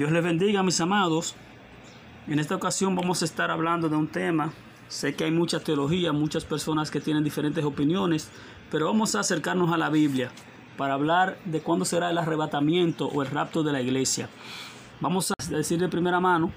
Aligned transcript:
Dios 0.00 0.12
les 0.12 0.24
bendiga, 0.24 0.62
mis 0.62 0.80
amados. 0.80 1.34
En 2.26 2.38
esta 2.38 2.54
ocasión 2.54 2.96
vamos 2.96 3.20
a 3.20 3.26
estar 3.26 3.50
hablando 3.50 3.90
de 3.90 3.96
un 3.96 4.08
tema. 4.08 4.50
Sé 4.88 5.14
que 5.14 5.24
hay 5.24 5.30
mucha 5.30 5.60
teología, 5.60 6.10
muchas 6.10 6.46
personas 6.46 6.90
que 6.90 7.02
tienen 7.02 7.22
diferentes 7.22 7.62
opiniones, 7.66 8.30
pero 8.70 8.86
vamos 8.86 9.14
a 9.14 9.20
acercarnos 9.20 9.70
a 9.74 9.76
la 9.76 9.90
Biblia 9.90 10.30
para 10.78 10.94
hablar 10.94 11.36
de 11.44 11.60
cuándo 11.60 11.84
será 11.84 12.08
el 12.08 12.16
arrebatamiento 12.16 13.08
o 13.08 13.20
el 13.20 13.28
rapto 13.28 13.62
de 13.62 13.72
la 13.72 13.82
iglesia. 13.82 14.30
Vamos 15.02 15.32
a 15.32 15.34
decir 15.50 15.78
de 15.78 15.90
primera 15.90 16.18
mano 16.18 16.50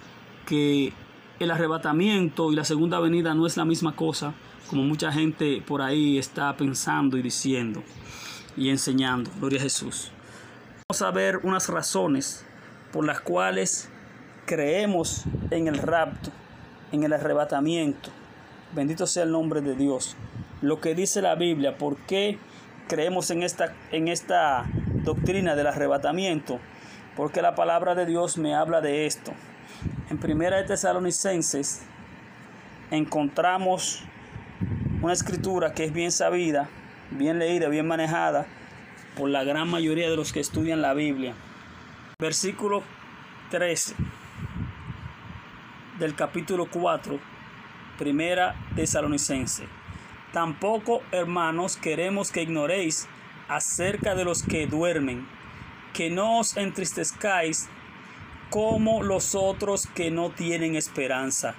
que 0.45 0.93
el 1.37 1.51
arrebatamiento 1.51 2.49
y 2.49 2.55
la 2.55 2.63
segunda 2.63 3.01
venida 3.01 3.33
no 3.33 3.45
es 3.45 3.57
la 3.57 3.65
misma 3.65 3.93
cosa 3.93 4.33
como 4.69 4.83
mucha 4.83 5.11
gente 5.11 5.61
por 5.67 5.81
ahí 5.81 6.17
está 6.17 6.55
pensando 6.55 7.17
y 7.17 7.21
diciendo 7.21 7.83
y 8.55 8.69
enseñando. 8.69 9.29
Gloria 9.37 9.59
a 9.59 9.63
Jesús. 9.63 10.11
Vamos 10.87 11.01
a 11.01 11.11
ver 11.11 11.41
unas 11.43 11.67
razones 11.67 12.45
por 12.93 13.05
las 13.05 13.19
cuales 13.19 13.89
creemos 14.45 15.23
en 15.49 15.67
el 15.67 15.79
rapto, 15.79 16.29
en 16.91 17.03
el 17.03 17.11
arrebatamiento. 17.11 18.11
Bendito 18.73 19.07
sea 19.07 19.23
el 19.23 19.31
nombre 19.31 19.61
de 19.61 19.75
Dios. 19.75 20.15
Lo 20.61 20.79
que 20.79 20.93
dice 20.93 21.21
la 21.23 21.33
Biblia, 21.33 21.77
¿por 21.77 21.97
qué 21.97 22.37
creemos 22.87 23.31
en 23.31 23.41
esta, 23.41 23.73
en 23.91 24.07
esta 24.07 24.65
doctrina 25.03 25.55
del 25.55 25.67
arrebatamiento? 25.67 26.59
Porque 27.17 27.41
la 27.41 27.55
palabra 27.55 27.95
de 27.95 28.05
Dios 28.05 28.37
me 28.37 28.53
habla 28.53 28.79
de 28.79 29.07
esto. 29.07 29.33
En 30.11 30.19
Primera 30.19 30.57
de 30.57 30.63
Tesalonicenses 30.63 31.81
encontramos 32.91 34.03
una 35.01 35.13
escritura 35.13 35.73
que 35.73 35.85
es 35.85 35.93
bien 35.93 36.11
sabida, 36.11 36.69
bien 37.09 37.39
leída, 37.39 37.69
bien 37.69 37.87
manejada 37.87 38.45
por 39.17 39.29
la 39.29 39.43
gran 39.43 39.67
mayoría 39.67 40.09
de 40.11 40.15
los 40.15 40.31
que 40.31 40.39
estudian 40.39 40.83
la 40.83 40.93
Biblia. 40.93 41.33
Versículo 42.19 42.83
13 43.49 43.95
del 45.97 46.15
capítulo 46.15 46.67
4, 46.69 47.19
Primera 47.97 48.55
Tesalonicense. 48.75 49.67
Tampoco, 50.31 51.01
hermanos, 51.11 51.75
queremos 51.75 52.31
que 52.31 52.43
ignoréis 52.43 53.07
acerca 53.47 54.15
de 54.15 54.25
los 54.25 54.43
que 54.43 54.67
duermen, 54.67 55.27
que 55.93 56.09
no 56.09 56.39
os 56.39 56.55
entristezcáis 56.55 57.67
como 58.49 59.01
los 59.01 59.33
otros 59.33 59.87
que 59.87 60.11
no 60.11 60.29
tienen 60.29 60.75
esperanza. 60.75 61.55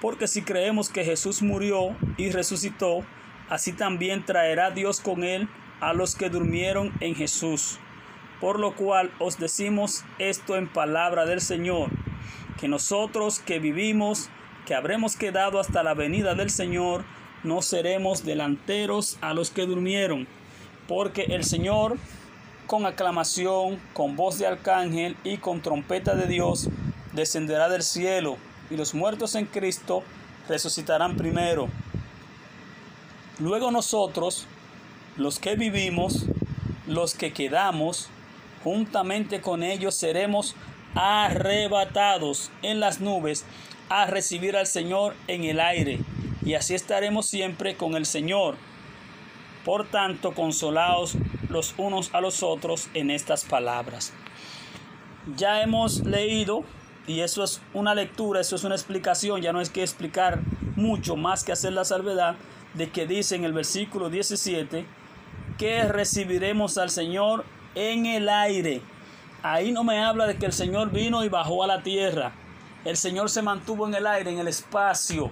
Porque 0.00 0.26
si 0.26 0.42
creemos 0.42 0.88
que 0.88 1.04
Jesús 1.04 1.42
murió 1.42 1.94
y 2.16 2.30
resucitó, 2.30 3.04
así 3.50 3.72
también 3.72 4.24
traerá 4.24 4.70
Dios 4.70 5.00
con 5.00 5.22
él 5.22 5.48
a 5.80 5.92
los 5.92 6.14
que 6.14 6.30
durmieron 6.30 6.92
en 7.00 7.14
Jesús. 7.14 7.78
Por 8.42 8.58
lo 8.58 8.74
cual 8.74 9.12
os 9.20 9.38
decimos 9.38 10.04
esto 10.18 10.56
en 10.56 10.66
palabra 10.66 11.26
del 11.26 11.40
Señor, 11.40 11.90
que 12.58 12.66
nosotros 12.66 13.38
que 13.38 13.60
vivimos, 13.60 14.30
que 14.66 14.74
habremos 14.74 15.14
quedado 15.14 15.60
hasta 15.60 15.84
la 15.84 15.94
venida 15.94 16.34
del 16.34 16.50
Señor, 16.50 17.04
no 17.44 17.62
seremos 17.62 18.24
delanteros 18.24 19.16
a 19.20 19.32
los 19.32 19.52
que 19.52 19.64
durmieron, 19.64 20.26
porque 20.88 21.22
el 21.28 21.44
Señor 21.44 21.98
con 22.66 22.84
aclamación, 22.84 23.80
con 23.92 24.16
voz 24.16 24.40
de 24.40 24.48
arcángel 24.48 25.16
y 25.22 25.36
con 25.36 25.62
trompeta 25.62 26.16
de 26.16 26.26
Dios 26.26 26.68
descenderá 27.12 27.68
del 27.68 27.84
cielo, 27.84 28.38
y 28.70 28.76
los 28.76 28.92
muertos 28.92 29.36
en 29.36 29.46
Cristo 29.46 30.02
resucitarán 30.48 31.16
primero. 31.16 31.68
Luego 33.38 33.70
nosotros, 33.70 34.48
los 35.16 35.38
que 35.38 35.54
vivimos, 35.54 36.26
los 36.88 37.14
que 37.14 37.32
quedamos, 37.32 38.10
juntamente 38.62 39.40
con 39.40 39.62
ellos 39.62 39.94
seremos 39.94 40.54
arrebatados 40.94 42.50
en 42.62 42.80
las 42.80 43.00
nubes 43.00 43.44
a 43.88 44.06
recibir 44.06 44.56
al 44.56 44.66
Señor 44.66 45.14
en 45.28 45.44
el 45.44 45.60
aire, 45.60 46.00
y 46.44 46.54
así 46.54 46.74
estaremos 46.74 47.26
siempre 47.26 47.76
con 47.76 47.94
el 47.94 48.06
Señor. 48.06 48.56
Por 49.64 49.86
tanto, 49.86 50.32
consolaos 50.32 51.16
los 51.48 51.74
unos 51.76 52.12
a 52.14 52.20
los 52.20 52.42
otros 52.42 52.88
en 52.94 53.10
estas 53.10 53.44
palabras. 53.44 54.12
Ya 55.36 55.62
hemos 55.62 56.04
leído, 56.04 56.64
y 57.06 57.20
eso 57.20 57.44
es 57.44 57.60
una 57.74 57.94
lectura, 57.94 58.40
eso 58.40 58.56
es 58.56 58.64
una 58.64 58.74
explicación, 58.74 59.40
ya 59.40 59.52
no 59.52 59.60
es 59.60 59.70
que 59.70 59.82
explicar 59.82 60.40
mucho 60.74 61.16
más 61.16 61.44
que 61.44 61.52
hacer 61.52 61.72
la 61.72 61.84
salvedad 61.84 62.36
de 62.74 62.90
que 62.90 63.06
dice 63.06 63.36
en 63.36 63.44
el 63.44 63.52
versículo 63.52 64.08
17 64.08 64.86
que 65.58 65.84
recibiremos 65.84 66.78
al 66.78 66.90
Señor 66.90 67.44
en 67.74 68.06
el 68.06 68.28
aire. 68.28 68.82
Ahí 69.42 69.72
no 69.72 69.84
me 69.84 69.98
habla 69.98 70.26
de 70.26 70.36
que 70.36 70.46
el 70.46 70.52
Señor 70.52 70.90
vino 70.90 71.24
y 71.24 71.28
bajó 71.28 71.64
a 71.64 71.66
la 71.66 71.82
tierra. 71.82 72.32
El 72.84 72.96
Señor 72.96 73.30
se 73.30 73.42
mantuvo 73.42 73.86
en 73.86 73.94
el 73.94 74.06
aire, 74.06 74.30
en 74.30 74.38
el 74.38 74.48
espacio. 74.48 75.30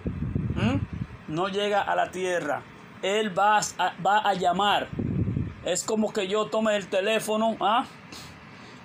No 1.28 1.48
llega 1.48 1.82
a 1.82 1.94
la 1.94 2.10
tierra. 2.10 2.62
Él 3.02 3.36
va 3.36 3.58
a, 3.58 3.94
va 4.04 4.18
a 4.18 4.34
llamar. 4.34 4.88
Es 5.64 5.84
como 5.84 6.12
que 6.12 6.26
yo 6.26 6.46
tome 6.46 6.76
el 6.76 6.88
teléfono 6.88 7.56
¿ah? 7.60 7.84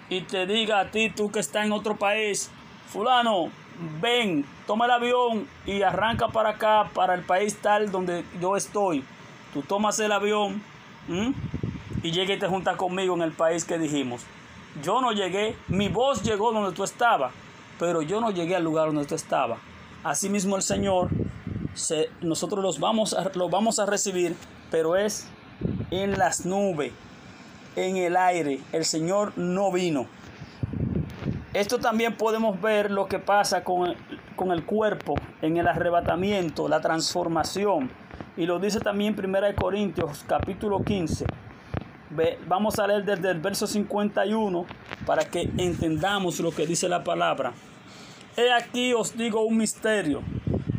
y 0.09 0.21
te 0.21 0.45
diga 0.45 0.79
a 0.79 0.91
ti, 0.91 1.09
tú 1.09 1.31
que 1.31 1.39
estás 1.39 1.65
en 1.65 1.71
otro 1.71 1.95
país, 1.95 2.51
fulano, 2.87 3.49
ven, 4.01 4.45
toma 4.67 4.85
el 4.85 4.91
avión 4.91 5.47
y 5.65 5.81
arranca 5.81 6.27
para 6.27 6.49
acá, 6.49 6.89
para 6.93 7.13
el 7.13 7.21
país 7.21 7.57
tal 7.61 7.91
donde 7.91 8.23
yo 8.41 8.57
estoy. 8.57 9.03
Tú 9.53 9.61
tomas 9.61 9.99
el 9.99 10.11
avión 10.11 10.61
y 12.05 12.11
llega 12.11 12.35
y 12.35 12.37
te 12.37 12.47
juntas 12.47 12.75
conmigo 12.75 13.15
en 13.15 13.23
el 13.23 13.31
país 13.31 13.65
que 13.65 13.79
dijimos. 13.79 14.21
Yo 14.83 15.01
no 15.01 15.11
llegué, 15.11 15.55
mi 15.67 15.89
voz 15.89 16.21
llegó 16.21 16.51
donde 16.51 16.71
tú 16.71 16.83
estabas, 16.83 17.33
pero 17.79 18.03
yo 18.03 18.21
no 18.21 18.29
llegué 18.29 18.55
al 18.55 18.63
lugar 18.63 18.89
donde 18.89 19.05
tú 19.05 19.15
estabas. 19.15 19.57
Asimismo 20.03 20.55
el 20.55 20.61
Señor, 20.61 21.09
nosotros 22.21 22.63
los 22.63 22.79
vamos, 22.79 23.15
a, 23.15 23.31
los 23.33 23.49
vamos 23.49 23.79
a 23.79 23.87
recibir, 23.87 24.35
pero 24.69 24.95
es 24.95 25.27
en 25.89 26.19
las 26.19 26.45
nubes, 26.45 26.93
en 27.75 27.97
el 27.97 28.15
aire. 28.17 28.59
El 28.71 28.85
Señor 28.85 29.35
no 29.35 29.71
vino. 29.71 30.05
Esto 31.55 31.79
también 31.79 32.15
podemos 32.17 32.61
ver 32.61 32.91
lo 32.91 33.07
que 33.07 33.17
pasa 33.17 33.63
con 33.63 33.87
el, 33.89 33.97
con 34.35 34.51
el 34.51 34.63
cuerpo 34.63 35.15
en 35.41 35.57
el 35.57 35.67
arrebatamiento, 35.67 36.67
la 36.67 36.81
transformación. 36.81 37.89
Y 38.37 38.45
lo 38.45 38.59
dice 38.59 38.79
también 38.79 39.15
1 39.17 39.55
Corintios 39.59 40.23
capítulo 40.27 40.83
15. 40.83 41.25
Vamos 42.47 42.77
a 42.77 42.85
leer 42.85 43.03
desde 43.03 43.31
el 43.31 43.39
verso 43.39 43.65
51 43.65 44.65
para 45.07 45.25
que 45.25 45.49
entendamos 45.57 46.39
lo 46.39 46.51
que 46.51 46.67
dice 46.67 46.87
la 46.87 47.03
palabra. 47.03 47.53
He 48.37 48.51
aquí 48.51 48.93
os 48.93 49.17
digo 49.17 49.41
un 49.41 49.57
misterio. 49.57 50.21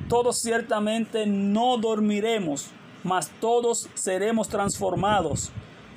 Todos 0.09 0.39
ciertamente 0.39 1.27
no 1.27 1.79
dormiremos, 1.79 2.71
mas 3.03 3.31
todos 3.41 3.89
seremos 3.95 4.49
transformados 4.49 5.51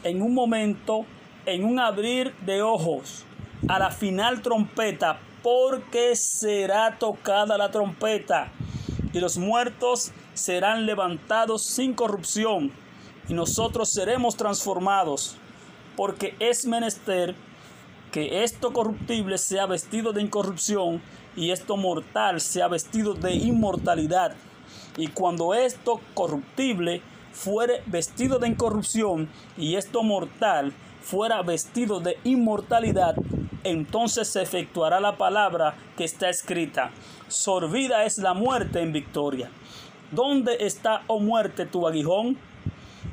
en 0.03 0.23
un 0.23 0.33
momento, 0.33 1.05
en 1.45 1.63
un 1.63 1.79
abrir 1.79 2.33
de 2.45 2.63
ojos, 2.63 3.23
a 3.67 3.77
la 3.77 3.91
final 3.91 4.41
trompeta, 4.41 5.19
porque 5.43 6.15
será 6.15 6.97
tocada 6.97 7.55
la 7.57 7.69
trompeta, 7.69 8.51
y 9.13 9.19
los 9.19 9.37
muertos 9.37 10.11
serán 10.33 10.87
levantados 10.87 11.63
sin 11.63 11.93
corrupción 11.93 12.71
y 13.29 13.33
nosotros 13.33 13.89
seremos 13.89 14.35
transformados, 14.35 15.37
porque 15.95 16.35
es 16.39 16.65
menester 16.65 17.35
que 18.11 18.43
esto 18.43 18.73
corruptible 18.73 19.37
sea 19.37 19.67
vestido 19.67 20.11
de 20.11 20.23
incorrupción 20.23 21.01
y 21.35 21.51
esto 21.51 21.77
mortal 21.77 22.41
sea 22.41 22.67
vestido 22.67 23.13
de 23.13 23.33
inmortalidad. 23.33 24.35
Y 24.97 25.07
cuando 25.07 25.53
esto 25.53 26.01
corruptible 26.15 27.01
fuere 27.31 27.83
vestido 27.85 28.39
de 28.39 28.47
incorrupción 28.47 29.29
y 29.55 29.75
esto 29.75 30.01
mortal 30.01 30.73
fuera 31.01 31.41
vestido 31.43 31.99
de 31.99 32.17
inmortalidad, 32.23 33.15
entonces 33.63 34.27
se 34.27 34.41
efectuará 34.41 34.99
la 34.99 35.17
palabra 35.17 35.75
que 35.95 36.03
está 36.03 36.29
escrita. 36.29 36.89
Sorbida 37.27 38.05
es 38.05 38.17
la 38.17 38.33
muerte 38.33 38.81
en 38.81 38.91
victoria. 38.91 39.51
¿Dónde 40.11 40.57
está, 40.61 41.03
oh 41.05 41.19
muerte, 41.19 41.67
tu 41.67 41.87
aguijón? 41.87 42.37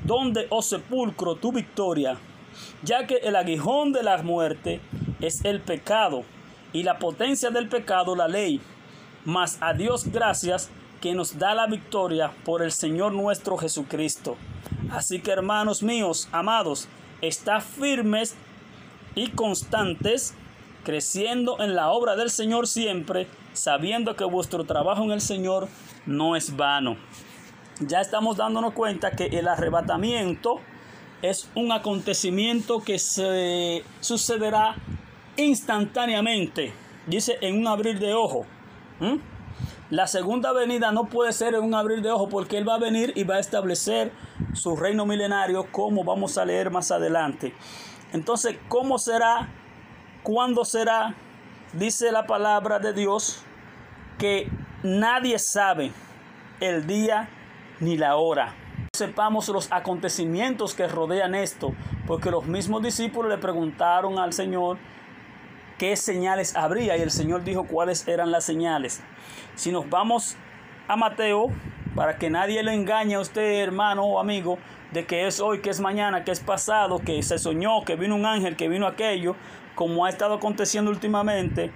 ¿Dónde, 0.04 0.46
oh 0.50 0.62
sepulcro, 0.62 1.34
tu 1.36 1.52
victoria? 1.52 2.18
ya 2.82 3.06
que 3.06 3.16
el 3.16 3.36
aguijón 3.36 3.92
de 3.92 4.02
la 4.02 4.22
muerte 4.22 4.80
es 5.20 5.44
el 5.44 5.60
pecado 5.60 6.24
y 6.72 6.82
la 6.82 6.98
potencia 6.98 7.50
del 7.50 7.68
pecado 7.68 8.16
la 8.16 8.28
ley. 8.28 8.60
Mas 9.24 9.58
a 9.60 9.72
Dios 9.72 10.10
gracias 10.10 10.70
que 11.00 11.14
nos 11.14 11.38
da 11.38 11.54
la 11.54 11.66
victoria 11.66 12.32
por 12.44 12.62
el 12.62 12.72
Señor 12.72 13.12
nuestro 13.12 13.56
Jesucristo. 13.56 14.36
Así 14.90 15.20
que 15.20 15.32
hermanos 15.32 15.82
míos, 15.82 16.28
amados, 16.32 16.88
está 17.20 17.60
firmes 17.60 18.36
y 19.14 19.28
constantes, 19.30 20.34
creciendo 20.84 21.60
en 21.60 21.74
la 21.74 21.90
obra 21.90 22.14
del 22.14 22.30
Señor 22.30 22.66
siempre, 22.66 23.26
sabiendo 23.52 24.14
que 24.14 24.24
vuestro 24.24 24.64
trabajo 24.64 25.02
en 25.02 25.10
el 25.10 25.20
Señor 25.20 25.68
no 26.04 26.36
es 26.36 26.56
vano. 26.56 26.96
Ya 27.80 28.00
estamos 28.00 28.38
dándonos 28.38 28.72
cuenta 28.72 29.10
que 29.10 29.26
el 29.26 29.46
arrebatamiento 29.46 30.60
es 31.20 31.50
un 31.54 31.72
acontecimiento 31.72 32.80
que 32.80 32.98
se 32.98 33.84
sucederá 34.00 34.76
instantáneamente, 35.36 36.72
dice 37.06 37.36
en 37.42 37.58
un 37.58 37.66
abrir 37.66 37.98
de 37.98 38.14
ojo. 38.14 38.46
La 39.90 40.06
segunda 40.06 40.54
venida 40.54 40.90
no 40.90 41.04
puede 41.04 41.34
ser 41.34 41.54
en 41.54 41.64
un 41.64 41.74
abrir 41.74 42.00
de 42.00 42.10
ojo 42.10 42.30
porque 42.30 42.56
Él 42.56 42.66
va 42.66 42.76
a 42.76 42.78
venir 42.78 43.12
y 43.14 43.24
va 43.24 43.34
a 43.34 43.40
establecer 43.40 44.10
su 44.54 44.74
reino 44.74 45.04
milenario 45.04 45.70
como 45.70 46.02
vamos 46.02 46.38
a 46.38 46.46
leer 46.46 46.70
más 46.70 46.90
adelante. 46.90 47.52
Entonces, 48.14 48.56
¿cómo 48.68 48.96
será? 48.96 49.50
¿Cuándo 50.22 50.64
será? 50.64 51.14
Dice 51.74 52.10
la 52.10 52.26
palabra 52.26 52.78
de 52.78 52.94
Dios 52.94 53.42
que 54.18 54.50
nadie 54.82 55.38
sabe 55.38 55.92
el 56.60 56.86
día 56.86 57.28
ni 57.80 57.96
la 57.96 58.16
hora. 58.16 58.54
Sepamos 58.94 59.48
los 59.48 59.70
acontecimientos 59.72 60.74
que 60.74 60.88
rodean 60.88 61.34
esto, 61.34 61.74
porque 62.06 62.30
los 62.30 62.46
mismos 62.46 62.82
discípulos 62.82 63.30
le 63.30 63.38
preguntaron 63.38 64.18
al 64.18 64.32
Señor 64.32 64.78
qué 65.78 65.96
señales 65.96 66.56
habría 66.56 66.96
y 66.96 67.02
el 67.02 67.10
Señor 67.10 67.44
dijo 67.44 67.66
cuáles 67.66 68.08
eran 68.08 68.30
las 68.30 68.44
señales. 68.44 69.02
Si 69.54 69.70
nos 69.70 69.88
vamos 69.90 70.36
a 70.88 70.96
Mateo, 70.96 71.48
para 71.94 72.16
que 72.18 72.30
nadie 72.30 72.62
le 72.62 72.74
engañe 72.74 73.14
a 73.14 73.20
usted, 73.20 73.60
hermano 73.62 74.04
o 74.04 74.20
amigo, 74.20 74.58
de 74.92 75.04
que 75.04 75.26
es 75.26 75.40
hoy, 75.40 75.60
que 75.60 75.70
es 75.70 75.80
mañana, 75.80 76.24
que 76.24 76.30
es 76.30 76.40
pasado, 76.40 76.98
que 76.98 77.22
se 77.22 77.38
soñó, 77.38 77.84
que 77.84 77.96
vino 77.96 78.14
un 78.14 78.24
ángel, 78.24 78.56
que 78.56 78.68
vino 78.68 78.86
aquello, 78.86 79.34
como 79.74 80.04
ha 80.04 80.08
estado 80.08 80.34
aconteciendo 80.34 80.90
últimamente, 80.90 81.72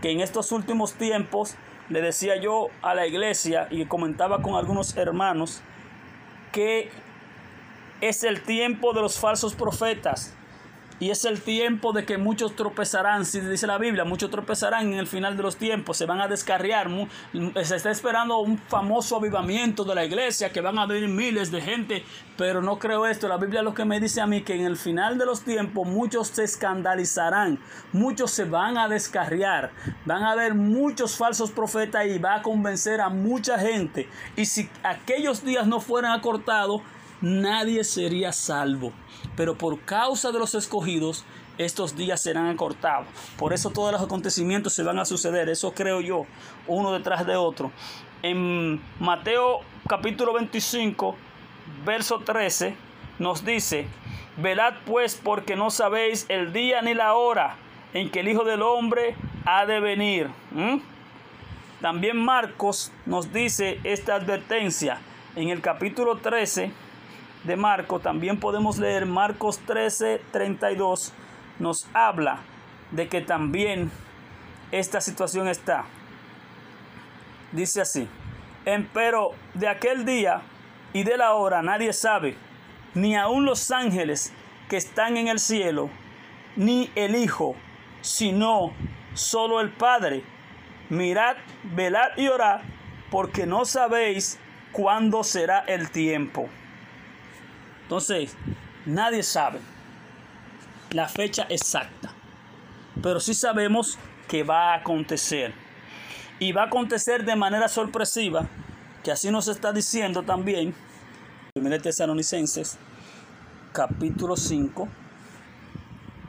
que 0.00 0.10
en 0.10 0.20
estos 0.20 0.52
últimos 0.52 0.94
tiempos 0.94 1.56
le 1.88 2.00
decía 2.00 2.36
yo 2.36 2.68
a 2.82 2.94
la 2.94 3.06
iglesia 3.06 3.68
y 3.70 3.84
comentaba 3.86 4.42
con 4.42 4.54
algunos 4.54 4.96
hermanos 4.96 5.62
que 6.52 6.90
es 8.00 8.24
el 8.24 8.42
tiempo 8.42 8.92
de 8.92 9.00
los 9.00 9.18
falsos 9.18 9.54
profetas 9.54 10.34
y 11.02 11.10
es 11.10 11.24
el 11.24 11.40
tiempo 11.40 11.92
de 11.92 12.04
que 12.04 12.16
muchos 12.16 12.54
tropezarán, 12.54 13.24
si 13.24 13.40
dice 13.40 13.66
la 13.66 13.76
Biblia, 13.76 14.04
muchos 14.04 14.30
tropezarán 14.30 14.92
en 14.92 15.00
el 15.00 15.08
final 15.08 15.36
de 15.36 15.42
los 15.42 15.56
tiempos, 15.56 15.96
se 15.96 16.06
van 16.06 16.20
a 16.20 16.28
descarriar. 16.28 16.88
Se 17.64 17.74
está 17.74 17.90
esperando 17.90 18.38
un 18.38 18.56
famoso 18.56 19.16
avivamiento 19.16 19.82
de 19.82 19.96
la 19.96 20.04
iglesia, 20.04 20.52
que 20.52 20.60
van 20.60 20.78
a 20.78 20.86
venir 20.86 21.08
miles 21.08 21.50
de 21.50 21.60
gente, 21.60 22.04
pero 22.38 22.62
no 22.62 22.78
creo 22.78 23.04
esto. 23.04 23.26
La 23.26 23.36
Biblia 23.36 23.62
lo 23.62 23.74
que 23.74 23.84
me 23.84 23.98
dice 23.98 24.20
a 24.20 24.28
mí 24.28 24.42
que 24.42 24.54
en 24.54 24.64
el 24.64 24.76
final 24.76 25.18
de 25.18 25.26
los 25.26 25.42
tiempos 25.42 25.88
muchos 25.88 26.28
se 26.28 26.44
escandalizarán, 26.44 27.58
muchos 27.92 28.30
se 28.30 28.44
van 28.44 28.78
a 28.78 28.86
descarriar, 28.86 29.72
van 30.04 30.22
a 30.22 30.30
haber 30.30 30.54
muchos 30.54 31.16
falsos 31.16 31.50
profetas 31.50 32.06
y 32.06 32.18
va 32.18 32.36
a 32.36 32.42
convencer 32.42 33.00
a 33.00 33.08
mucha 33.08 33.58
gente. 33.58 34.08
Y 34.36 34.44
si 34.44 34.70
aquellos 34.84 35.44
días 35.44 35.66
no 35.66 35.80
fueran 35.80 36.12
acortados, 36.12 36.80
nadie 37.22 37.84
sería 37.84 38.32
salvo. 38.32 38.92
Pero 39.36 39.56
por 39.56 39.80
causa 39.80 40.30
de 40.32 40.38
los 40.38 40.54
escogidos, 40.54 41.24
estos 41.58 41.96
días 41.96 42.20
serán 42.20 42.48
acortados. 42.48 43.06
Por 43.38 43.52
eso 43.52 43.70
todos 43.70 43.92
los 43.92 44.02
acontecimientos 44.02 44.72
se 44.74 44.82
van 44.82 44.98
a 44.98 45.04
suceder. 45.04 45.48
Eso 45.48 45.72
creo 45.72 46.00
yo, 46.00 46.26
uno 46.66 46.92
detrás 46.92 47.26
de 47.26 47.36
otro. 47.36 47.70
En 48.22 48.80
Mateo 49.00 49.60
capítulo 49.88 50.32
25, 50.34 51.16
verso 51.84 52.20
13, 52.20 52.74
nos 53.18 53.44
dice, 53.44 53.86
velad 54.36 54.74
pues 54.86 55.20
porque 55.22 55.56
no 55.56 55.70
sabéis 55.70 56.26
el 56.28 56.52
día 56.52 56.82
ni 56.82 56.94
la 56.94 57.14
hora 57.14 57.56
en 57.94 58.10
que 58.10 58.20
el 58.20 58.28
Hijo 58.28 58.44
del 58.44 58.62
Hombre 58.62 59.16
ha 59.44 59.66
de 59.66 59.80
venir. 59.80 60.28
¿Mm? 60.50 60.78
También 61.80 62.16
Marcos 62.16 62.92
nos 63.06 63.32
dice 63.32 63.80
esta 63.82 64.14
advertencia 64.14 64.98
en 65.34 65.48
el 65.48 65.60
capítulo 65.60 66.18
13, 66.18 66.70
de 67.44 67.56
Marco, 67.56 67.98
también 67.98 68.38
podemos 68.38 68.78
leer 68.78 69.06
Marcos 69.06 69.58
13, 69.66 70.20
32, 70.30 71.12
nos 71.58 71.88
habla 71.92 72.38
de 72.90 73.08
que 73.08 73.20
también 73.20 73.90
esta 74.70 75.00
situación 75.00 75.48
está. 75.48 75.84
Dice 77.50 77.80
así, 77.80 78.08
pero 78.92 79.32
de 79.54 79.68
aquel 79.68 80.04
día 80.04 80.42
y 80.92 81.02
de 81.02 81.16
la 81.16 81.34
hora 81.34 81.62
nadie 81.62 81.92
sabe, 81.92 82.36
ni 82.94 83.16
aun 83.16 83.44
los 83.44 83.70
ángeles 83.70 84.32
que 84.68 84.76
están 84.76 85.16
en 85.16 85.28
el 85.28 85.38
cielo, 85.38 85.90
ni 86.56 86.90
el 86.94 87.16
Hijo, 87.16 87.56
sino 88.00 88.72
solo 89.14 89.60
el 89.60 89.70
Padre. 89.70 90.22
Mirad, 90.90 91.36
velad 91.74 92.16
y 92.16 92.28
orad, 92.28 92.60
porque 93.10 93.46
no 93.46 93.64
sabéis 93.64 94.38
cuándo 94.72 95.24
será 95.24 95.60
el 95.60 95.90
tiempo. 95.90 96.48
Entonces, 97.92 98.34
nadie 98.86 99.22
sabe 99.22 99.58
la 100.92 101.08
fecha 101.08 101.46
exacta, 101.50 102.10
pero 103.02 103.20
sí 103.20 103.34
sabemos 103.34 103.98
que 104.28 104.44
va 104.44 104.72
a 104.72 104.76
acontecer. 104.76 105.52
Y 106.38 106.52
va 106.52 106.62
a 106.62 106.66
acontecer 106.68 107.26
de 107.26 107.36
manera 107.36 107.68
sorpresiva, 107.68 108.48
que 109.04 109.12
así 109.12 109.30
nos 109.30 109.46
está 109.46 109.74
diciendo 109.74 110.22
también, 110.22 110.74
1 111.54 111.80
Tesalonicenses, 111.82 112.78
capítulo 113.74 114.38
5. 114.38 114.88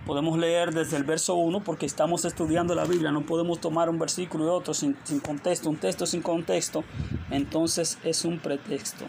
Podemos 0.05 0.37
leer 0.37 0.73
desde 0.73 0.97
el 0.97 1.05
verso 1.05 1.35
1 1.35 1.63
porque 1.63 1.85
estamos 1.85 2.25
estudiando 2.25 2.75
la 2.75 2.83
Biblia, 2.83 3.09
no 3.13 3.25
podemos 3.25 3.61
tomar 3.61 3.89
un 3.89 3.99
versículo 3.99 4.43
y 4.43 4.49
otro 4.49 4.73
sin, 4.73 4.97
sin 5.05 5.21
contexto, 5.21 5.69
un 5.69 5.77
texto 5.77 6.05
sin 6.05 6.21
contexto, 6.21 6.83
entonces 7.31 7.99
es 8.03 8.25
un 8.25 8.39
pretexto. 8.39 9.05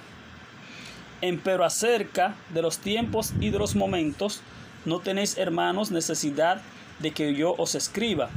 Pero 1.43 1.65
acerca 1.65 2.35
de 2.51 2.61
los 2.61 2.79
tiempos 2.79 3.33
y 3.41 3.51
de 3.51 3.59
los 3.59 3.77
momentos, 3.77 4.43
no 4.85 4.99
tenéis, 4.99 5.39
hermanos, 5.39 5.91
necesidad 5.91 6.61
de 6.99 7.13
que 7.13 7.35
yo 7.35 7.55
os 7.57 7.75
escriba, 7.75 8.29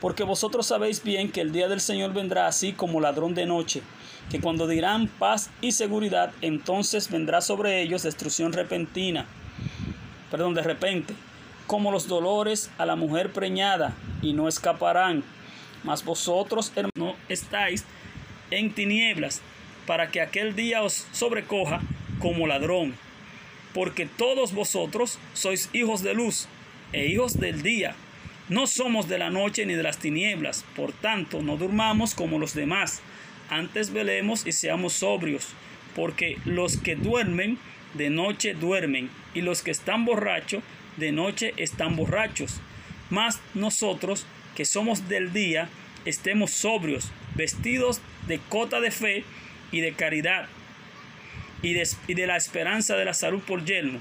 porque 0.00 0.24
vosotros 0.24 0.66
sabéis 0.66 1.02
bien 1.02 1.30
que 1.30 1.42
el 1.42 1.52
día 1.52 1.68
del 1.68 1.80
Señor 1.80 2.14
vendrá 2.14 2.46
así 2.46 2.72
como 2.72 3.00
ladrón 3.00 3.34
de 3.34 3.44
noche, 3.44 3.82
que 4.30 4.40
cuando 4.40 4.66
dirán 4.66 5.08
paz 5.08 5.50
y 5.60 5.72
seguridad, 5.72 6.32
entonces 6.40 7.10
vendrá 7.10 7.42
sobre 7.42 7.82
ellos 7.82 8.04
destrucción 8.04 8.54
repentina, 8.54 9.26
perdón, 10.30 10.54
de 10.54 10.62
repente, 10.62 11.14
como 11.66 11.92
los 11.92 12.08
dolores 12.08 12.70
a 12.78 12.86
la 12.86 12.96
mujer 12.96 13.32
preñada, 13.32 13.92
y 14.22 14.32
no 14.32 14.48
escaparán. 14.48 15.24
Mas 15.84 16.04
vosotros, 16.04 16.72
hermanos, 16.74 17.16
estáis 17.28 17.84
en 18.50 18.72
tinieblas, 18.72 19.42
para 19.86 20.10
que 20.10 20.20
aquel 20.20 20.54
día 20.54 20.82
os 20.82 21.06
sobrecoja 21.12 21.80
como 22.20 22.46
ladrón, 22.46 22.94
porque 23.74 24.06
todos 24.06 24.52
vosotros 24.52 25.18
sois 25.34 25.68
hijos 25.72 26.02
de 26.02 26.14
luz 26.14 26.46
e 26.92 27.06
hijos 27.06 27.40
del 27.40 27.62
día. 27.62 27.96
No 28.48 28.66
somos 28.66 29.08
de 29.08 29.18
la 29.18 29.30
noche 29.30 29.66
ni 29.66 29.74
de 29.74 29.82
las 29.82 29.98
tinieblas, 29.98 30.64
por 30.76 30.92
tanto 30.92 31.42
no 31.42 31.56
durmamos 31.56 32.14
como 32.14 32.38
los 32.38 32.54
demás, 32.54 33.00
antes 33.48 33.92
velemos 33.92 34.46
y 34.46 34.52
seamos 34.52 34.92
sobrios, 34.92 35.48
porque 35.94 36.38
los 36.44 36.76
que 36.76 36.94
duermen 36.94 37.58
de 37.94 38.10
noche 38.10 38.54
duermen, 38.54 39.10
y 39.34 39.40
los 39.40 39.62
que 39.62 39.70
están 39.70 40.04
borrachos 40.04 40.62
de 40.96 41.12
noche 41.12 41.54
están 41.56 41.96
borrachos. 41.96 42.60
Mas 43.08 43.40
nosotros, 43.54 44.26
que 44.56 44.64
somos 44.64 45.08
del 45.08 45.32
día, 45.32 45.68
estemos 46.04 46.50
sobrios, 46.52 47.10
vestidos 47.34 48.00
de 48.26 48.38
cota 48.38 48.80
de 48.80 48.90
fe 48.90 49.24
y 49.72 49.80
de 49.80 49.92
caridad, 49.92 50.48
y 51.62 51.74
de, 51.74 52.26
la 52.26 52.36
esperanza 52.36 52.96
de 52.96 53.04
la 53.04 53.14
salud 53.14 53.40
por 53.46 53.64
yelmo, 53.64 54.00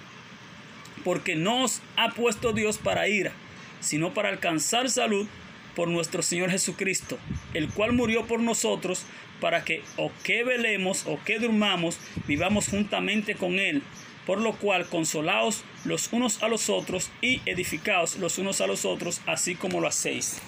porque 1.03 1.35
no 1.35 1.63
os 1.63 1.81
ha 1.97 2.09
puesto 2.11 2.53
Dios 2.53 2.77
para 2.77 3.07
ira, 3.07 3.31
sino 3.79 4.13
para 4.13 4.29
alcanzar 4.29 4.89
salud 4.89 5.27
por 5.75 5.87
nuestro 5.87 6.21
Señor 6.21 6.51
Jesucristo, 6.51 7.17
el 7.53 7.69
cual 7.69 7.93
murió 7.93 8.25
por 8.25 8.39
nosotros 8.39 9.05
para 9.39 9.63
que 9.63 9.83
o 9.97 10.11
que 10.23 10.43
velemos 10.43 11.05
o 11.07 11.19
que 11.23 11.39
durmamos, 11.39 11.97
vivamos 12.27 12.67
juntamente 12.67 13.35
con 13.35 13.59
Él, 13.59 13.81
por 14.25 14.39
lo 14.39 14.53
cual 14.53 14.87
consolaos 14.87 15.63
los 15.85 16.11
unos 16.11 16.43
a 16.43 16.49
los 16.49 16.69
otros 16.69 17.09
y 17.21 17.41
edificaos 17.45 18.17
los 18.17 18.37
unos 18.37 18.61
a 18.61 18.67
los 18.67 18.85
otros, 18.85 19.21
así 19.25 19.55
como 19.55 19.79
lo 19.79 19.87
hacéis. 19.87 20.39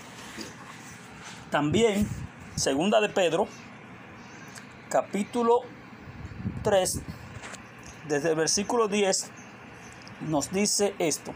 También, 1.50 2.08
segunda 2.56 3.02
de 3.02 3.10
Pedro, 3.10 3.48
capítulo 4.90 5.62
3, 6.64 7.02
desde 8.08 8.30
el 8.30 8.36
versículo 8.36 8.88
10, 8.88 9.30
nos 10.22 10.52
dice 10.52 10.94
esto. 11.00 11.34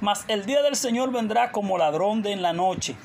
Mas 0.00 0.24
el 0.28 0.44
día 0.44 0.62
del 0.62 0.76
Señor 0.76 1.12
vendrá 1.12 1.50
como 1.50 1.78
ladrón 1.78 2.22
de 2.22 2.32
en 2.32 2.42
la 2.42 2.52
noche, 2.52 2.96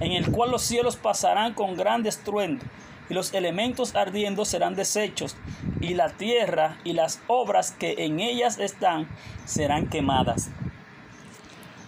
en 0.00 0.12
el 0.12 0.30
cual 0.30 0.50
los 0.50 0.62
cielos 0.62 0.96
pasarán 0.96 1.54
con 1.54 1.76
gran 1.76 2.06
estruendo, 2.06 2.64
y 3.08 3.14
los 3.14 3.32
elementos 3.32 3.94
ardiendo 3.94 4.44
serán 4.44 4.74
deshechos, 4.74 5.36
y 5.80 5.94
la 5.94 6.10
tierra 6.10 6.78
y 6.84 6.92
las 6.92 7.20
obras 7.26 7.70
que 7.72 7.94
en 7.98 8.20
ellas 8.20 8.58
están 8.58 9.08
serán 9.44 9.88
quemadas. 9.88 10.50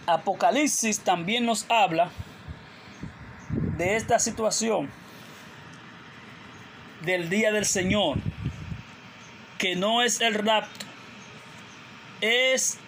Apocalipsis 0.07 1.01
también 1.01 1.45
nos 1.45 1.67
habla 1.69 2.11
de 3.77 3.97
esta 3.97 4.19
situación 4.19 4.91
del 7.07 7.31
día 7.31 7.53
del 7.53 7.65
Señor, 7.65 8.19
que 9.59 9.77
no 9.77 10.03
es 10.03 10.21
el 10.21 10.35
rapto, 10.35 10.85
es 12.21 12.79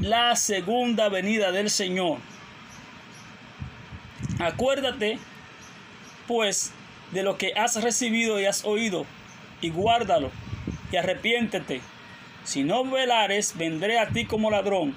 la 0.00 0.36
segunda 0.36 1.08
venida 1.08 1.50
del 1.50 1.68
Señor. 1.68 2.18
Acuérdate, 4.38 5.18
pues, 6.28 6.72
de 7.10 7.24
lo 7.24 7.36
que 7.36 7.52
has 7.56 7.82
recibido 7.82 8.40
y 8.40 8.46
has 8.46 8.64
oído, 8.64 9.04
y 9.60 9.70
guárdalo, 9.70 10.30
y 10.92 10.96
arrepiéntete. 10.96 11.80
Si 12.44 12.62
no 12.62 12.84
velares, 12.84 13.58
vendré 13.58 13.98
a 13.98 14.08
ti 14.08 14.24
como 14.24 14.52
ladrón, 14.52 14.94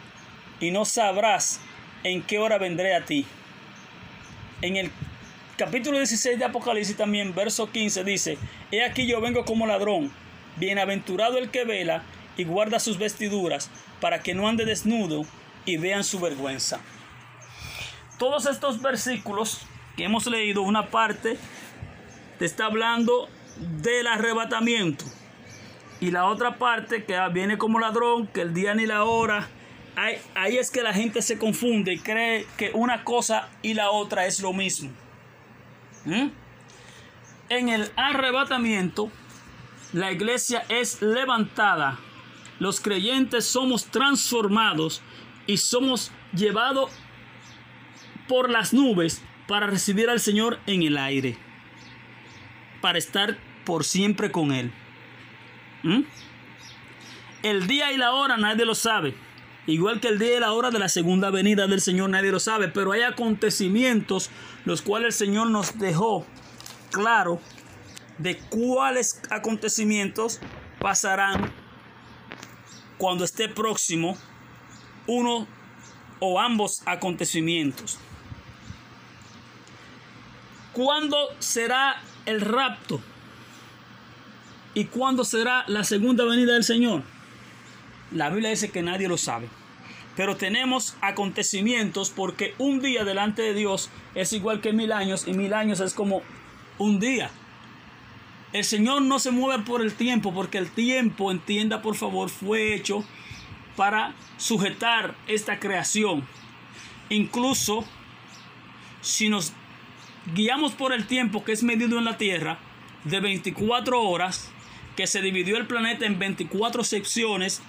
y 0.59 0.69
no 0.69 0.85
sabrás 0.85 1.59
en 2.03 2.21
qué 2.21 2.37
hora 2.37 2.59
vendré 2.59 2.95
a 2.95 3.05
ti. 3.05 3.25
En 4.61 4.75
el 4.75 4.91
capítulo 5.61 5.99
16 5.99 6.39
de 6.39 6.45
Apocalipsis 6.45 6.97
también, 6.97 7.35
verso 7.35 7.69
15 7.69 8.03
dice, 8.03 8.39
He 8.71 8.83
aquí 8.83 9.05
yo 9.05 9.21
vengo 9.21 9.45
como 9.45 9.67
ladrón, 9.67 10.11
bienaventurado 10.57 11.37
el 11.37 11.51
que 11.51 11.65
vela 11.65 12.01
y 12.35 12.45
guarda 12.45 12.79
sus 12.79 12.97
vestiduras, 12.97 13.69
para 13.99 14.23
que 14.23 14.33
no 14.33 14.47
ande 14.47 14.65
desnudo 14.65 15.23
y 15.65 15.77
vean 15.77 16.03
su 16.03 16.19
vergüenza. 16.19 16.79
Todos 18.17 18.47
estos 18.47 18.81
versículos 18.81 19.61
que 19.95 20.05
hemos 20.05 20.25
leído, 20.25 20.63
una 20.63 20.87
parte 20.87 21.37
te 22.39 22.45
está 22.45 22.65
hablando 22.65 23.29
del 23.83 24.07
arrebatamiento. 24.07 25.05
Y 25.99 26.09
la 26.09 26.25
otra 26.25 26.57
parte 26.57 27.03
que 27.03 27.19
viene 27.31 27.59
como 27.59 27.79
ladrón, 27.79 28.25
que 28.25 28.41
el 28.41 28.55
día 28.55 28.73
ni 28.73 28.87
la 28.87 29.03
hora, 29.03 29.47
ahí, 29.95 30.17
ahí 30.33 30.57
es 30.57 30.71
que 30.71 30.81
la 30.81 30.91
gente 30.91 31.21
se 31.21 31.37
confunde 31.37 31.93
y 31.93 31.99
cree 31.99 32.47
que 32.57 32.71
una 32.73 33.03
cosa 33.03 33.47
y 33.61 33.75
la 33.75 33.91
otra 33.91 34.25
es 34.25 34.39
lo 34.39 34.53
mismo. 34.53 34.89
¿Mm? 36.05 36.29
En 37.49 37.69
el 37.69 37.91
arrebatamiento, 37.95 39.11
la 39.93 40.11
iglesia 40.11 40.63
es 40.69 41.01
levantada, 41.01 41.99
los 42.59 42.79
creyentes 42.79 43.45
somos 43.45 43.85
transformados 43.85 45.01
y 45.47 45.57
somos 45.57 46.11
llevados 46.33 46.91
por 48.27 48.49
las 48.49 48.73
nubes 48.73 49.21
para 49.47 49.67
recibir 49.67 50.09
al 50.09 50.19
Señor 50.19 50.59
en 50.65 50.83
el 50.83 50.97
aire, 50.97 51.37
para 52.79 52.97
estar 52.97 53.37
por 53.65 53.83
siempre 53.83 54.31
con 54.31 54.53
Él. 54.53 54.71
¿Mm? 55.83 56.01
El 57.43 57.67
día 57.67 57.91
y 57.91 57.97
la 57.97 58.13
hora 58.13 58.37
nadie 58.37 58.65
lo 58.65 58.75
sabe. 58.75 59.15
Igual 59.67 59.99
que 59.99 60.07
el 60.07 60.17
día 60.17 60.37
y 60.37 60.39
la 60.39 60.53
hora 60.53 60.71
de 60.71 60.79
la 60.79 60.89
segunda 60.89 61.29
venida 61.29 61.67
del 61.67 61.81
Señor 61.81 62.09
nadie 62.09 62.31
lo 62.31 62.39
sabe, 62.39 62.67
pero 62.67 62.93
hay 62.93 63.01
acontecimientos 63.01 64.31
los 64.65 64.81
cuales 64.81 65.21
el 65.21 65.27
Señor 65.27 65.49
nos 65.49 65.77
dejó 65.77 66.25
claro 66.91 67.39
de 68.17 68.37
cuáles 68.37 69.21
acontecimientos 69.29 70.39
pasarán 70.79 71.51
cuando 72.97 73.23
esté 73.23 73.49
próximo 73.49 74.17
uno 75.07 75.47
o 76.19 76.39
ambos 76.39 76.81
acontecimientos. 76.85 77.99
¿Cuándo 80.73 81.17
será 81.39 82.01
el 82.25 82.41
rapto? 82.41 83.01
¿Y 84.73 84.85
cuándo 84.85 85.25
será 85.25 85.65
la 85.67 85.83
segunda 85.83 86.23
venida 86.25 86.53
del 86.53 86.63
Señor? 86.63 87.03
La 88.11 88.29
Biblia 88.29 88.49
dice 88.49 88.71
que 88.71 88.81
nadie 88.81 89.07
lo 89.07 89.17
sabe. 89.17 89.47
Pero 90.15 90.35
tenemos 90.35 90.97
acontecimientos 91.01 92.09
porque 92.09 92.53
un 92.57 92.81
día 92.81 93.05
delante 93.05 93.41
de 93.41 93.53
Dios 93.53 93.89
es 94.13 94.33
igual 94.33 94.59
que 94.59 94.73
mil 94.73 94.91
años 94.91 95.27
y 95.27 95.33
mil 95.33 95.53
años 95.53 95.79
es 95.79 95.93
como 95.93 96.21
un 96.77 96.99
día. 96.99 97.31
El 98.51 98.65
Señor 98.65 99.01
no 99.01 99.19
se 99.19 99.31
mueve 99.31 99.63
por 99.63 99.81
el 99.81 99.93
tiempo 99.93 100.33
porque 100.33 100.57
el 100.57 100.69
tiempo, 100.69 101.31
entienda 101.31 101.81
por 101.81 101.95
favor, 101.95 102.29
fue 102.29 102.75
hecho 102.75 103.05
para 103.77 104.13
sujetar 104.37 105.15
esta 105.27 105.59
creación. 105.59 106.27
Incluso 107.09 107.85
si 108.99 109.29
nos 109.29 109.53
guiamos 110.35 110.73
por 110.73 110.91
el 110.91 111.07
tiempo 111.07 111.45
que 111.45 111.53
es 111.53 111.63
medido 111.63 111.97
en 111.97 112.05
la 112.05 112.17
Tierra 112.17 112.59
de 113.05 113.21
24 113.21 114.01
horas, 114.01 114.51
que 114.95 115.07
se 115.07 115.21
dividió 115.21 115.55
el 115.57 115.67
planeta 115.67 116.05
en 116.05 116.19
24 116.19 116.83
secciones, 116.83 117.61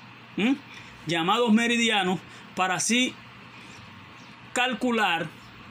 llamados 1.06 1.52
meridianos, 1.52 2.20
para 2.54 2.74
así 2.74 3.14
calcular 4.52 5.28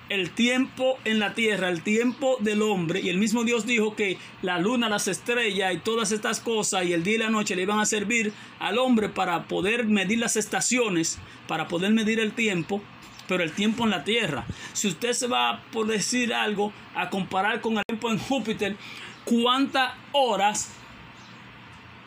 el 0.09 0.31
tiempo 0.31 0.97
en 1.05 1.19
la 1.19 1.33
tierra, 1.33 1.69
el 1.69 1.83
tiempo 1.83 2.35
del 2.41 2.61
hombre, 2.61 2.99
y 2.99 3.07
el 3.07 3.17
mismo 3.17 3.45
Dios 3.45 3.65
dijo 3.65 3.95
que 3.95 4.17
la 4.41 4.59
luna, 4.59 4.89
las 4.89 5.07
estrellas 5.07 5.73
y 5.73 5.77
todas 5.77 6.11
estas 6.11 6.41
cosas 6.41 6.83
y 6.83 6.91
el 6.91 7.01
día 7.01 7.15
y 7.15 7.19
la 7.19 7.29
noche 7.29 7.55
le 7.55 7.61
iban 7.61 7.79
a 7.79 7.85
servir 7.85 8.33
al 8.59 8.77
hombre 8.77 9.07
para 9.07 9.43
poder 9.43 9.85
medir 9.85 10.19
las 10.19 10.35
estaciones, 10.35 11.17
para 11.47 11.69
poder 11.69 11.93
medir 11.93 12.19
el 12.19 12.33
tiempo, 12.33 12.81
pero 13.29 13.41
el 13.41 13.53
tiempo 13.53 13.85
en 13.85 13.91
la 13.91 14.03
tierra. 14.03 14.43
Si 14.73 14.89
usted 14.89 15.13
se 15.13 15.27
va 15.27 15.63
por 15.71 15.87
decir 15.87 16.33
algo 16.33 16.73
a 16.93 17.09
comparar 17.09 17.61
con 17.61 17.77
el 17.77 17.85
tiempo 17.85 18.11
en 18.11 18.19
Júpiter, 18.19 18.75
¿cuántas 19.23 19.93
horas 20.11 20.73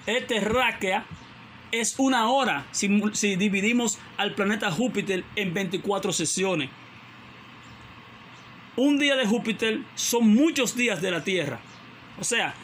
es 0.05 0.27
terráquea 0.27 1.07
es 1.81 1.99
una 1.99 2.28
hora 2.28 2.66
si, 2.71 2.88
dividimos 3.37 3.99
al 4.16 4.35
planeta 4.35 4.71
Júpiter 4.71 5.25
en 5.35 5.52
24 5.52 6.12
sesiones. 6.12 6.71
Un 8.76 8.99
día 8.99 9.16
de 9.16 9.26
Júpiter 9.26 9.81
son 9.95 10.28
muchos 10.35 10.76
días 10.76 11.02
de 11.02 11.11
la 11.11 11.25
Tierra. 11.25 11.59
O 12.21 12.25
sea, 12.25 12.54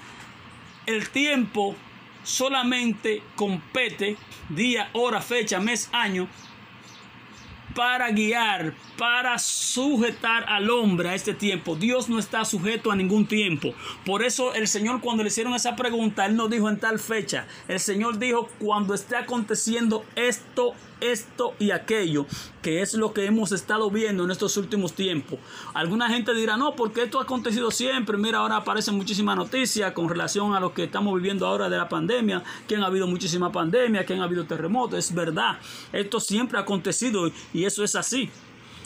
el 0.87 1.11
tiempo 1.11 1.75
solamente 2.23 3.23
compete 3.35 4.17
día, 4.49 4.91
hora, 4.93 5.21
fecha, 5.21 5.59
mes, 5.59 5.89
año 5.93 6.29
para 7.81 8.11
guiar, 8.11 8.75
para 8.99 9.39
sujetar 9.39 10.45
al 10.47 10.69
hombre 10.69 11.09
a 11.09 11.15
este 11.15 11.33
tiempo. 11.33 11.77
Dios 11.77 12.11
no 12.11 12.19
está 12.19 12.45
sujeto 12.45 12.91
a 12.91 12.95
ningún 12.95 13.25
tiempo. 13.27 13.73
Por 14.05 14.23
eso 14.23 14.53
el 14.53 14.69
Señor 14.69 15.01
cuando 15.01 15.23
le 15.23 15.29
hicieron 15.29 15.55
esa 15.55 15.77
pregunta, 15.77 16.27
Él 16.27 16.37
no 16.37 16.49
dijo 16.49 16.69
en 16.69 16.79
tal 16.79 16.99
fecha. 16.99 17.47
El 17.69 17.81
Señor 17.81 18.19
dijo 18.19 18.51
cuando 18.59 18.93
esté 18.93 19.17
aconteciendo 19.17 20.05
esto, 20.15 20.75
esto 21.01 21.55
y 21.59 21.71
aquello, 21.71 22.27
que 22.63 22.83
es 22.83 22.95
lo 22.95 23.13
que 23.13 23.25
hemos 23.25 23.53
estado 23.53 23.91
viendo 23.91 24.25
en 24.25 24.31
estos 24.31 24.57
últimos 24.57 24.93
tiempos. 24.93 25.39
Alguna 25.75 26.09
gente 26.09 26.35
dirá, 26.35 26.57
no, 26.57 26.77
porque 26.77 27.03
esto 27.03 27.19
ha 27.19 27.23
acontecido 27.23 27.71
siempre. 27.71 28.17
Mira, 28.17 28.39
ahora 28.39 28.57
aparecen 28.57 28.97
muchísimas 28.97 29.37
noticias 29.37 29.93
con 29.93 30.09
relación 30.09 30.55
a 30.55 30.61
lo 30.61 30.75
que 30.75 30.85
estamos 30.85 31.15
viviendo 31.15 31.47
ahora 31.47 31.69
de 31.69 31.77
la 31.77 31.89
pandemia, 31.89 32.43
que 32.69 32.77
han 32.77 32.83
habido 32.83 33.07
muchísima 33.07 33.51
pandemia, 33.51 34.05
que 34.05 34.15
han 34.15 34.21
habido 34.21 34.45
terremotos. 34.45 34.99
Es 34.99 35.15
verdad, 35.15 35.59
esto 35.93 36.21
siempre 36.21 36.59
ha 36.59 36.63
acontecido 36.63 37.31
y 37.53 37.65
eso 37.65 37.85
es 37.85 37.97
así. 37.97 38.31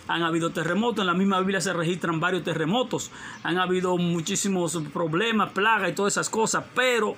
Han 0.06 0.22
habido 0.22 0.50
terremotos, 0.50 1.00
en 1.00 1.06
la 1.06 1.14
misma 1.14 1.40
Biblia 1.40 1.62
se 1.62 1.72
registran 1.72 2.20
varios 2.20 2.44
terremotos, 2.44 3.10
han 3.42 3.56
habido 3.56 3.96
muchísimos 3.96 4.78
problemas, 4.92 5.52
plagas 5.52 5.90
y 5.90 5.94
todas 5.94 6.12
esas 6.12 6.28
cosas, 6.28 6.64
pero 6.74 7.16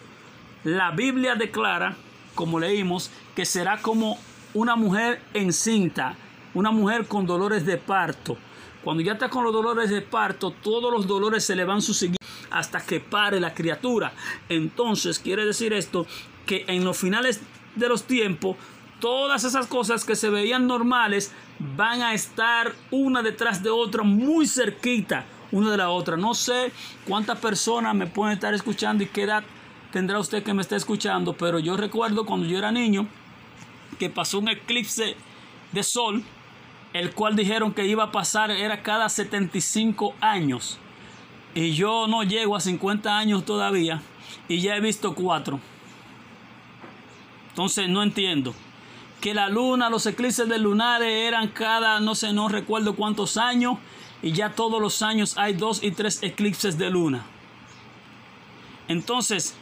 la 0.63 0.93
Biblia 0.93 1.35
declara, 1.35 1.97
como 2.37 2.61
leímos, 2.61 3.11
que 3.35 3.45
será 3.45 3.83
como 3.83 4.19
una 4.57 4.75
mujer 4.75 5.21
encinta, 5.35 6.17
una 6.55 6.71
mujer 6.71 7.07
con 7.07 7.27
dolores 7.27 7.67
de 7.67 7.77
parto. 7.77 8.39
Cuando 8.83 9.03
ya 9.03 9.13
está 9.13 9.29
con 9.29 9.45
los 9.45 9.53
dolores 9.53 9.91
de 9.91 10.01
parto, 10.01 10.51
todos 10.51 10.91
los 10.91 11.07
dolores 11.07 11.45
se 11.45 11.55
le 11.55 11.65
van 11.65 11.83
sucediendo 11.83 12.17
hasta 12.51 12.81
que 12.81 13.01
pare 13.01 13.39
la 13.39 13.53
criatura. 13.53 14.15
Entonces, 14.49 15.19
quiere 15.19 15.45
decir 15.45 15.75
esto 15.75 16.07
que 16.47 16.65
en 16.69 16.85
los 16.85 16.97
finales 16.97 17.43
de 17.75 17.89
los 17.89 18.05
tiempos, 18.05 18.57
todas 18.99 19.45
esas 19.45 19.67
cosas 19.67 20.07
que 20.07 20.17
se 20.17 20.31
veían 20.31 20.67
normales 20.67 21.33
van 21.77 22.01
a 22.01 22.15
estar 22.15 22.73
una 22.91 23.23
detrás 23.23 23.63
de 23.63 23.69
otra, 23.69 24.05
muy 24.05 24.47
cerquita 24.47 25.27
una 25.53 25.71
de 25.71 25.77
la 25.77 25.91
otra. 25.91 26.17
No 26.17 26.33
sé 26.33 26.73
cuántas 27.07 27.39
personas 27.39 27.95
me 27.95 28.07
pueden 28.07 28.33
estar 28.33 28.55
escuchando 28.55 29.05
y 29.05 29.07
qué 29.07 29.25
edad 29.25 29.45
tendrá 29.93 30.19
usted 30.19 30.43
que 30.43 30.55
me 30.55 30.63
está 30.63 30.77
escuchando, 30.77 31.35
pero 31.35 31.59
yo 31.59 31.77
recuerdo 31.77 32.25
cuando 32.25 32.47
yo 32.47 32.57
era 32.57 32.73
niño, 32.73 33.07
que 33.99 34.11
pasó 34.11 34.39
un 34.39 34.49
eclipse 34.49 35.17
de 35.73 35.83
sol, 35.83 36.25
el 36.93 37.13
cual 37.13 37.37
dijeron 37.37 37.73
que 37.75 37.87
iba 37.87 38.05
a 38.05 38.13
pasar 38.13 38.51
era 38.51 38.83
cada 38.83 39.09
75 39.09 40.15
años. 40.21 40.79
Y 41.55 41.73
yo 41.73 42.07
no 42.07 42.23
llego 42.23 42.57
a 42.57 42.61
50 42.61 43.17
años 43.17 43.45
todavía 43.45 44.03
y 44.49 44.61
ya 44.61 44.77
he 44.77 44.81
visto 44.81 45.15
cuatro. 45.15 45.61
Entonces 47.51 47.89
no 47.89 48.03
entiendo. 48.03 48.55
que 49.21 49.33
la 49.35 49.49
luna, 49.49 49.89
los 49.89 50.07
eclipses 50.07 50.49
de 50.49 50.59
lunares 50.59 51.09
eran 51.09 51.49
cada, 51.49 52.01
no 52.01 52.15
sé, 52.15 52.33
no 52.33 52.49
recuerdo 52.49 52.95
cuántos 52.95 53.39
años, 53.39 53.79
y 54.23 54.33
ya 54.33 54.51
todos 54.51 54.81
los 54.81 55.03
años 55.03 55.37
hay 55.39 55.55
dos 55.55 55.83
y 55.83 55.91
tres 55.91 56.23
eclipses 56.23 56.77
de 56.79 56.91
luna. 56.91 57.25
Entonces, 58.89 59.55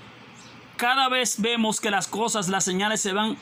cada 0.77 1.09
vez 1.09 1.41
vemos 1.41 1.81
que 1.81 1.91
las 1.91 2.09
cosas, 2.09 2.49
las 2.49 2.65
señales 2.65 3.01
se 3.01 3.13
van 3.13 3.37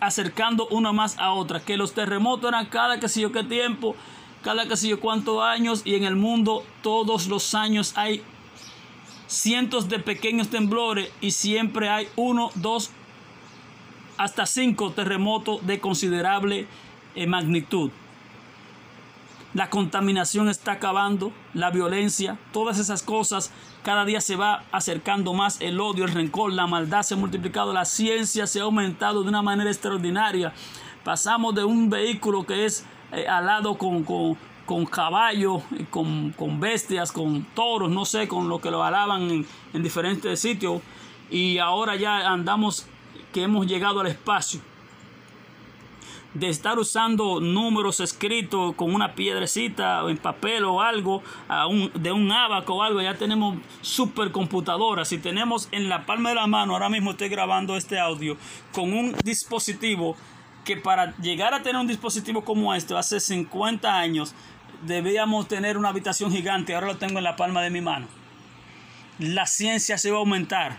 acercando 0.00 0.66
una 0.68 0.92
más 0.92 1.18
a 1.18 1.32
otra, 1.32 1.60
que 1.60 1.76
los 1.76 1.94
terremotos 1.94 2.48
eran 2.48 2.66
cada 2.66 3.00
que 3.00 3.08
sé 3.08 3.20
yo 3.20 3.32
qué 3.32 3.44
tiempo, 3.44 3.96
cada 4.42 4.66
que 4.66 4.76
sé 4.76 4.94
cuántos 4.96 5.42
años, 5.42 5.82
y 5.84 5.94
en 5.94 6.04
el 6.04 6.16
mundo 6.16 6.64
todos 6.82 7.28
los 7.28 7.54
años 7.54 7.92
hay 7.96 8.22
cientos 9.26 9.88
de 9.88 10.00
pequeños 10.00 10.48
temblores 10.48 11.10
y 11.20 11.30
siempre 11.30 11.88
hay 11.88 12.08
uno, 12.16 12.50
dos, 12.56 12.90
hasta 14.16 14.44
cinco 14.44 14.90
terremotos 14.90 15.66
de 15.66 15.80
considerable 15.80 16.66
eh, 17.14 17.26
magnitud. 17.26 17.90
La 19.52 19.68
contaminación 19.68 20.48
está 20.48 20.72
acabando, 20.72 21.32
la 21.54 21.70
violencia, 21.70 22.38
todas 22.52 22.78
esas 22.78 23.02
cosas, 23.02 23.50
cada 23.82 24.04
día 24.04 24.20
se 24.20 24.36
va 24.36 24.62
acercando 24.70 25.34
más 25.34 25.60
el 25.60 25.80
odio, 25.80 26.04
el 26.04 26.12
rencor, 26.12 26.52
la 26.52 26.68
maldad 26.68 27.02
se 27.02 27.14
ha 27.14 27.16
multiplicado, 27.16 27.72
la 27.72 27.84
ciencia 27.84 28.46
se 28.46 28.60
ha 28.60 28.62
aumentado 28.62 29.24
de 29.24 29.28
una 29.28 29.42
manera 29.42 29.68
extraordinaria. 29.68 30.52
Pasamos 31.02 31.52
de 31.56 31.64
un 31.64 31.90
vehículo 31.90 32.46
que 32.46 32.64
es 32.64 32.86
eh, 33.10 33.26
alado 33.26 33.76
con, 33.76 34.04
con, 34.04 34.86
caballos, 34.86 35.64
con, 35.90 36.30
con, 36.30 36.60
bestias, 36.60 37.10
con 37.10 37.42
toros, 37.52 37.90
no 37.90 38.04
sé, 38.04 38.28
con 38.28 38.48
lo 38.48 38.60
que 38.60 38.70
lo 38.70 38.84
alaban 38.84 39.44
en 39.74 39.82
diferentes 39.82 40.38
sitios, 40.38 40.80
y 41.28 41.58
ahora 41.58 41.96
ya 41.96 42.30
andamos 42.30 42.86
que 43.32 43.42
hemos 43.42 43.66
llegado 43.66 43.98
al 43.98 44.06
espacio 44.06 44.60
de 46.34 46.48
estar 46.48 46.78
usando 46.78 47.40
números 47.40 47.98
escritos 48.00 48.74
con 48.76 48.94
una 48.94 49.14
piedrecita 49.14 50.02
en 50.08 50.16
papel 50.16 50.64
o 50.64 50.80
algo, 50.80 51.22
de 51.94 52.12
un 52.12 52.30
abaco 52.30 52.74
o 52.74 52.82
algo, 52.82 53.02
ya 53.02 53.16
tenemos 53.16 53.58
supercomputadoras 53.80 55.10
y 55.12 55.18
tenemos 55.18 55.68
en 55.72 55.88
la 55.88 56.06
palma 56.06 56.28
de 56.28 56.36
la 56.36 56.46
mano, 56.46 56.74
ahora 56.74 56.88
mismo 56.88 57.12
estoy 57.12 57.28
grabando 57.28 57.76
este 57.76 57.98
audio 57.98 58.36
con 58.72 58.92
un 58.92 59.14
dispositivo 59.24 60.16
que 60.64 60.76
para 60.76 61.16
llegar 61.16 61.52
a 61.54 61.62
tener 61.62 61.80
un 61.80 61.88
dispositivo 61.88 62.44
como 62.44 62.74
este 62.74 62.96
hace 62.96 63.18
50 63.18 63.92
años 63.92 64.34
debíamos 64.82 65.48
tener 65.48 65.76
una 65.76 65.88
habitación 65.88 66.30
gigante, 66.30 66.74
ahora 66.74 66.88
lo 66.88 66.96
tengo 66.96 67.18
en 67.18 67.24
la 67.24 67.36
palma 67.36 67.62
de 67.62 67.70
mi 67.70 67.80
mano. 67.80 68.06
La 69.18 69.46
ciencia 69.46 69.98
se 69.98 70.10
va 70.10 70.16
a 70.16 70.20
aumentar. 70.20 70.78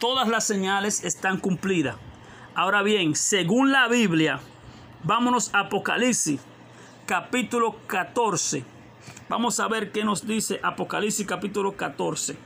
Todas 0.00 0.28
las 0.28 0.46
señales 0.46 1.04
están 1.04 1.38
cumplidas. 1.38 1.96
Ahora 2.54 2.82
bien, 2.82 3.14
según 3.14 3.70
la 3.70 3.86
Biblia, 3.86 4.40
Vámonos 5.04 5.54
a 5.54 5.60
Apocalipsis, 5.60 6.40
capítulo 7.06 7.76
14. 7.86 8.64
Vamos 9.28 9.60
a 9.60 9.68
ver 9.68 9.92
qué 9.92 10.02
nos 10.02 10.26
dice 10.26 10.58
Apocalipsis, 10.60 11.24
capítulo 11.24 11.76
14. 11.76 12.36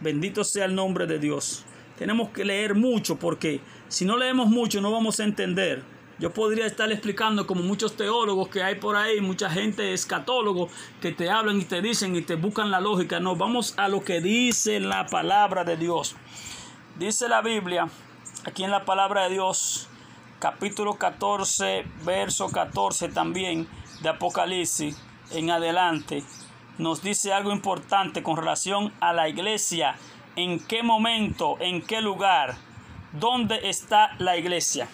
Bendito 0.00 0.44
sea 0.44 0.66
el 0.66 0.74
nombre 0.74 1.06
de 1.06 1.18
Dios. 1.18 1.64
Tenemos 1.98 2.28
que 2.28 2.44
leer 2.44 2.74
mucho 2.74 3.16
porque 3.16 3.62
si 3.88 4.04
no 4.04 4.18
leemos 4.18 4.50
mucho 4.50 4.82
no 4.82 4.92
vamos 4.92 5.20
a 5.20 5.24
entender. 5.24 5.82
Yo 6.18 6.34
podría 6.34 6.66
estar 6.66 6.92
explicando 6.92 7.46
como 7.46 7.62
muchos 7.62 7.96
teólogos 7.96 8.48
que 8.48 8.62
hay 8.62 8.74
por 8.74 8.96
ahí, 8.96 9.22
mucha 9.22 9.48
gente 9.48 9.94
escatólogo 9.94 10.68
que 11.00 11.12
te 11.12 11.30
hablan 11.30 11.58
y 11.60 11.64
te 11.64 11.80
dicen 11.80 12.14
y 12.14 12.20
te 12.20 12.34
buscan 12.34 12.70
la 12.70 12.80
lógica. 12.80 13.20
No, 13.20 13.36
vamos 13.36 13.72
a 13.78 13.88
lo 13.88 14.04
que 14.04 14.20
dice 14.20 14.80
la 14.80 15.06
palabra 15.06 15.64
de 15.64 15.78
Dios. 15.78 16.14
Dice 16.98 17.26
la 17.26 17.40
Biblia, 17.40 17.88
aquí 18.44 18.64
en 18.64 18.70
la 18.70 18.84
palabra 18.84 19.24
de 19.24 19.30
Dios, 19.30 19.87
capítulo 20.38 20.94
14, 20.94 21.84
verso 22.04 22.48
14 22.48 23.08
también 23.08 23.66
de 24.02 24.08
Apocalipsis 24.08 24.96
en 25.32 25.50
adelante, 25.50 26.22
nos 26.78 27.02
dice 27.02 27.32
algo 27.32 27.50
importante 27.52 28.22
con 28.22 28.36
relación 28.36 28.92
a 29.00 29.12
la 29.12 29.28
iglesia. 29.28 29.96
¿En 30.36 30.64
qué 30.64 30.84
momento, 30.84 31.56
en 31.58 31.82
qué 31.82 32.00
lugar, 32.00 32.54
dónde 33.12 33.68
está 33.68 34.14
la 34.18 34.36
iglesia? 34.36 34.86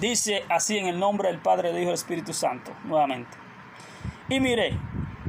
Dice 0.00 0.44
así 0.48 0.78
en 0.78 0.86
el 0.86 0.98
nombre 0.98 1.28
del 1.28 1.38
Padre, 1.38 1.68
del 1.68 1.82
Hijo 1.82 1.82
y 1.82 1.86
del 1.86 1.94
Espíritu 1.94 2.32
Santo, 2.32 2.72
nuevamente. 2.84 3.36
Y 4.30 4.40
miré, 4.40 4.78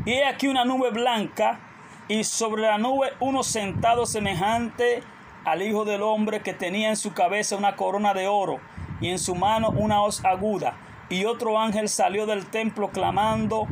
y 0.06 0.12
he 0.14 0.26
aquí 0.26 0.48
una 0.48 0.64
nube 0.64 0.92
blanca, 0.92 1.60
y 2.08 2.24
sobre 2.24 2.62
la 2.62 2.78
nube 2.78 3.12
uno 3.20 3.44
sentado 3.44 4.06
semejante 4.06 5.04
al 5.44 5.62
Hijo 5.62 5.84
del 5.84 6.02
Hombre 6.02 6.42
que 6.42 6.54
tenía 6.54 6.90
en 6.90 6.96
su 6.96 7.14
cabeza 7.14 7.58
una 7.58 7.76
corona 7.76 8.14
de 8.14 8.28
oro 8.28 8.60
y 9.02 9.10
en 9.10 9.20
su 9.20 9.36
mano 9.36 9.70
una 9.70 10.02
hoz 10.02 10.24
aguda. 10.26 10.76
Y 11.10 11.26
otro 11.26 11.60
ángel 11.60 11.90
salió 11.90 12.26
del 12.26 12.48
templo 12.48 12.90
clamando 12.90 13.68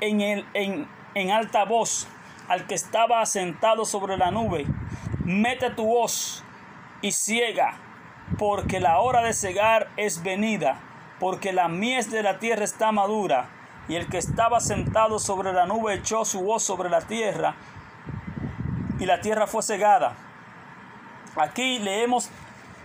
en, 0.00 0.20
el, 0.20 0.46
en, 0.54 0.88
en 1.14 1.30
alta 1.30 1.64
voz 1.64 2.08
al 2.48 2.66
que 2.66 2.74
estaba 2.74 3.20
asentado 3.20 3.84
sobre 3.84 4.16
la 4.16 4.30
nube, 4.30 4.66
mete 5.24 5.70
tu 5.70 5.86
voz 5.86 6.44
y 7.00 7.12
ciega, 7.12 7.74
porque 8.38 8.80
la 8.80 9.00
hora 9.00 9.22
de 9.22 9.32
cegar 9.32 9.88
es 9.96 10.22
venida, 10.22 10.78
porque 11.20 11.52
la 11.52 11.68
mies 11.68 12.10
de 12.10 12.22
la 12.22 12.38
tierra 12.38 12.64
está 12.64 12.92
madura. 12.92 13.48
Y 13.86 13.96
el 13.96 14.08
que 14.08 14.16
estaba 14.16 14.60
sentado 14.60 15.18
sobre 15.18 15.52
la 15.52 15.66
nube 15.66 15.94
echó 15.94 16.24
su 16.24 16.40
voz 16.40 16.62
sobre 16.62 16.88
la 16.88 17.02
tierra, 17.02 17.54
y 18.98 19.06
la 19.06 19.20
tierra 19.20 19.46
fue 19.46 19.62
cegada. 19.62 20.14
Aquí 21.36 21.78
leemos 21.80 22.30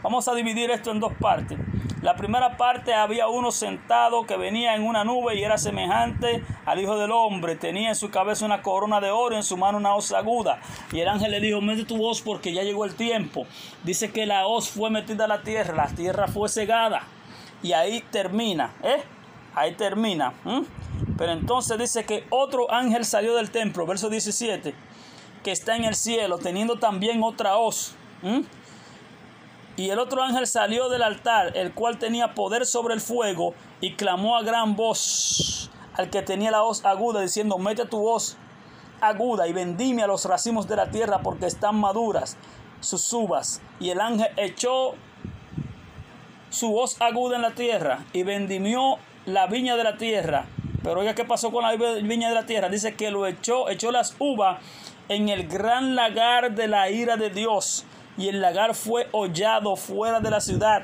Vamos 0.01 0.27
a 0.27 0.33
dividir 0.33 0.71
esto 0.71 0.91
en 0.91 0.99
dos 0.99 1.13
partes. 1.19 1.57
La 2.01 2.15
primera 2.15 2.55
parte 2.55 2.93
había 2.93 3.27
uno 3.27 3.51
sentado 3.51 4.25
que 4.25 4.37
venía 4.37 4.73
en 4.73 4.83
una 4.83 5.03
nube 5.03 5.35
y 5.35 5.43
era 5.43 5.57
semejante 5.57 6.41
al 6.65 6.79
Hijo 6.79 6.97
del 6.97 7.11
Hombre. 7.11 7.57
Tenía 7.57 7.89
en 7.89 7.95
su 7.95 8.09
cabeza 8.09 8.45
una 8.45 8.61
corona 8.61 9.01
de 9.01 9.11
oro, 9.11 9.35
en 9.35 9.43
su 9.43 9.57
mano 9.57 9.77
una 9.77 9.93
hoz 9.93 10.13
aguda. 10.13 10.61
Y 10.93 11.01
el 11.01 11.09
ángel 11.09 11.31
le 11.31 11.41
dijo, 11.41 11.59
mete 11.59 11.83
tu 11.83 11.97
voz 11.97 12.21
porque 12.21 12.53
ya 12.53 12.63
llegó 12.63 12.85
el 12.85 12.95
tiempo. 12.95 13.45
Dice 13.83 14.13
que 14.13 14.25
la 14.25 14.47
hoz 14.47 14.69
fue 14.69 14.89
metida 14.89 15.25
a 15.25 15.27
la 15.27 15.41
tierra, 15.43 15.75
la 15.75 15.87
tierra 15.87 16.29
fue 16.29 16.47
cegada. 16.47 17.03
Y 17.61 17.73
ahí 17.73 18.01
termina, 18.09 18.73
¿eh? 18.81 19.03
Ahí 19.53 19.73
termina. 19.73 20.31
Pero 21.17 21.33
entonces 21.33 21.77
dice 21.77 22.05
que 22.05 22.25
otro 22.29 22.71
ángel 22.71 23.03
salió 23.03 23.35
del 23.35 23.51
templo, 23.51 23.85
verso 23.85 24.09
17, 24.09 24.73
que 25.43 25.51
está 25.51 25.75
en 25.75 25.83
el 25.83 25.95
cielo, 25.95 26.37
teniendo 26.37 26.79
también 26.79 27.21
otra 27.23 27.57
hoz. 27.57 27.93
Y 29.79 29.91
el 29.91 29.99
otro 29.99 30.21
ángel 30.21 30.45
salió 30.45 30.89
del 30.89 31.01
altar, 31.01 31.55
el 31.55 31.73
cual 31.73 31.97
tenía 31.99 32.33
poder 32.33 32.65
sobre 32.65 32.93
el 32.93 32.99
fuego, 32.99 33.53
y 33.79 33.93
clamó 33.93 34.35
a 34.35 34.43
gran 34.43 34.75
voz 34.75 35.71
al 35.93 36.09
que 36.09 36.21
tenía 36.21 36.51
la 36.51 36.59
voz 36.59 36.83
aguda, 36.83 37.21
diciendo, 37.21 37.57
mete 37.57 37.85
tu 37.85 37.97
voz 37.97 38.35
aguda 38.99 39.47
y 39.47 39.53
vendime 39.53 40.03
a 40.03 40.07
los 40.07 40.25
racimos 40.25 40.67
de 40.67 40.75
la 40.75 40.91
tierra, 40.91 41.21
porque 41.21 41.45
están 41.45 41.79
maduras 41.79 42.35
sus 42.81 43.13
uvas. 43.13 43.61
Y 43.79 43.91
el 43.91 44.01
ángel 44.01 44.27
echó 44.35 44.95
su 46.49 46.71
voz 46.71 47.01
aguda 47.01 47.37
en 47.37 47.43
la 47.43 47.51
tierra 47.51 47.99
y 48.11 48.23
vendimió 48.23 48.97
la 49.25 49.47
viña 49.47 49.77
de 49.77 49.85
la 49.85 49.95
tierra. 49.95 50.47
Pero 50.83 50.99
oiga, 50.99 51.15
¿qué 51.15 51.23
pasó 51.23 51.53
con 51.53 51.63
la 51.63 51.71
viña 52.01 52.27
de 52.27 52.35
la 52.35 52.45
tierra? 52.45 52.67
Dice 52.67 52.95
que 52.95 53.11
lo 53.11 53.25
echó, 53.27 53.69
echó 53.69 53.93
las 53.93 54.13
uvas 54.19 54.59
en 55.07 55.29
el 55.29 55.47
gran 55.47 55.95
lagar 55.95 56.53
de 56.53 56.67
la 56.67 56.89
ira 56.89 57.15
de 57.15 57.29
Dios 57.29 57.85
y 58.19 58.27
el 58.27 58.41
lagar 58.41 58.75
fue 58.75 59.07
hollado 59.13 59.77
fuera 59.77 60.19
de 60.19 60.29
la 60.29 60.41
ciudad. 60.41 60.83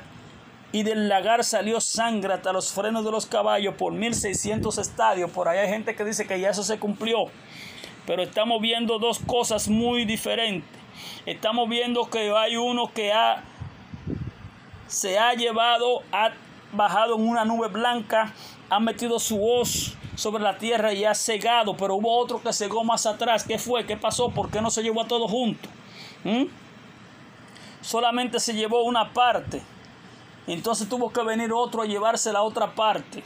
Y 0.72 0.82
del 0.82 1.08
lagar 1.08 1.44
salió 1.44 1.82
sangre 1.82 2.32
hasta 2.32 2.50
los 2.50 2.72
frenos 2.72 3.04
de 3.04 3.10
los 3.10 3.26
caballos 3.26 3.74
por 3.74 3.92
1600 3.92 4.78
estadios. 4.78 5.30
Por 5.30 5.46
ahí 5.46 5.58
hay 5.58 5.68
gente 5.68 5.94
que 5.94 6.04
dice 6.04 6.26
que 6.26 6.40
ya 6.40 6.48
eso 6.48 6.62
se 6.62 6.78
cumplió. 6.78 7.26
Pero 8.06 8.22
estamos 8.22 8.60
viendo 8.62 8.98
dos 8.98 9.18
cosas 9.18 9.68
muy 9.68 10.06
diferentes. 10.06 10.68
Estamos 11.26 11.68
viendo 11.68 12.08
que 12.08 12.32
hay 12.34 12.56
uno 12.56 12.90
que 12.92 13.12
ha, 13.12 13.44
se 14.86 15.18
ha 15.18 15.34
llevado, 15.34 16.02
ha 16.12 16.30
bajado 16.72 17.16
en 17.16 17.28
una 17.28 17.44
nube 17.44 17.68
blanca, 17.68 18.32
ha 18.70 18.80
metido 18.80 19.18
su 19.18 19.36
voz 19.36 19.94
sobre 20.14 20.42
la 20.42 20.56
tierra 20.56 20.94
y 20.94 21.04
ha 21.04 21.14
cegado. 21.14 21.76
Pero 21.76 21.96
hubo 21.96 22.16
otro 22.16 22.40
que 22.40 22.54
cegó 22.54 22.82
más 22.82 23.04
atrás. 23.04 23.44
¿Qué 23.44 23.58
fue? 23.58 23.84
¿Qué 23.84 23.98
pasó? 23.98 24.30
¿Por 24.30 24.50
qué 24.50 24.62
no 24.62 24.70
se 24.70 24.82
llevó 24.82 25.02
a 25.02 25.06
todos 25.06 25.30
juntos? 25.30 25.70
¿Mm? 26.24 26.65
Solamente 27.86 28.40
se 28.40 28.52
llevó 28.52 28.82
una 28.82 29.12
parte. 29.12 29.62
Entonces 30.46 30.88
tuvo 30.88 31.12
que 31.12 31.22
venir 31.22 31.52
otro 31.52 31.82
a 31.82 31.86
llevarse 31.86 32.32
la 32.32 32.42
otra 32.42 32.74
parte. 32.74 33.22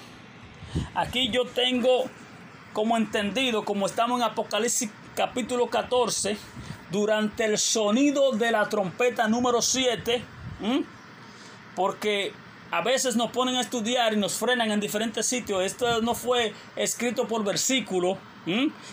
Aquí 0.95 1.31
yo 1.31 1.47
tengo 1.47 2.05
como 2.73 2.97
entendido, 2.97 3.65
como 3.65 3.87
estamos 3.87 4.21
en 4.21 4.27
Apocalipsis 4.27 4.91
capítulo 5.17 5.67
14, 5.69 6.37
durante 6.91 7.45
el 7.45 7.59
sonido 7.59 8.33
de 8.33 8.51
la 8.53 8.69
trompeta 8.69 9.29
número 9.29 9.63
7, 9.63 10.23
porque 11.75 12.33
a 12.71 12.83
veces 12.83 13.17
nos 13.17 13.31
ponen 13.31 13.57
a 13.57 13.63
estudiar 13.63 14.13
y 14.13 14.17
nos 14.17 14.35
frenan 14.35 14.71
en 14.71 14.81
diferentes 14.81 15.27
sitios. 15.27 15.63
Esto 15.63 16.03
no 16.03 16.15
fue 16.15 16.55
escrito 16.77 17.27
por 17.27 17.45
versículo. 17.45 18.19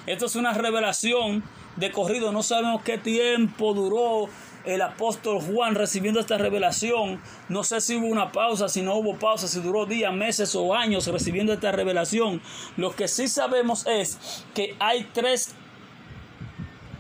Esto 0.06 0.26
es 0.26 0.36
una 0.36 0.54
revelación 0.54 1.44
de 1.76 1.92
corrido. 1.92 2.32
No 2.32 2.42
sabemos 2.42 2.82
qué 2.84 2.98
tiempo 2.98 3.74
duró 3.74 4.30
el 4.68 4.82
apóstol 4.82 5.42
Juan 5.42 5.76
recibiendo 5.76 6.20
esta 6.20 6.38
revelación. 6.38 7.22
No 7.48 7.64
sé 7.64 7.80
si 7.80 7.96
hubo 7.96 8.08
una 8.08 8.32
pausa, 8.32 8.68
si 8.68 8.82
no 8.82 8.96
hubo 8.96 9.16
pausa, 9.18 9.48
si 9.48 9.62
duró 9.62 9.86
días, 9.86 10.14
meses 10.14 10.54
o 10.56 10.76
años 10.76 11.08
recibiendo 11.08 11.54
esta 11.54 11.72
revelación. 11.72 12.42
Lo 12.76 12.96
que 12.96 13.08
sí 13.08 13.28
sabemos 13.28 13.88
es 13.88 14.44
que 14.54 14.76
hay 14.80 15.10
tres 15.14 15.56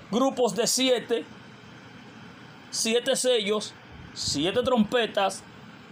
grupos 0.09 0.55
de 0.55 0.65
siete, 0.65 1.25
siete 2.71 3.15
sellos, 3.15 3.73
siete 4.13 4.63
trompetas 4.63 5.43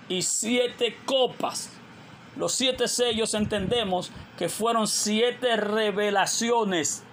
y 0.07 0.21
siete 0.21 0.97
copas. 1.05 1.71
Los 2.37 2.53
siete 2.53 2.87
sellos 2.87 3.33
entendemos 3.33 4.11
que 4.37 4.49
fueron 4.49 4.87
siete 4.87 5.57
revelaciones 5.57 7.04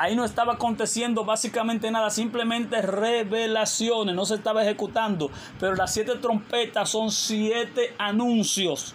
Ahí 0.00 0.14
no 0.14 0.24
estaba 0.24 0.52
aconteciendo 0.52 1.24
básicamente 1.24 1.90
nada, 1.90 2.10
simplemente 2.10 2.80
revelaciones, 2.82 4.14
no 4.14 4.24
se 4.24 4.36
estaba 4.36 4.62
ejecutando. 4.62 5.28
Pero 5.58 5.74
las 5.74 5.92
siete 5.92 6.14
trompetas 6.14 6.88
son 6.90 7.10
siete 7.10 7.96
anuncios. 7.98 8.94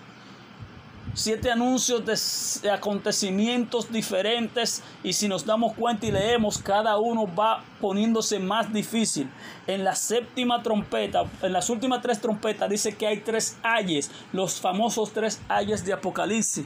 Siete 1.13 1.51
anuncios 1.51 2.61
de 2.61 2.71
acontecimientos 2.71 3.91
diferentes 3.91 4.81
y 5.03 5.11
si 5.11 5.27
nos 5.27 5.45
damos 5.45 5.73
cuenta 5.73 6.05
y 6.05 6.11
leemos, 6.11 6.57
cada 6.57 6.97
uno 6.97 7.27
va 7.35 7.65
poniéndose 7.81 8.39
más 8.39 8.71
difícil. 8.71 9.29
En 9.67 9.83
la 9.83 9.95
séptima 9.95 10.63
trompeta, 10.63 11.25
en 11.41 11.51
las 11.51 11.69
últimas 11.69 12.01
tres 12.01 12.21
trompetas 12.21 12.69
dice 12.69 12.95
que 12.95 13.07
hay 13.07 13.19
tres 13.19 13.57
ayes, 13.61 14.09
los 14.31 14.61
famosos 14.61 15.11
tres 15.11 15.41
ayes 15.49 15.83
de 15.83 15.91
Apocalipsis. 15.91 16.65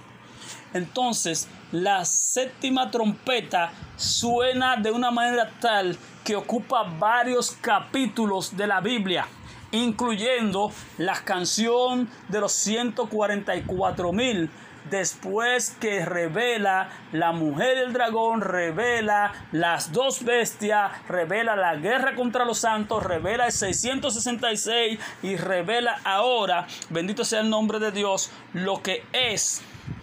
Entonces, 0.74 1.48
la 1.72 2.06
séptima 2.06 2.92
trompeta 2.92 3.72
suena 3.96 4.76
de 4.76 4.92
una 4.92 5.12
manera 5.12 5.50
tal 5.60 5.98
que 6.24 6.36
ocupa 6.36 6.84
varios 6.84 7.52
capítulos 7.62 8.56
de 8.56 8.68
la 8.68 8.82
Biblia, 8.82 9.28
incluyendo 9.72 10.72
la 10.98 11.16
canción 11.24 12.10
de 12.28 12.42
los 12.42 12.52
144 12.52 14.12
mil. 14.12 14.50
Después 14.90 15.76
que 15.82 16.06
revela 16.06 16.90
la 17.12 17.34
mujer 17.34 17.78
y 17.78 17.80
el 17.82 17.92
dragón, 17.92 18.40
revela 18.40 19.34
las 19.52 19.92
dos 19.92 20.24
bestias, 20.24 20.92
revela 21.10 21.58
la 21.58 21.76
guerra 21.76 22.16
contra 22.16 22.46
los 22.46 22.60
santos, 22.60 23.04
revela 23.04 23.48
el 23.48 23.52
666 23.52 24.98
y 25.24 25.36
revela 25.36 26.00
ahora, 26.06 26.68
bendito 26.90 27.26
sea 27.26 27.42
el 27.42 27.50
nombre 27.50 27.80
de 27.80 27.92
Dios, 27.92 28.32
lo 28.54 28.82
que 28.82 29.04
es 29.12 29.62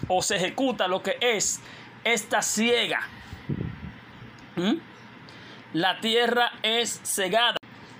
o 0.08 0.22
se 0.22 0.36
ejecuta 0.36 0.88
lo 0.88 1.02
que 1.02 1.16
es 1.20 1.60
esta 2.04 2.42
ciega. 2.42 3.00
¿Mm? 4.56 4.74
La 5.72 6.00
tierra 6.00 6.52
es 6.62 7.00
cegada. 7.02 7.56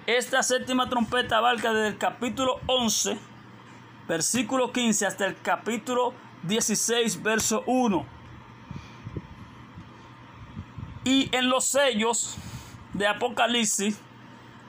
Esta 0.07 0.43
séptima 0.43 0.89
trompeta 0.89 1.39
abarca 1.39 1.73
desde 1.73 1.89
el 1.89 1.99
capítulo 1.99 2.61
11, 2.67 3.19
versículo 4.07 4.73
15, 4.73 5.07
hasta 5.07 5.27
el 5.27 5.37
capítulo 5.41 6.15
16, 6.45 7.23
verso 7.23 7.65
1. 7.67 8.07
Y 11.05 11.35
en 11.35 11.49
los 11.49 11.67
sellos 11.67 12.37
de 12.93 13.07
Apocalipsis 13.07 13.99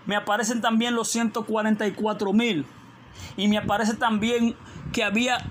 me 0.05 0.15
aparecen 0.15 0.61
también 0.61 0.95
los 0.95 1.09
144 1.09 2.33
mil. 2.33 2.65
Y 3.37 3.47
me 3.47 3.57
aparece 3.57 3.95
también 3.95 4.55
que 4.91 5.03
había 5.03 5.45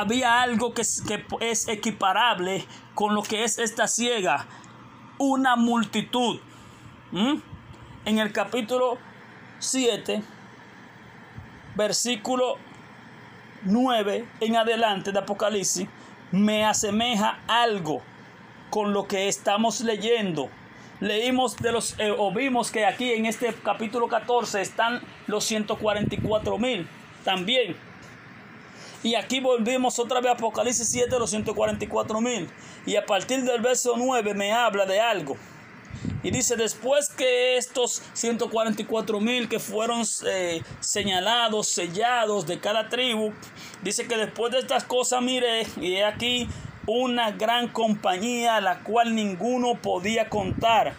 había 0.00 0.42
algo 0.42 0.74
que 0.74 0.82
es, 0.82 1.68
equiparable 1.68 2.64
con 2.94 3.14
lo 3.14 3.22
que 3.22 3.44
es 3.44 3.58
esta 3.58 3.88
ciega, 3.88 4.46
una 5.18 5.56
multitud. 5.56 6.40
En 7.12 8.18
el 8.18 8.32
capítulo 8.32 8.98
7, 9.58 10.22
versículo 11.74 12.56
9 13.62 14.28
en 14.40 14.56
adelante 14.56 15.12
de 15.12 15.18
Apocalipsis, 15.18 15.88
me 16.30 16.64
asemeja 16.64 17.40
algo 17.46 18.02
con 18.70 18.92
lo 18.92 19.06
que 19.06 19.28
estamos 19.28 19.80
leyendo. 19.80 20.50
Leímos 21.00 21.56
de 21.56 21.72
los, 21.72 21.98
eh, 21.98 22.14
o 22.16 22.32
vimos 22.32 22.70
que 22.70 22.84
aquí 22.84 23.12
en 23.12 23.26
este 23.26 23.54
capítulo 23.54 24.08
14 24.08 24.60
están 24.60 25.00
los 25.26 25.44
144 25.44 26.58
mil 26.58 26.88
también. 27.24 27.87
Y 29.02 29.14
aquí 29.14 29.40
volvimos 29.40 29.98
otra 29.98 30.20
vez 30.20 30.30
a 30.30 30.34
Apocalipsis 30.34 30.88
7, 30.88 31.18
los 31.18 31.30
144 31.30 32.20
mil. 32.20 32.48
Y 32.84 32.96
a 32.96 33.06
partir 33.06 33.42
del 33.44 33.60
verso 33.60 33.94
9 33.96 34.34
me 34.34 34.52
habla 34.52 34.86
de 34.86 35.00
algo. 35.00 35.36
Y 36.22 36.30
dice, 36.30 36.56
después 36.56 37.08
que 37.10 37.56
estos 37.56 38.02
144 38.12 39.20
mil 39.20 39.48
que 39.48 39.60
fueron 39.60 40.02
eh, 40.26 40.62
señalados, 40.80 41.68
sellados 41.68 42.46
de 42.46 42.58
cada 42.58 42.88
tribu, 42.88 43.32
dice 43.82 44.06
que 44.06 44.16
después 44.16 44.52
de 44.52 44.58
estas 44.58 44.84
cosas, 44.84 45.22
mire, 45.22 45.66
y 45.80 45.98
aquí 45.98 46.48
una 46.86 47.30
gran 47.30 47.68
compañía, 47.68 48.60
la 48.60 48.80
cual 48.80 49.14
ninguno 49.14 49.74
podía 49.80 50.28
contar 50.28 50.94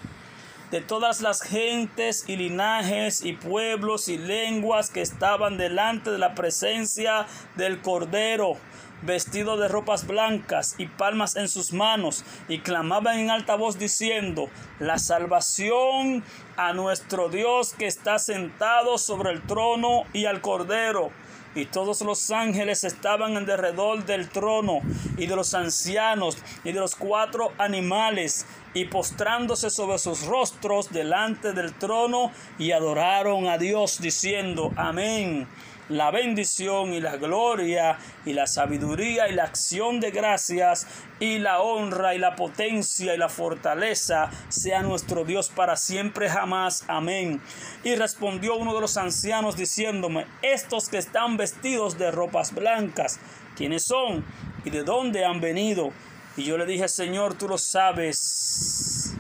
de 0.72 0.82
todas 0.82 1.22
las 1.22 1.42
gentes 1.42 2.26
y 2.28 2.36
linajes 2.36 3.24
y 3.24 3.34
pueblos 3.34 4.08
y 4.08 4.18
lenguas 4.18 4.90
que 4.90 5.02
estaban 5.02 5.58
delante 5.58 6.12
de 6.12 6.18
la 6.18 6.36
presencia 6.36 7.26
del 7.56 7.82
Cordero, 7.82 8.54
vestido 9.02 9.58
de 9.58 9.68
ropas 9.68 10.06
blancas 10.06 10.76
y 10.78 10.86
palmas 10.86 11.36
en 11.36 11.48
sus 11.48 11.74
manos, 11.74 12.24
y 12.48 12.60
clamaban 12.60 13.18
en 13.18 13.32
alta 13.32 13.56
voz 13.56 13.80
diciendo, 13.80 14.50
la 14.80 15.00
salvación 15.00 16.24
a 16.56 16.74
nuestro 16.74 17.30
Dios 17.30 17.74
que 17.74 17.88
está 17.88 18.20
sentado 18.20 18.98
sobre 18.98 19.32
el 19.32 19.42
trono 19.42 20.04
y 20.14 20.26
al 20.26 20.42
Cordero 20.42 21.12
y 21.56 21.66
todos 21.66 22.02
los 22.02 22.32
ángeles 22.32 22.84
estaban 22.84 23.36
en 23.38 23.46
derredor 23.46 24.06
del 24.06 24.30
trono 24.30 24.82
y 25.18 25.26
de 25.28 25.36
los 25.36 25.54
ancianos 25.54 26.38
y 26.64 26.72
de 26.72 26.80
los 26.80 26.96
cuatro 26.96 27.52
animales 27.58 28.46
y 28.74 28.86
postrándose 28.86 29.70
sobre 29.70 29.98
sus 29.98 30.26
rostros 30.26 30.92
delante 30.92 31.54
del 31.54 31.74
trono 31.74 32.32
y 32.60 32.72
adoraron 32.72 33.48
a 33.48 33.58
Dios 33.58 34.00
diciendo 34.00 34.72
amén 34.76 35.48
la 35.90 36.12
bendición 36.12 36.94
y 36.94 37.02
la 37.02 37.18
gloria 37.18 37.98
y 38.26 38.34
la 38.34 38.48
sabiduría 38.48 39.28
y 39.28 39.34
la 39.34 39.44
acción 39.44 40.00
de 40.00 40.12
gracias 40.12 40.88
y 41.20 41.40
la 41.40 41.62
honra 41.62 42.16
y 42.16 42.20
la 42.20 42.36
potencia 42.36 43.14
y 43.14 43.18
la 43.18 43.28
fortaleza 43.28 44.30
sea 44.50 44.82
nuestro 44.84 45.26
Dios 45.26 45.50
para 45.50 45.76
siempre 45.76 46.30
jamás. 46.30 46.86
Amén. 46.88 47.42
Y 47.84 47.96
respondió 47.96 48.56
uno 48.56 48.74
de 48.76 48.82
los 48.82 48.98
ancianos 48.98 49.58
diciéndome, 49.58 50.26
estos 50.42 50.90
que 50.90 51.00
están 51.00 51.38
vestidos 51.38 51.98
de 51.98 52.12
ropas 52.12 52.54
blancas, 52.54 53.20
¿quiénes 53.58 53.84
son? 53.84 54.24
¿Y 54.64 54.70
de 54.70 54.84
dónde 54.84 55.26
han 55.26 55.42
venido? 55.42 55.92
Y 56.38 56.44
yo 56.44 56.58
le 56.58 56.66
dije, 56.66 56.88
Señor, 56.88 57.34
tú 57.34 57.48
lo 57.48 57.58
sabes. 57.58 59.16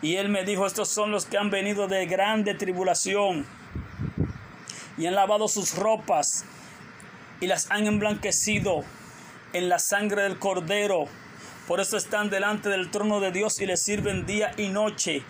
Y 0.00 0.16
él 0.16 0.28
me 0.28 0.44
dijo, 0.44 0.66
estos 0.66 0.88
son 0.88 1.10
los 1.10 1.26
que 1.26 1.38
han 1.38 1.50
venido 1.50 1.86
de 1.88 2.06
grande 2.06 2.54
tribulación 2.54 3.46
y 4.96 5.06
han 5.06 5.14
lavado 5.14 5.48
sus 5.48 5.76
ropas 5.76 6.44
y 7.40 7.46
las 7.46 7.70
han 7.70 7.86
emblanquecido 7.86 8.84
en 9.52 9.68
la 9.68 9.78
sangre 9.78 10.22
del 10.22 10.38
cordero. 10.38 11.06
Por 11.66 11.80
eso 11.80 11.96
están 11.96 12.30
delante 12.30 12.68
del 12.68 12.90
trono 12.90 13.20
de 13.20 13.32
Dios 13.32 13.60
y 13.60 13.66
le 13.66 13.76
sirven 13.76 14.26
día 14.26 14.52
y 14.56 14.68
noche 14.68 15.22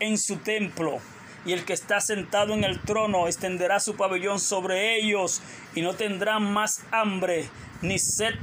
en 0.00 0.18
su 0.18 0.36
templo. 0.36 0.98
Y 1.44 1.52
el 1.52 1.64
que 1.64 1.74
está 1.74 2.00
sentado 2.00 2.54
en 2.54 2.64
el 2.64 2.80
trono 2.80 3.28
extenderá 3.28 3.78
su 3.78 3.96
pabellón 3.96 4.40
sobre 4.40 4.96
ellos 4.96 5.40
y 5.74 5.82
no 5.82 5.94
tendrán 5.94 6.52
más 6.52 6.80
hambre, 6.90 7.48
ni 7.82 8.00
sed, 8.00 8.34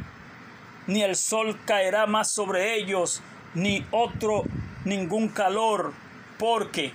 ni 0.87 1.03
el 1.03 1.17
sol 1.17 1.59
caerá 1.65 2.05
más 2.05 2.31
sobre 2.31 2.77
ellos, 2.77 3.21
ni 3.55 3.85
otro 3.91 4.43
ningún 4.85 5.27
calor, 5.27 5.93
porque 6.39 6.93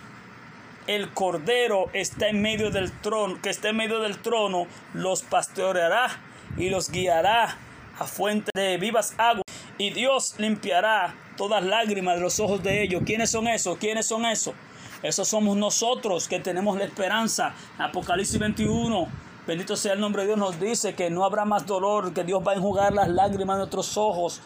el 0.89 1.13
cordero 1.13 1.91
está 1.93 2.29
en 2.29 2.41
medio 2.41 2.71
del 2.71 2.91
trono, 2.91 3.41
que 3.43 3.51
está 3.51 3.69
en 3.69 3.77
medio 3.77 4.01
del 4.01 4.19
trono, 4.19 4.67
los 4.95 5.23
pastoreará 5.23 6.09
y 6.57 6.71
los 6.71 6.91
guiará 6.91 7.59
a 7.99 8.07
fuente 8.07 8.51
de 8.55 8.79
vivas 8.79 9.15
aguas. 9.19 9.45
Y 9.77 9.91
Dios 9.91 10.35
limpiará 10.39 11.15
todas 11.37 11.63
lágrimas 11.63 12.17
de 12.17 12.23
los 12.23 12.41
ojos 12.41 12.63
de 12.63 12.83
ellos. 12.83 13.03
¿Quiénes 13.05 13.31
son 13.31 13.47
esos? 13.49 13.77
¿Quiénes 13.77 14.07
son 14.07 14.25
esos? 14.25 14.55
Esos 15.03 15.29
somos 15.29 15.59
nosotros 15.59 16.27
que 16.27 16.41
tenemos 16.41 16.79
la 16.79 16.85
esperanza. 16.85 17.55
Apocalipsis 17.77 18.39
21. 18.39 19.09
Bendito 19.47 19.77
sea 19.77 19.93
el 19.93 20.01
nombre 20.01 20.23
de 20.23 20.29
Dios. 20.29 20.39
Nos 20.39 20.59
dice 20.59 20.95
que 20.95 21.11
no 21.11 21.23
habrá 21.25 21.45
más 21.45 21.67
dolor, 21.67 22.15
que 22.15 22.25
Dios 22.25 22.43
va 22.45 22.53
a 22.53 22.55
enjugar 22.55 22.95
las 22.95 23.09
lágrimas 23.09 23.57
de 23.57 23.59
nuestros 23.59 23.97
ojos. 23.99 24.41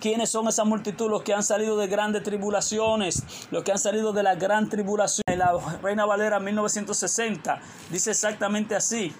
¿Quiénes 0.00 0.30
son 0.30 0.46
esa 0.46 0.64
multitud? 0.64 1.10
Los 1.10 1.22
que 1.22 1.34
han 1.34 1.42
salido 1.42 1.76
de 1.76 1.88
grandes 1.88 2.22
tribulaciones, 2.22 3.24
los 3.50 3.64
que 3.64 3.72
han 3.72 3.78
salido 3.78 4.12
de 4.12 4.22
la 4.22 4.36
gran 4.36 4.68
tribulación. 4.68 5.24
La 5.36 5.52
Reina 5.82 6.04
Valera 6.04 6.38
1960 6.38 7.60
dice 7.90 8.12
exactamente 8.12 8.76
así. 8.76 9.12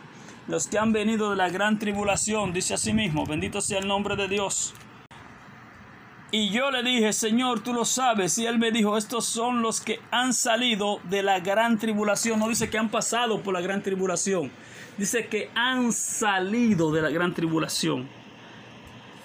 Los 0.46 0.68
que 0.68 0.78
han 0.78 0.92
venido 0.92 1.30
de 1.30 1.36
la 1.36 1.50
gran 1.50 1.78
tribulación, 1.78 2.52
dice 2.52 2.74
así 2.74 2.92
mismo, 2.92 3.26
bendito 3.26 3.60
sea 3.60 3.80
el 3.80 3.88
nombre 3.88 4.14
de 4.16 4.28
Dios. 4.28 4.72
Y 6.30 6.50
yo 6.50 6.70
le 6.70 6.82
dije, 6.82 7.12
Señor, 7.12 7.60
tú 7.60 7.72
lo 7.72 7.84
sabes. 7.84 8.38
Y 8.38 8.46
él 8.46 8.58
me 8.58 8.70
dijo, 8.70 8.96
estos 8.96 9.24
son 9.24 9.62
los 9.62 9.80
que 9.80 9.98
han 10.10 10.32
salido 10.32 11.00
de 11.04 11.22
la 11.22 11.40
gran 11.40 11.78
tribulación. 11.78 12.38
No 12.38 12.48
dice 12.48 12.70
que 12.70 12.78
han 12.78 12.90
pasado 12.90 13.42
por 13.42 13.54
la 13.54 13.62
gran 13.62 13.82
tribulación. 13.82 14.52
Dice 14.96 15.26
que 15.26 15.50
han 15.54 15.92
salido 15.92 16.92
de 16.92 17.02
la 17.02 17.10
gran 17.10 17.32
tribulación. 17.34 18.08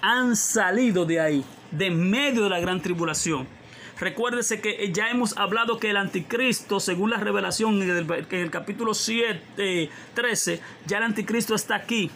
Han 0.06 0.36
salido 0.36 1.06
de 1.06 1.18
ahí, 1.18 1.42
de 1.70 1.90
medio 1.90 2.44
de 2.44 2.50
la 2.50 2.60
gran 2.60 2.82
tribulación. 2.82 3.48
Recuérdese 3.98 4.60
que 4.60 4.92
ya 4.92 5.08
hemos 5.08 5.34
hablado 5.38 5.78
que 5.78 5.88
el 5.88 5.96
anticristo, 5.96 6.78
según 6.78 7.08
la 7.08 7.16
revelación 7.16 7.80
en 7.80 7.88
el, 8.30 8.50
capítulo 8.50 8.92
7, 8.92 9.88
13, 10.12 10.60
ya 10.84 10.98
el 10.98 11.04
anticristo 11.04 11.54
está 11.54 11.76
aquí. 11.76 12.10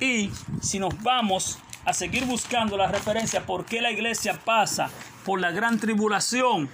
Y 0.00 0.30
si 0.62 0.78
nos 0.78 1.02
vamos 1.02 1.58
a 1.84 1.92
seguir 1.92 2.24
buscando 2.24 2.78
la 2.78 2.90
referencia 2.90 3.44
por 3.44 3.66
qué 3.66 3.82
la 3.82 3.90
iglesia 3.90 4.40
pasa 4.42 4.88
por 5.26 5.38
la 5.42 5.50
gran 5.50 5.78
tribulación, 5.78 6.70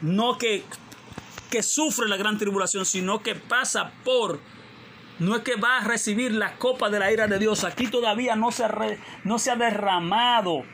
no 0.00 0.38
que, 0.38 0.62
que 1.50 1.64
sufre 1.64 2.08
la 2.08 2.16
gran 2.16 2.38
tribulación, 2.38 2.86
sino 2.86 3.24
que 3.24 3.34
pasa 3.34 3.90
por 4.04 4.38
no 5.18 5.36
es 5.36 5.42
que 5.42 5.56
va 5.56 5.78
a 5.78 5.84
recibir 5.84 6.32
la 6.32 6.56
copa 6.56 6.90
de 6.90 6.98
la 6.98 7.12
ira 7.12 7.26
de 7.26 7.38
Dios. 7.38 7.64
Aquí 7.64 7.86
todavía 7.86 8.36
no 8.36 8.50
se, 8.50 8.64
no 9.24 9.38
se 9.38 9.50
ha 9.50 9.56
derramado 9.56 10.64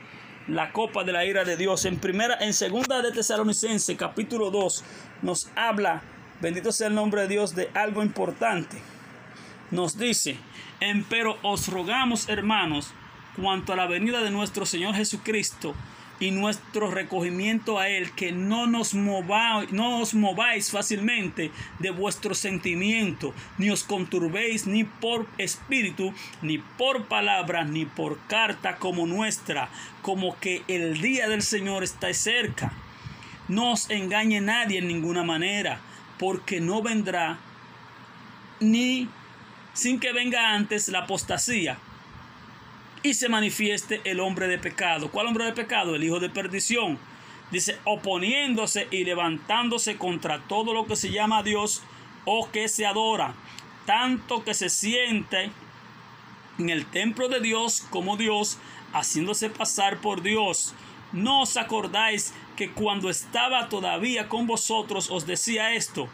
la 0.49 0.73
copa 0.73 1.05
de 1.05 1.13
la 1.13 1.25
ira 1.25 1.45
de 1.45 1.57
Dios. 1.57 1.85
En 1.85 1.99
primera, 1.99 2.37
en 2.41 2.55
segunda 2.55 3.03
de 3.03 3.13
Tesalonicense, 3.13 3.97
capítulo 3.97 4.51
2, 4.51 4.85
nos 5.23 5.51
habla, 5.55 6.03
bendito 6.41 6.73
sea 6.73 6.89
el 6.89 6.95
nombre 6.95 7.23
de 7.23 7.29
Dios, 7.29 7.55
de 7.55 7.71
algo 7.75 8.03
importante. 8.03 8.81
Nos 9.71 9.99
dice, 9.99 10.37
pero 11.09 11.37
os 11.43 11.69
rogamos, 11.69 12.29
hermanos, 12.29 12.93
cuanto 13.37 13.73
a 13.73 13.77
la 13.77 13.87
venida 13.87 14.21
de 14.23 14.31
nuestro 14.31 14.67
Señor 14.67 14.95
Jesucristo 14.95 15.75
y 16.21 16.31
nuestro 16.31 16.91
recogimiento 16.91 17.79
a 17.79 17.89
Él, 17.89 18.13
que 18.13 18.31
no 18.31 18.67
nos, 18.67 18.95
mováis, 18.95 19.73
no 19.73 20.01
os 20.01 20.15
mováis 20.15 20.71
fácilmente 20.71 21.51
de 21.79 21.91
vuestro 21.91 22.35
sentimiento, 22.35 23.35
ni 23.57 23.71
os 23.71 23.83
conturbéis 23.83 24.67
ni 24.67 24.85
por 24.85 25.27
espíritu, 25.39 26.13
ni 26.43 26.59
por 26.59 27.07
palabra, 27.07 27.65
ni 27.65 27.87
por 27.87 28.19
carta 28.27 28.77
como 28.77 29.07
nuestra, 29.07 29.71
como 30.03 30.39
que 30.39 30.63
el 30.69 31.01
día 31.01 31.27
del 31.27 31.43
Señor 31.43 31.83
está 31.83 32.13
cerca. 32.13 32.73
No 33.49 33.73
os 33.73 33.89
engañe 33.91 34.43
nadie 34.43 34.79
en 34.79 34.89
ninguna 34.89 35.25
manera, 35.25 35.81
porque 36.19 36.61
no 36.61 36.83
vendrá 36.83 37.39
ni 38.61 39.09
sin 39.73 39.99
que 39.99 40.13
venga 40.13 40.55
antes 40.55 40.89
la 40.89 41.01
apostasía 41.01 41.79
y 43.03 43.15
se 43.15 43.29
manifieste 43.29 44.01
el 44.05 44.21
hombre 44.21 44.47
de 44.49 44.59
pecado. 44.59 45.11
¿Cuál 45.11 45.27
hombre 45.27 45.47
de 45.47 45.53
pecado? 45.53 45.95
El 45.95 46.05
hijo 46.05 46.21
de 46.21 46.29
perdición. 46.29 46.99
Dice, 47.51 47.79
oponiéndose 47.85 48.87
y 48.91 49.05
levantándose 49.05 49.97
contra 49.97 50.41
todo 50.47 50.73
lo 50.73 50.87
que 50.87 50.97
se 50.97 51.11
llama 51.11 51.43
Dios 51.43 51.83
o 52.25 52.51
que 52.51 52.69
se 52.69 52.87
adora, 52.87 53.35
tanto 53.87 54.45
que 54.45 54.55
se 54.55 54.69
siente 54.69 55.51
en 56.59 56.71
el 56.71 56.87
templo 56.87 57.29
de 57.29 57.41
Dios 57.41 57.87
como 57.91 58.17
Dios, 58.17 58.59
haciéndose 58.93 59.51
pasar 59.51 60.01
por 60.01 60.23
Dios. 60.23 60.75
¿No 61.13 61.43
os 61.43 61.57
acordáis 61.57 62.35
que 62.57 62.71
cuando 62.71 63.11
estaba 63.11 63.69
todavía 63.69 64.29
con 64.29 64.47
vosotros 64.47 65.11
os 65.11 65.27
decía 65.27 65.75
esto? 65.75 66.09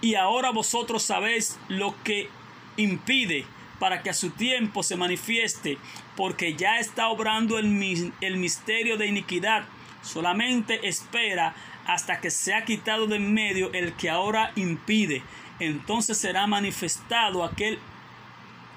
Y 0.00 0.14
ahora 0.14 0.50
vosotros 0.50 1.02
sabéis 1.02 1.58
lo 1.68 1.94
que 2.04 2.30
impide 2.76 3.44
para 3.78 4.02
que 4.02 4.10
a 4.10 4.14
su 4.14 4.30
tiempo 4.30 4.82
se 4.82 4.96
manifieste, 4.96 5.78
porque 6.16 6.54
ya 6.54 6.78
está 6.78 7.08
obrando 7.08 7.58
el, 7.58 8.12
el 8.20 8.36
misterio 8.36 8.96
de 8.96 9.06
iniquidad. 9.06 9.64
Solamente 10.02 10.88
espera 10.88 11.54
hasta 11.86 12.20
que 12.20 12.30
sea 12.30 12.64
quitado 12.64 13.06
de 13.06 13.16
en 13.16 13.32
medio 13.32 13.72
el 13.72 13.94
que 13.94 14.10
ahora 14.10 14.52
impide. 14.56 15.22
Entonces 15.60 16.18
será 16.18 16.46
manifestado 16.46 17.44
aquel 17.44 17.78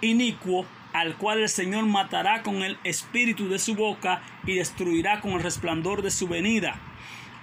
inicuo 0.01 0.65
al 0.93 1.15
cual 1.15 1.39
el 1.39 1.49
Señor 1.49 1.85
matará 1.85 2.43
con 2.43 2.63
el 2.63 2.77
espíritu 2.83 3.47
de 3.47 3.59
su 3.59 3.75
boca 3.75 4.21
y 4.45 4.55
destruirá 4.55 5.21
con 5.21 5.33
el 5.33 5.43
resplandor 5.43 6.01
de 6.01 6.11
su 6.11 6.27
venida 6.27 6.79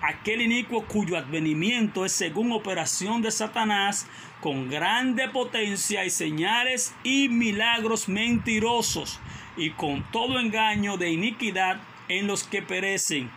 aquel 0.00 0.40
inicuo 0.42 0.84
cuyo 0.84 1.16
advenimiento 1.16 2.04
es 2.04 2.12
según 2.12 2.52
operación 2.52 3.22
de 3.22 3.30
Satanás, 3.30 4.06
con 4.40 4.70
grande 4.70 5.28
potencia 5.28 6.04
y 6.04 6.10
señales 6.10 6.94
y 7.02 7.28
milagros 7.28 8.08
mentirosos, 8.08 9.20
y 9.56 9.70
con 9.70 10.04
todo 10.12 10.38
engaño 10.38 10.96
de 10.96 11.10
iniquidad 11.10 11.80
en 12.08 12.26
los 12.26 12.44
que 12.44 12.62
perecen. 12.62 13.30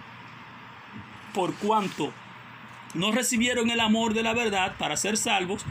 Por 1.34 1.56
cuanto 1.56 2.14
no 2.94 3.12
recibieron 3.12 3.70
el 3.70 3.80
amor 3.80 4.14
de 4.14 4.24
la 4.24 4.34
verdad 4.34 4.76
para 4.78 4.98
ser 4.98 5.18
salvos, 5.18 5.66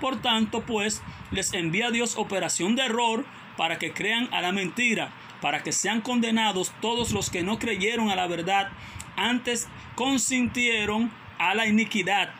por 0.00 0.20
tanto, 0.20 0.62
pues, 0.62 1.00
les 1.30 1.52
envía 1.52 1.92
Dios 1.92 2.16
operación 2.16 2.74
de 2.74 2.82
error 2.82 3.24
para 3.56 3.78
que 3.78 3.92
crean 3.92 4.28
a 4.32 4.40
la 4.40 4.50
mentira, 4.50 5.12
para 5.40 5.62
que 5.62 5.70
sean 5.70 6.00
condenados 6.00 6.72
todos 6.80 7.12
los 7.12 7.30
que 7.30 7.42
no 7.42 7.58
creyeron 7.58 8.10
a 8.10 8.16
la 8.16 8.26
verdad, 8.26 8.70
antes 9.22 9.68
consintieron 9.94 11.10
a 11.38 11.54
la 11.54 11.66
iniquidad. 11.66 12.30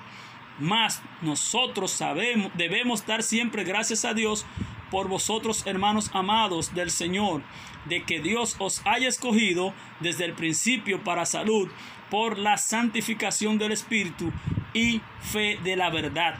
Mas 0.59 1.03
nosotros 1.23 1.90
sabemos, 1.90 2.53
debemos 2.55 3.07
dar 3.07 3.23
siempre 3.23 3.64
gracias 3.64 4.05
a 4.05 4.14
Dios 4.14 4.47
por 4.90 5.09
vosotros, 5.09 5.66
hermanos 5.66 6.11
amados 6.12 6.75
del 6.75 6.90
Señor, 6.90 7.42
de 7.87 8.03
que 8.03 8.21
Dios 8.21 8.57
os 8.59 8.83
haya 8.87 9.09
escogido 9.09 9.73
desde 10.01 10.27
el 10.27 10.35
principio 10.35 11.03
para 11.03 11.25
salud 11.25 11.71
por 12.11 12.38
la 12.38 12.59
santificación 12.59 13.57
del 13.57 13.73
Espíritu 13.73 14.31
y 14.75 15.01
fe 15.23 15.59
de 15.64 15.77
la 15.77 15.88
verdad, 15.88 16.35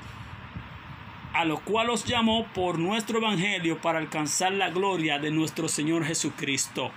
a 1.33 1.47
lo 1.47 1.61
cual 1.61 1.89
os 1.89 2.05
llamó 2.05 2.47
por 2.49 2.79
nuestro 2.79 3.19
Evangelio 3.19 3.81
para 3.81 3.99
alcanzar 3.99 4.53
la 4.53 4.69
gloria 4.69 5.19
de 5.19 5.31
nuestro 5.31 5.67
Señor 5.69 6.05
Jesucristo. 6.05 6.91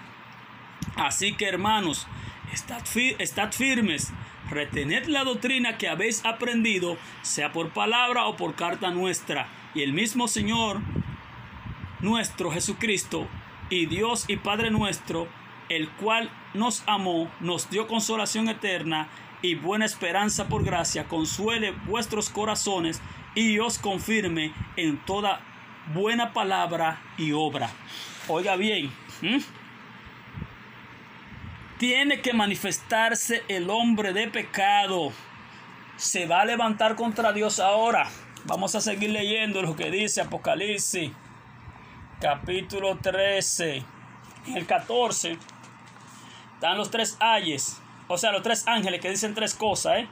Así 0.98 1.34
que 1.34 1.48
hermanos, 1.48 2.06
Estad, 2.52 3.52
firmes, 3.52 4.12
retened 4.50 5.06
la 5.08 5.24
doctrina 5.24 5.78
que 5.78 5.88
habéis 5.88 6.24
aprendido, 6.26 6.98
sea 7.22 7.52
por 7.52 7.70
palabra 7.70 8.26
o 8.26 8.38
por 8.38 8.56
carta 8.56 8.92
nuestra, 8.92 9.48
y 9.74 9.82
el 9.82 9.94
mismo 9.94 10.28
Señor 10.28 10.80
nuestro 12.00 12.52
Jesucristo, 12.52 13.28
y 13.70 13.88
Dios 13.88 14.26
y 14.28 14.38
Padre 14.38 14.70
nuestro, 14.72 15.28
el 15.70 15.90
cual 15.90 16.30
nos 16.54 16.84
amó, 16.88 17.32
nos 17.40 17.70
dio 17.70 17.88
consolación 17.88 18.48
eterna 18.50 19.08
y 19.42 19.56
buena 19.56 19.86
esperanza 19.86 20.48
por 20.48 20.64
gracia, 20.64 21.08
consuele 21.08 21.72
vuestros 21.88 22.30
corazones 22.30 23.02
y 23.34 23.60
os 23.60 23.80
confirme 23.80 24.54
en 24.76 24.98
toda 24.98 25.42
buena 25.94 26.34
palabra 26.34 27.02
y 27.18 27.32
obra. 27.32 27.70
Oiga 28.28 28.56
bien, 28.56 28.92
tiene 31.78 32.22
que 32.22 32.34
manifestarse 32.34 33.44
el 33.48 33.70
hombre 33.70 34.14
de 34.14 34.28
pecado. 34.28 35.12
Se 35.98 36.26
va 36.26 36.42
a 36.42 36.46
levantar 36.46 36.96
contra 36.96 37.34
Dios 37.34 37.60
ahora. 37.60 38.10
Vamos 38.46 38.76
a 38.76 38.82
seguir 38.82 39.10
leyendo 39.10 39.62
lo 39.62 39.76
que 39.76 39.90
dice 39.90 40.22
Apocalipsis, 40.22 41.12
capítulo 42.22 42.98
13. 42.98 43.84
En 44.48 44.58
el 44.58 44.66
14 44.66 45.38
están 46.54 46.78
los 46.78 46.92
tres 46.92 47.18
ayes, 47.20 47.82
o 48.08 48.18
sea, 48.18 48.32
los 48.32 48.44
tres 48.44 48.68
ángeles 48.68 49.02
que 49.02 49.10
dicen 49.10 49.34
tres 49.34 49.56
cosas, 49.56 49.98
¿eh? 49.98 50.08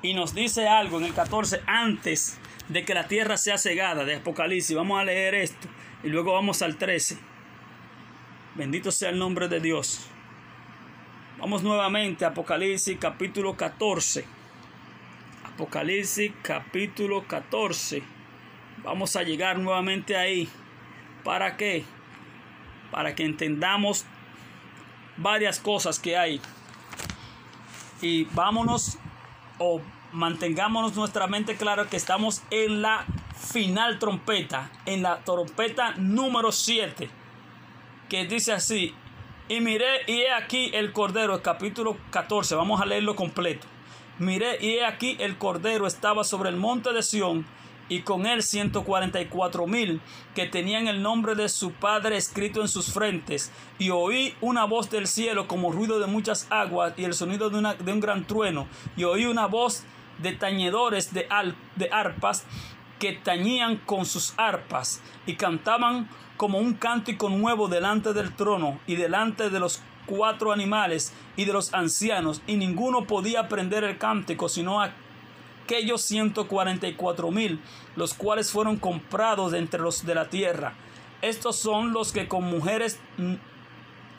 Y 0.00 0.14
nos 0.14 0.34
dice 0.34 0.66
algo 0.66 0.98
en 0.98 1.04
el 1.04 1.14
14 1.14 1.60
antes 1.66 2.38
de 2.68 2.84
que 2.84 2.94
la 2.94 3.08
tierra 3.08 3.36
sea 3.36 3.58
cegada 3.58 4.04
de 4.04 4.16
Apocalipsis. 4.16 4.76
Vamos 4.76 4.98
a 5.00 5.04
leer 5.04 5.34
esto 5.34 5.68
y 6.02 6.08
luego 6.08 6.32
vamos 6.32 6.62
al 6.62 6.76
13. 6.76 7.18
Bendito 8.54 8.90
sea 8.90 9.10
el 9.10 9.18
nombre 9.18 9.48
de 9.48 9.60
Dios. 9.60 10.08
Vamos 11.38 11.62
nuevamente 11.62 12.24
a 12.24 12.28
Apocalipsis 12.28 12.98
capítulo 12.98 13.56
14. 13.56 14.24
Apocalipsis 15.44 16.32
capítulo 16.42 17.28
14. 17.28 18.02
Vamos 18.82 19.14
a 19.14 19.22
llegar 19.22 19.56
nuevamente 19.60 20.16
ahí. 20.16 20.48
¿Para 21.22 21.56
qué? 21.56 21.84
Para 22.90 23.14
que 23.14 23.24
entendamos 23.24 24.04
varias 25.16 25.60
cosas 25.60 26.00
que 26.00 26.16
hay. 26.16 26.40
Y 28.02 28.24
vámonos 28.24 28.98
o 29.58 29.80
mantengámonos 30.10 30.96
nuestra 30.96 31.28
mente 31.28 31.54
clara 31.56 31.88
que 31.88 31.96
estamos 31.96 32.42
en 32.50 32.82
la 32.82 33.06
final 33.36 34.00
trompeta, 34.00 34.72
en 34.86 35.04
la 35.04 35.20
trompeta 35.20 35.94
número 35.98 36.50
7, 36.50 37.08
que 38.08 38.26
dice 38.26 38.52
así, 38.52 38.92
y 39.48 39.60
miré 39.60 40.02
y 40.06 40.20
he 40.20 40.32
aquí 40.32 40.70
el 40.74 40.92
cordero, 40.92 41.34
el 41.34 41.42
capítulo 41.42 41.96
14, 42.10 42.54
vamos 42.54 42.80
a 42.80 42.86
leerlo 42.86 43.16
completo. 43.16 43.66
Miré 44.18 44.58
y 44.60 44.74
he 44.74 44.84
aquí 44.84 45.16
el 45.20 45.38
cordero 45.38 45.86
estaba 45.86 46.24
sobre 46.24 46.50
el 46.50 46.56
monte 46.56 46.92
de 46.92 47.02
Sión 47.02 47.46
y 47.88 48.02
con 48.02 48.26
él 48.26 48.42
ciento 48.42 48.84
cuarenta 48.84 49.20
y 49.20 49.26
cuatro 49.26 49.66
mil 49.66 50.02
que 50.34 50.46
tenían 50.46 50.88
el 50.88 51.02
nombre 51.02 51.34
de 51.34 51.48
su 51.48 51.72
padre 51.72 52.16
escrito 52.16 52.60
en 52.60 52.68
sus 52.68 52.92
frentes. 52.92 53.50
Y 53.78 53.90
oí 53.90 54.34
una 54.40 54.64
voz 54.64 54.90
del 54.90 55.06
cielo 55.06 55.48
como 55.48 55.72
ruido 55.72 55.98
de 55.98 56.06
muchas 56.06 56.46
aguas 56.50 56.92
y 56.98 57.04
el 57.04 57.14
sonido 57.14 57.48
de, 57.48 57.58
una, 57.58 57.74
de 57.74 57.92
un 57.92 58.00
gran 58.00 58.26
trueno. 58.26 58.66
Y 58.96 59.04
oí 59.04 59.24
una 59.24 59.46
voz 59.46 59.84
de 60.18 60.32
tañedores 60.32 61.14
de, 61.14 61.26
de 61.76 61.88
arpas 61.90 62.44
que 62.98 63.12
tañían 63.12 63.76
con 63.76 64.04
sus 64.04 64.34
arpas 64.36 65.00
y 65.26 65.36
cantaban 65.36 66.08
como 66.38 66.58
un 66.58 66.72
cántico 66.72 67.28
nuevo 67.28 67.68
delante 67.68 68.14
del 68.14 68.34
trono 68.34 68.78
y 68.86 68.96
delante 68.96 69.50
de 69.50 69.60
los 69.60 69.82
cuatro 70.06 70.52
animales 70.52 71.12
y 71.36 71.44
de 71.44 71.52
los 71.52 71.74
ancianos, 71.74 72.40
y 72.46 72.56
ninguno 72.56 73.04
podía 73.04 73.40
aprender 73.40 73.84
el 73.84 73.98
cántico 73.98 74.48
sino 74.48 74.80
aquellos 74.80 76.00
ciento 76.00 76.48
cuarenta 76.48 76.88
y 76.88 76.94
cuatro 76.94 77.30
mil, 77.30 77.60
los 77.94 78.14
cuales 78.14 78.50
fueron 78.50 78.78
comprados 78.78 79.52
de 79.52 79.58
entre 79.58 79.80
los 79.80 80.06
de 80.06 80.14
la 80.14 80.30
tierra. 80.30 80.72
Estos 81.20 81.56
son 81.56 81.92
los 81.92 82.12
que 82.12 82.28
con 82.28 82.44
mujeres 82.44 82.98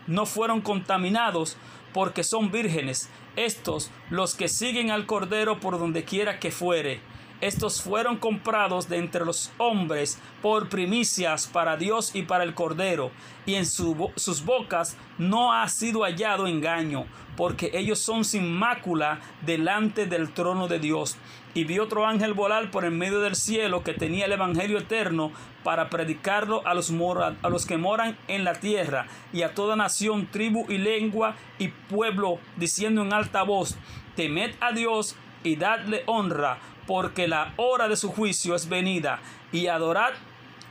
no 0.06 0.26
fueron 0.28 0.62
contaminados, 0.62 1.58
porque 1.94 2.24
son 2.24 2.52
vírgenes. 2.52 3.10
Estos, 3.36 3.90
los 4.10 4.36
que 4.36 4.48
siguen 4.48 4.92
al 4.92 5.06
Cordero 5.06 5.60
por 5.60 5.80
donde 5.80 6.04
quiera 6.04 6.40
que 6.40 6.52
fuere. 6.52 7.00
Estos 7.42 7.82
fueron 7.82 8.18
comprados 8.18 8.90
de 8.90 8.98
entre 8.98 9.24
los 9.24 9.52
hombres 9.60 10.20
por 10.42 10.68
primicias 10.68 11.48
para 11.48 11.78
Dios 11.78 12.14
y 12.14 12.24
para 12.24 12.44
el 12.44 12.54
Cordero, 12.54 13.12
y 13.46 13.56
en 13.56 13.66
sus 13.66 14.44
bocas 14.44 14.98
no 15.18 15.54
ha 15.54 15.68
sido 15.70 16.02
hallado 16.02 16.48
engaño, 16.48 17.06
porque 17.38 17.72
ellos 17.74 18.00
son 18.00 18.26
sin 18.26 18.52
mácula 18.52 19.22
delante 19.46 20.06
del 20.06 20.34
trono 20.34 20.68
de 20.68 20.80
Dios. 20.80 21.16
Y 21.54 21.64
vi 21.64 21.80
otro 21.80 22.06
ángel 22.06 22.34
volar 22.34 22.72
por 22.72 22.84
en 22.84 22.98
medio 22.98 23.22
del 23.22 23.36
cielo 23.36 23.84
que 23.84 23.94
tenía 23.94 24.26
el 24.26 24.34
Evangelio 24.34 24.78
eterno 24.78 25.32
para 25.64 25.90
predicarlo 25.90 26.68
a 26.68 26.74
los, 26.74 26.92
a 26.92 27.50
los 27.50 27.66
que 27.66 27.78
moran 27.78 28.18
en 28.28 28.44
la 28.44 28.54
tierra 28.54 29.08
y 29.32 29.44
a 29.44 29.54
toda 29.54 29.78
nación, 29.78 30.28
tribu 30.30 30.66
y 30.68 30.78
lengua 30.78 31.36
y 31.58 31.70
pueblo, 31.70 32.40
diciendo 32.58 33.02
en 33.02 33.14
alta 33.14 33.44
voz, 33.44 33.78
temed 34.18 34.52
a 34.60 34.74
Dios 34.74 35.16
y 35.44 35.56
dadle 35.56 36.04
honra, 36.06 36.60
porque 36.90 37.28
la 37.28 37.54
hora 37.58 37.88
de 37.88 37.96
su 37.96 38.12
juicio 38.12 38.56
es 38.56 38.68
venida, 38.68 39.20
y 39.52 39.68
adorad 39.68 40.10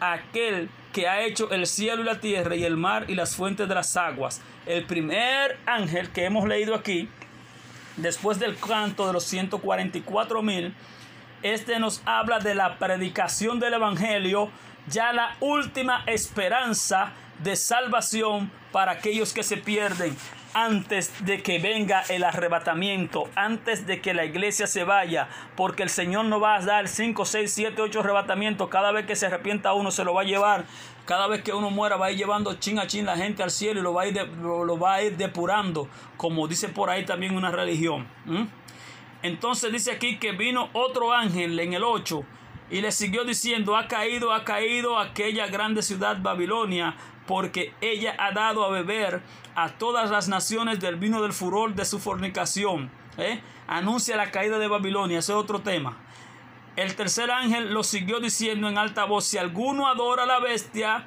a 0.00 0.14
aquel 0.14 0.68
que 0.92 1.06
ha 1.06 1.22
hecho 1.22 1.48
el 1.52 1.64
cielo 1.68 2.02
y 2.02 2.06
la 2.06 2.18
tierra 2.18 2.56
y 2.56 2.64
el 2.64 2.76
mar 2.76 3.04
y 3.06 3.14
las 3.14 3.36
fuentes 3.36 3.68
de 3.68 3.74
las 3.76 3.96
aguas. 3.96 4.40
El 4.66 4.84
primer 4.84 5.60
ángel 5.64 6.10
que 6.10 6.24
hemos 6.24 6.48
leído 6.48 6.74
aquí, 6.74 7.08
después 7.98 8.40
del 8.40 8.58
canto 8.58 9.06
de 9.06 9.12
los 9.12 9.22
144 9.22 10.42
mil, 10.42 10.74
este 11.42 11.78
nos 11.78 12.02
habla 12.04 12.38
de 12.38 12.54
la 12.54 12.78
predicación 12.78 13.60
del 13.60 13.74
Evangelio, 13.74 14.50
ya 14.88 15.12
la 15.12 15.36
última 15.40 16.02
esperanza 16.06 17.12
de 17.42 17.56
salvación 17.56 18.50
para 18.72 18.92
aquellos 18.92 19.32
que 19.32 19.42
se 19.42 19.56
pierden 19.56 20.16
antes 20.54 21.24
de 21.24 21.42
que 21.42 21.58
venga 21.58 22.02
el 22.08 22.24
arrebatamiento, 22.24 23.28
antes 23.36 23.86
de 23.86 24.00
que 24.00 24.14
la 24.14 24.24
iglesia 24.24 24.66
se 24.66 24.84
vaya, 24.84 25.28
porque 25.56 25.82
el 25.82 25.90
Señor 25.90 26.24
no 26.24 26.40
va 26.40 26.56
a 26.56 26.60
dar 26.60 26.88
5, 26.88 27.24
6, 27.24 27.52
7, 27.52 27.82
8 27.82 28.00
arrebatamientos, 28.00 28.68
cada 28.68 28.90
vez 28.92 29.06
que 29.06 29.14
se 29.14 29.26
arrepienta 29.26 29.74
uno 29.74 29.90
se 29.90 30.04
lo 30.04 30.14
va 30.14 30.22
a 30.22 30.24
llevar, 30.24 30.64
cada 31.04 31.26
vez 31.26 31.42
que 31.42 31.52
uno 31.52 31.70
muera 31.70 31.96
va 31.96 32.06
a 32.06 32.10
ir 32.10 32.18
llevando 32.18 32.54
chin 32.54 32.78
a 32.78 32.86
chin 32.86 33.06
la 33.06 33.16
gente 33.16 33.42
al 33.42 33.50
cielo 33.50 33.80
y 33.80 33.82
lo 33.82 33.94
va 33.94 34.02
a 34.02 34.06
ir, 34.06 34.28
lo, 34.42 34.78
va 34.78 34.94
a 34.94 35.02
ir 35.02 35.16
depurando, 35.16 35.88
como 36.16 36.48
dice 36.48 36.68
por 36.68 36.90
ahí 36.90 37.04
también 37.04 37.36
una 37.36 37.50
religión. 37.50 38.06
Entonces 39.22 39.72
dice 39.72 39.92
aquí 39.92 40.18
que 40.18 40.32
vino 40.32 40.70
otro 40.72 41.12
ángel 41.12 41.58
en 41.58 41.72
el 41.72 41.82
8 41.82 42.24
y 42.70 42.80
le 42.80 42.92
siguió 42.92 43.24
diciendo, 43.24 43.76
ha 43.76 43.88
caído, 43.88 44.32
ha 44.32 44.44
caído 44.44 44.98
aquella 44.98 45.46
grande 45.46 45.82
ciudad 45.82 46.18
Babilonia, 46.20 46.96
porque 47.26 47.74
ella 47.80 48.14
ha 48.18 48.32
dado 48.32 48.64
a 48.64 48.70
beber 48.70 49.22
a 49.54 49.70
todas 49.70 50.10
las 50.10 50.28
naciones 50.28 50.80
del 50.80 50.96
vino 50.96 51.22
del 51.22 51.32
furor 51.32 51.74
de 51.74 51.84
su 51.84 51.98
fornicación. 51.98 52.90
¿eh? 53.16 53.40
Anuncia 53.66 54.16
la 54.16 54.30
caída 54.30 54.58
de 54.58 54.68
Babilonia, 54.68 55.18
ese 55.18 55.32
es 55.32 55.38
otro 55.38 55.60
tema. 55.60 55.96
El 56.76 56.94
tercer 56.94 57.30
ángel 57.30 57.74
lo 57.74 57.82
siguió 57.82 58.20
diciendo 58.20 58.68
en 58.68 58.78
alta 58.78 59.04
voz, 59.04 59.24
si 59.24 59.36
alguno 59.36 59.88
adora 59.88 60.22
a 60.22 60.26
la 60.26 60.38
bestia 60.38 61.06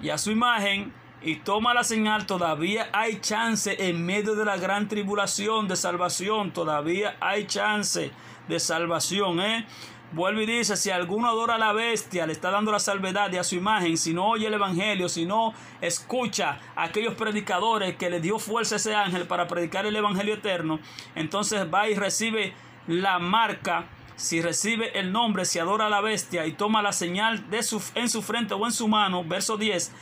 y 0.00 0.10
a 0.10 0.18
su 0.18 0.30
imagen 0.30 0.92
y 1.24 1.36
toma 1.36 1.74
la 1.74 1.84
señal, 1.84 2.26
todavía 2.26 2.88
hay 2.92 3.20
chance 3.20 3.76
en 3.78 4.04
medio 4.04 4.34
de 4.34 4.44
la 4.44 4.56
gran 4.56 4.88
tribulación 4.88 5.68
de 5.68 5.76
salvación, 5.76 6.52
todavía 6.52 7.16
hay 7.20 7.46
chance 7.46 8.10
de 8.48 8.60
salvación. 8.60 9.40
¿eh? 9.40 9.66
Vuelve 10.12 10.42
y 10.42 10.46
dice, 10.46 10.76
si 10.76 10.90
alguno 10.90 11.28
adora 11.28 11.54
a 11.54 11.58
la 11.58 11.72
bestia, 11.72 12.26
le 12.26 12.32
está 12.32 12.50
dando 12.50 12.72
la 12.72 12.80
salvedad 12.80 13.32
y 13.32 13.38
a 13.38 13.44
su 13.44 13.54
imagen, 13.54 13.96
si 13.96 14.12
no 14.12 14.26
oye 14.28 14.48
el 14.48 14.54
Evangelio, 14.54 15.08
si 15.08 15.24
no 15.24 15.54
escucha 15.80 16.58
a 16.74 16.84
aquellos 16.84 17.14
predicadores 17.14 17.96
que 17.96 18.10
le 18.10 18.20
dio 18.20 18.38
fuerza 18.38 18.74
a 18.74 18.76
ese 18.76 18.94
ángel 18.94 19.26
para 19.26 19.46
predicar 19.46 19.86
el 19.86 19.96
Evangelio 19.96 20.34
eterno, 20.34 20.80
entonces 21.14 21.66
va 21.72 21.88
y 21.88 21.94
recibe 21.94 22.52
la 22.88 23.18
marca, 23.20 23.86
si 24.16 24.42
recibe 24.42 24.98
el 24.98 25.12
nombre, 25.12 25.44
si 25.44 25.58
adora 25.58 25.86
a 25.86 25.90
la 25.90 26.00
bestia 26.00 26.46
y 26.46 26.52
toma 26.52 26.82
la 26.82 26.92
señal 26.92 27.48
de 27.48 27.62
su, 27.62 27.82
en 27.94 28.10
su 28.10 28.22
frente 28.22 28.54
o 28.54 28.66
en 28.66 28.72
su 28.72 28.88
mano, 28.88 29.24
verso 29.24 29.56
10, 29.56 29.92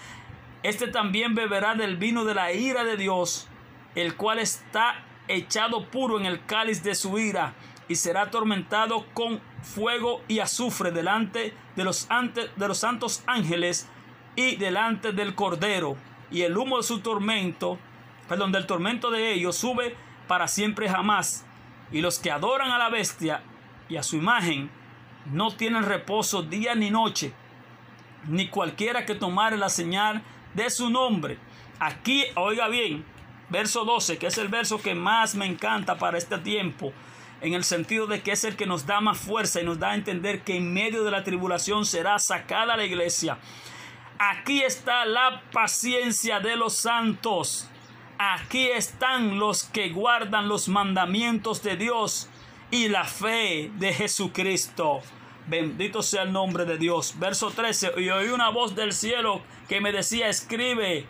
este 0.62 0.88
también 0.88 1.34
beberá 1.34 1.74
del 1.74 1.96
vino 1.96 2.24
de 2.24 2.34
la 2.34 2.52
ira 2.52 2.84
de 2.84 2.96
Dios, 2.96 3.48
el 3.94 4.16
cual 4.16 4.38
está 4.38 5.04
echado 5.28 5.86
puro 5.86 6.18
en 6.18 6.26
el 6.26 6.44
cáliz 6.44 6.82
de 6.82 6.94
su 6.94 7.18
ira 7.18 7.54
y 7.88 7.96
será 7.96 8.22
atormentado 8.22 9.06
con 9.14 9.40
fuego 9.62 10.22
y 10.28 10.40
azufre 10.40 10.90
delante 10.90 11.54
de 11.76 11.84
los, 11.84 12.08
de 12.56 12.68
los 12.68 12.78
santos 12.78 13.22
ángeles 13.26 13.88
y 14.36 14.56
delante 14.56 15.12
del 15.12 15.34
Cordero. 15.34 15.96
Y 16.30 16.42
el 16.42 16.56
humo 16.56 16.76
de 16.76 16.82
su 16.82 17.00
tormento, 17.00 17.78
perdón, 18.28 18.52
del 18.52 18.66
tormento 18.66 19.10
de 19.10 19.32
ellos 19.32 19.56
sube 19.56 19.96
para 20.28 20.46
siempre 20.46 20.88
jamás. 20.88 21.44
Y 21.90 22.00
los 22.00 22.18
que 22.18 22.30
adoran 22.30 22.70
a 22.70 22.78
la 22.78 22.90
bestia 22.90 23.42
y 23.88 23.96
a 23.96 24.02
su 24.02 24.16
imagen 24.16 24.70
no 25.26 25.50
tienen 25.50 25.84
reposo 25.84 26.42
día 26.42 26.74
ni 26.74 26.90
noche, 26.90 27.32
ni 28.28 28.48
cualquiera 28.48 29.04
que 29.04 29.14
tomare 29.14 29.56
la 29.56 29.68
señal 29.68 30.22
de 30.54 30.70
su 30.70 30.90
nombre. 30.90 31.38
Aquí, 31.78 32.24
oiga 32.36 32.68
bien, 32.68 33.04
verso 33.48 33.84
12, 33.84 34.18
que 34.18 34.26
es 34.26 34.38
el 34.38 34.48
verso 34.48 34.80
que 34.80 34.94
más 34.94 35.34
me 35.34 35.46
encanta 35.46 35.98
para 35.98 36.18
este 36.18 36.38
tiempo 36.38 36.92
en 37.40 37.54
el 37.54 37.64
sentido 37.64 38.06
de 38.06 38.22
que 38.22 38.32
es 38.32 38.44
el 38.44 38.56
que 38.56 38.66
nos 38.66 38.86
da 38.86 39.00
más 39.00 39.18
fuerza 39.18 39.60
y 39.60 39.64
nos 39.64 39.78
da 39.78 39.90
a 39.90 39.94
entender 39.94 40.42
que 40.42 40.56
en 40.56 40.72
medio 40.72 41.04
de 41.04 41.10
la 41.10 41.24
tribulación 41.24 41.86
será 41.86 42.18
sacada 42.18 42.76
la 42.76 42.84
iglesia. 42.84 43.38
Aquí 44.18 44.62
está 44.62 45.06
la 45.06 45.42
paciencia 45.52 46.40
de 46.40 46.56
los 46.56 46.74
santos. 46.76 47.68
Aquí 48.18 48.66
están 48.68 49.38
los 49.38 49.64
que 49.64 49.88
guardan 49.88 50.48
los 50.48 50.68
mandamientos 50.68 51.62
de 51.62 51.76
Dios 51.76 52.28
y 52.70 52.88
la 52.88 53.04
fe 53.04 53.70
de 53.76 53.94
Jesucristo. 53.94 55.00
Bendito 55.46 56.02
sea 56.02 56.24
el 56.24 56.32
nombre 56.32 56.66
de 56.66 56.76
Dios. 56.76 57.14
Verso 57.18 57.50
13. 57.50 57.92
Y 57.96 58.10
oí 58.10 58.28
una 58.28 58.50
voz 58.50 58.74
del 58.74 58.92
cielo 58.92 59.40
que 59.70 59.80
me 59.80 59.92
decía, 59.92 60.28
escribe, 60.28 61.06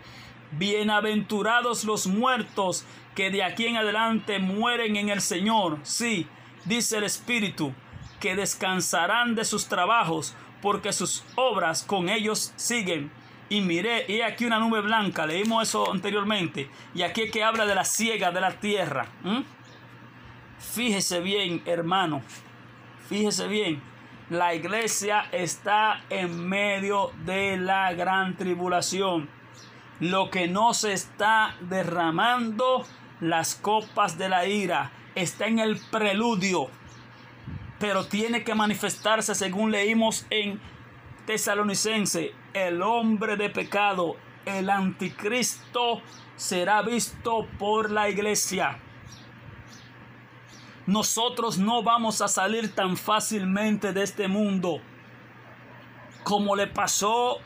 bienaventurados 0.50 1.84
los 1.84 2.06
muertos 2.06 2.84
que 3.14 3.30
de 3.30 3.42
aquí 3.42 3.64
en 3.64 3.78
adelante 3.78 4.38
mueren 4.38 4.96
en 4.96 5.08
el 5.08 5.22
Señor. 5.22 5.78
Sí, 5.82 6.26
dice 6.66 6.98
el 6.98 7.04
Espíritu, 7.04 7.72
que 8.20 8.36
descansarán 8.36 9.34
de 9.34 9.46
sus 9.46 9.66
trabajos, 9.66 10.36
porque 10.60 10.92
sus 10.92 11.24
obras 11.36 11.82
con 11.82 12.10
ellos 12.10 12.52
siguen. 12.56 13.10
Y 13.48 13.62
miré, 13.62 14.04
y 14.12 14.20
aquí 14.20 14.44
una 14.44 14.58
nube 14.58 14.82
blanca, 14.82 15.24
leímos 15.24 15.66
eso 15.66 15.90
anteriormente, 15.90 16.68
y 16.94 17.00
aquí 17.00 17.30
que 17.30 17.42
habla 17.42 17.64
de 17.64 17.74
la 17.74 17.86
ciega 17.86 18.30
de 18.30 18.42
la 18.42 18.60
tierra. 18.60 19.08
Fíjese 20.58 21.20
bien, 21.20 21.62
hermano, 21.64 22.20
fíjese 23.08 23.48
bien, 23.48 23.82
la 24.30 24.54
iglesia 24.54 25.26
está 25.32 26.04
en 26.08 26.48
medio 26.48 27.10
de 27.24 27.56
la 27.56 27.92
gran 27.94 28.36
tribulación. 28.36 29.28
Lo 29.98 30.30
que 30.30 30.46
no 30.46 30.72
se 30.72 30.92
está 30.92 31.56
derramando 31.62 32.86
las 33.20 33.56
copas 33.56 34.16
de 34.18 34.28
la 34.28 34.46
ira. 34.46 34.92
Está 35.16 35.48
en 35.48 35.58
el 35.58 35.80
preludio. 35.90 36.68
Pero 37.80 38.06
tiene 38.06 38.44
que 38.44 38.54
manifestarse 38.54 39.34
según 39.34 39.72
leímos 39.72 40.24
en 40.30 40.60
Tesalonicense. 41.26 42.32
El 42.54 42.82
hombre 42.82 43.36
de 43.36 43.50
pecado, 43.50 44.14
el 44.46 44.70
anticristo, 44.70 46.02
será 46.36 46.82
visto 46.82 47.48
por 47.58 47.90
la 47.90 48.08
iglesia. 48.08 48.78
Nosotros 50.86 51.58
no 51.58 51.82
vamos 51.82 52.20
a 52.20 52.28
salir 52.28 52.74
tan 52.74 52.96
fácilmente 52.96 53.92
de 53.92 54.02
este 54.02 54.28
mundo 54.28 54.80
como 56.24 56.56
le 56.56 56.66
pasó 56.66 57.38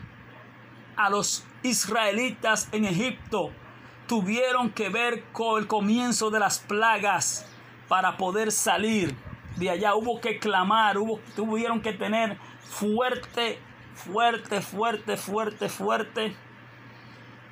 a 0.96 1.10
los 1.10 1.44
israelitas 1.62 2.68
en 2.72 2.84
Egipto 2.84 3.50
tuvieron 4.06 4.70
que 4.70 4.88
ver 4.88 5.24
con 5.32 5.60
el 5.60 5.66
comienzo 5.66 6.30
de 6.30 6.40
las 6.40 6.58
plagas 6.58 7.46
para 7.88 8.16
poder 8.16 8.52
salir. 8.52 9.16
de 9.56 9.70
allá, 9.70 9.94
hubo 9.94 10.20
que 10.20 10.40
clamar, 10.40 10.98
hubo, 10.98 11.20
tuvieron 11.36 11.80
que 11.80 11.92
tener 11.92 12.36
fuerte, 12.58 13.60
fuerte, 13.94 14.60
fuerte, 14.60 15.16
fuerte, 15.16 15.68
fuerte 15.68 16.36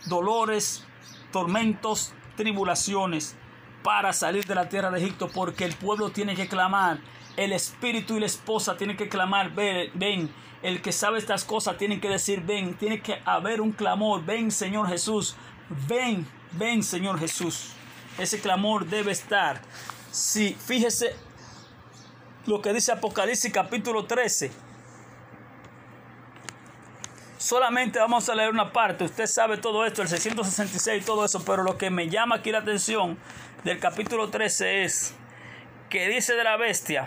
dolores, 0.07 0.85
tormentos, 1.31 2.13
tribulaciones 2.37 3.37
para 3.83 4.13
salir 4.13 4.45
de 4.45 4.55
la 4.55 4.69
tierra 4.69 4.91
de 4.91 5.01
Egipto, 5.01 5.29
porque 5.29 5.65
el 5.65 5.75
pueblo 5.75 6.11
tiene 6.11 6.35
que 6.35 6.49
clamar, 6.49 6.99
el 7.37 7.53
espíritu 7.53 8.17
y 8.17 8.21
la 8.21 8.27
esposa 8.27 8.77
tienen 8.77 8.97
que 8.97 9.09
clamar, 9.09 9.53
ven, 9.53 10.31
el 10.63 10.83
que 10.83 10.93
sabe 10.93 11.19
estas 11.19 11.45
cosas 11.45 11.77
tiene 11.77 12.01
que 12.01 12.09
decir, 12.09 12.43
ven, 12.43 12.75
tiene 12.75 13.01
que 13.01 13.21
haber 13.25 13.61
un 13.61 13.73
clamor, 13.73 14.25
ven 14.25 14.51
Señor 14.51 14.89
Jesús, 14.89 15.35
ven, 15.89 16.27
ven 16.53 16.83
Señor 16.83 17.19
Jesús. 17.19 17.73
Ese 18.19 18.41
clamor 18.41 18.87
debe 18.87 19.13
estar. 19.13 19.61
Si, 20.11 20.55
fíjese 20.55 21.17
lo 22.47 22.61
que 22.61 22.73
dice 22.73 22.93
Apocalipsis 22.93 23.53
capítulo 23.53 24.05
13. 24.05 24.51
Solamente 27.39 27.99
vamos 27.99 28.29
a 28.29 28.35
leer 28.35 28.51
una 28.51 28.73
parte. 28.73 29.05
Usted 29.05 29.27
sabe 29.27 29.57
todo 29.57 29.85
esto, 29.85 30.03
el 30.03 30.09
666 30.09 31.03
y 31.03 31.05
todo 31.05 31.25
eso, 31.25 31.43
pero 31.45 31.65
lo 31.65 31.77
que 31.77 31.91
me 31.91 32.09
llama 32.09 32.37
aquí 32.37 32.53
la 32.53 32.59
atención 32.59 33.19
del 33.65 33.79
capítulo 33.79 34.29
13 34.29 34.85
es 34.85 35.15
que 35.89 36.09
dice 36.09 36.35
de 36.35 36.43
la 36.43 36.57
bestia, 36.57 37.07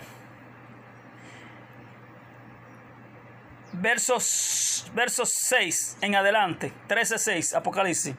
versos, 3.72 4.90
versos 4.94 5.30
6 5.30 5.98
en 6.00 6.14
adelante, 6.14 6.72
13.6, 6.88 7.56
Apocalipsis. 7.56 8.14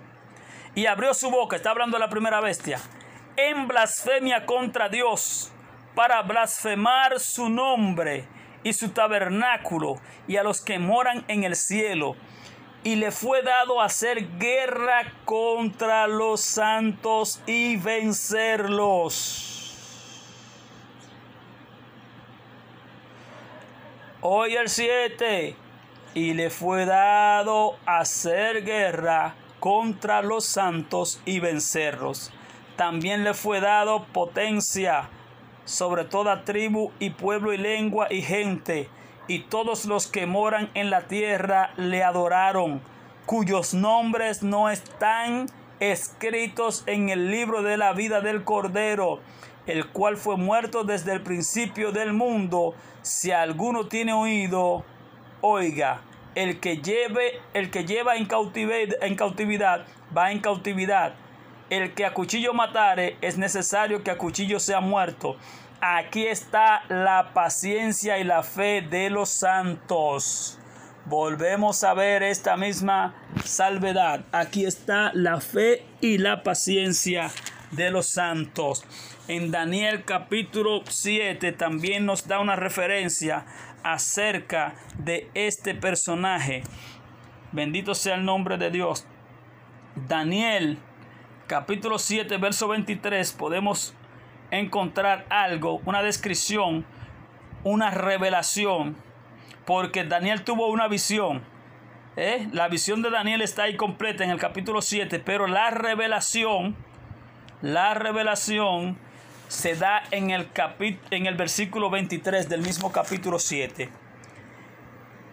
Y 0.75 0.85
abrió 0.85 1.13
su 1.13 1.31
boca, 1.31 1.55
está 1.55 1.71
hablando 1.71 1.97
la 1.97 2.09
primera 2.09 2.39
bestia, 2.39 2.79
en 3.35 3.67
blasfemia 3.67 4.45
contra 4.45 4.89
Dios, 4.89 5.51
para 5.95 6.21
blasfemar 6.21 7.19
su 7.19 7.49
nombre 7.49 8.27
y 8.63 8.73
su 8.73 8.89
tabernáculo 8.89 9.99
y 10.27 10.37
a 10.37 10.43
los 10.43 10.61
que 10.61 10.77
moran 10.77 11.25
en 11.27 11.43
el 11.43 11.55
cielo. 11.55 12.15
Y 12.87 12.95
le 12.95 13.11
fue 13.11 13.41
dado 13.41 13.81
hacer 13.81 14.37
guerra 14.37 15.11
contra 15.25 16.07
los 16.07 16.39
santos 16.39 17.41
y 17.45 17.75
vencerlos. 17.75 19.43
Hoy 24.21 24.55
el 24.55 24.69
7. 24.69 25.57
Y 26.13 26.33
le 26.33 26.49
fue 26.49 26.85
dado 26.85 27.75
hacer 27.85 28.63
guerra 28.63 29.35
contra 29.59 30.21
los 30.21 30.45
santos 30.45 31.19
y 31.25 31.41
vencerlos. 31.41 32.31
También 32.77 33.25
le 33.25 33.33
fue 33.33 33.59
dado 33.59 34.05
potencia 34.13 35.09
sobre 35.65 36.05
toda 36.05 36.45
tribu 36.45 36.93
y 36.99 37.09
pueblo 37.09 37.51
y 37.51 37.57
lengua 37.57 38.07
y 38.09 38.21
gente. 38.21 38.89
Y 39.27 39.39
todos 39.39 39.85
los 39.85 40.07
que 40.07 40.25
moran 40.25 40.69
en 40.73 40.89
la 40.89 41.07
tierra 41.07 41.71
le 41.77 42.03
adoraron, 42.03 42.81
cuyos 43.25 43.73
nombres 43.73 44.43
no 44.43 44.69
están 44.69 45.47
escritos 45.79 46.83
en 46.87 47.09
el 47.09 47.29
libro 47.29 47.61
de 47.61 47.77
la 47.77 47.93
vida 47.93 48.21
del 48.21 48.43
Cordero 48.43 49.19
el 49.67 49.87
cual 49.87 50.17
fue 50.17 50.37
muerto 50.37 50.83
desde 50.83 51.13
el 51.13 51.21
principio 51.21 51.91
del 51.91 52.13
mundo. 52.13 52.73
Si 53.01 53.31
alguno 53.31 53.87
tiene 53.87 54.13
oído, 54.13 54.83
oiga. 55.41 56.01
El 56.35 56.59
que 56.59 56.77
lleve, 56.77 57.41
el 57.53 57.69
que 57.69 57.85
lleva 57.85 58.15
en 58.15 58.27
en 59.01 59.15
cautividad, 59.15 59.85
va 60.15 60.31
en 60.31 60.39
cautividad. 60.39 61.13
El 61.69 61.93
que 61.93 62.05
a 62.05 62.13
cuchillo 62.13 62.53
matare, 62.53 63.17
es 63.21 63.37
necesario 63.37 64.03
que 64.03 64.11
a 64.11 64.17
cuchillo 64.17 64.59
sea 64.59 64.79
muerto. 64.79 65.35
Aquí 65.79 66.25
está 66.25 66.81
la 66.89 67.33
paciencia 67.35 68.17
y 68.17 68.23
la 68.23 68.41
fe 68.41 68.81
de 68.81 69.11
los 69.11 69.29
santos. 69.29 70.57
Volvemos 71.05 71.83
a 71.83 71.93
ver 71.93 72.23
esta 72.23 72.57
misma 72.57 73.13
salvedad. 73.45 74.25
Aquí 74.31 74.65
está 74.65 75.11
la 75.13 75.39
fe 75.39 75.85
y 76.01 76.17
la 76.17 76.41
paciencia 76.41 77.29
de 77.69 77.91
los 77.91 78.07
santos. 78.07 78.85
En 79.27 79.51
Daniel 79.51 80.03
capítulo 80.03 80.81
7 80.89 81.51
también 81.51 82.07
nos 82.07 82.27
da 82.27 82.39
una 82.39 82.55
referencia 82.55 83.45
acerca 83.83 84.73
de 84.97 85.29
este 85.35 85.75
personaje. 85.75 86.63
Bendito 87.51 87.93
sea 87.93 88.15
el 88.15 88.25
nombre 88.25 88.57
de 88.57 88.71
Dios. 88.71 89.05
Daniel 90.07 90.79
capítulo 91.45 91.99
7 91.99 92.35
verso 92.37 92.67
23 92.67 93.31
podemos 93.33 93.93
encontrar 94.51 95.25
algo, 95.29 95.81
una 95.85 96.01
descripción, 96.01 96.85
una 97.63 97.91
revelación, 97.91 98.95
porque 99.65 100.03
Daniel 100.03 100.43
tuvo 100.43 100.67
una 100.67 100.87
visión. 100.87 101.43
¿eh? 102.15 102.47
La 102.53 102.67
visión 102.67 103.01
de 103.01 103.09
Daniel 103.09 103.41
está 103.41 103.63
ahí 103.63 103.75
completa 103.75 104.23
en 104.23 104.29
el 104.29 104.39
capítulo 104.39 104.81
7, 104.81 105.19
pero 105.19 105.47
la 105.47 105.69
revelación, 105.71 106.75
la 107.61 107.93
revelación 107.93 108.97
se 109.47 109.75
da 109.75 110.03
en 110.11 110.31
el, 110.31 110.49
en 111.11 111.25
el 111.25 111.35
versículo 111.35 111.89
23 111.89 112.49
del 112.49 112.61
mismo 112.61 112.91
capítulo 112.91 113.39
7. 113.39 113.89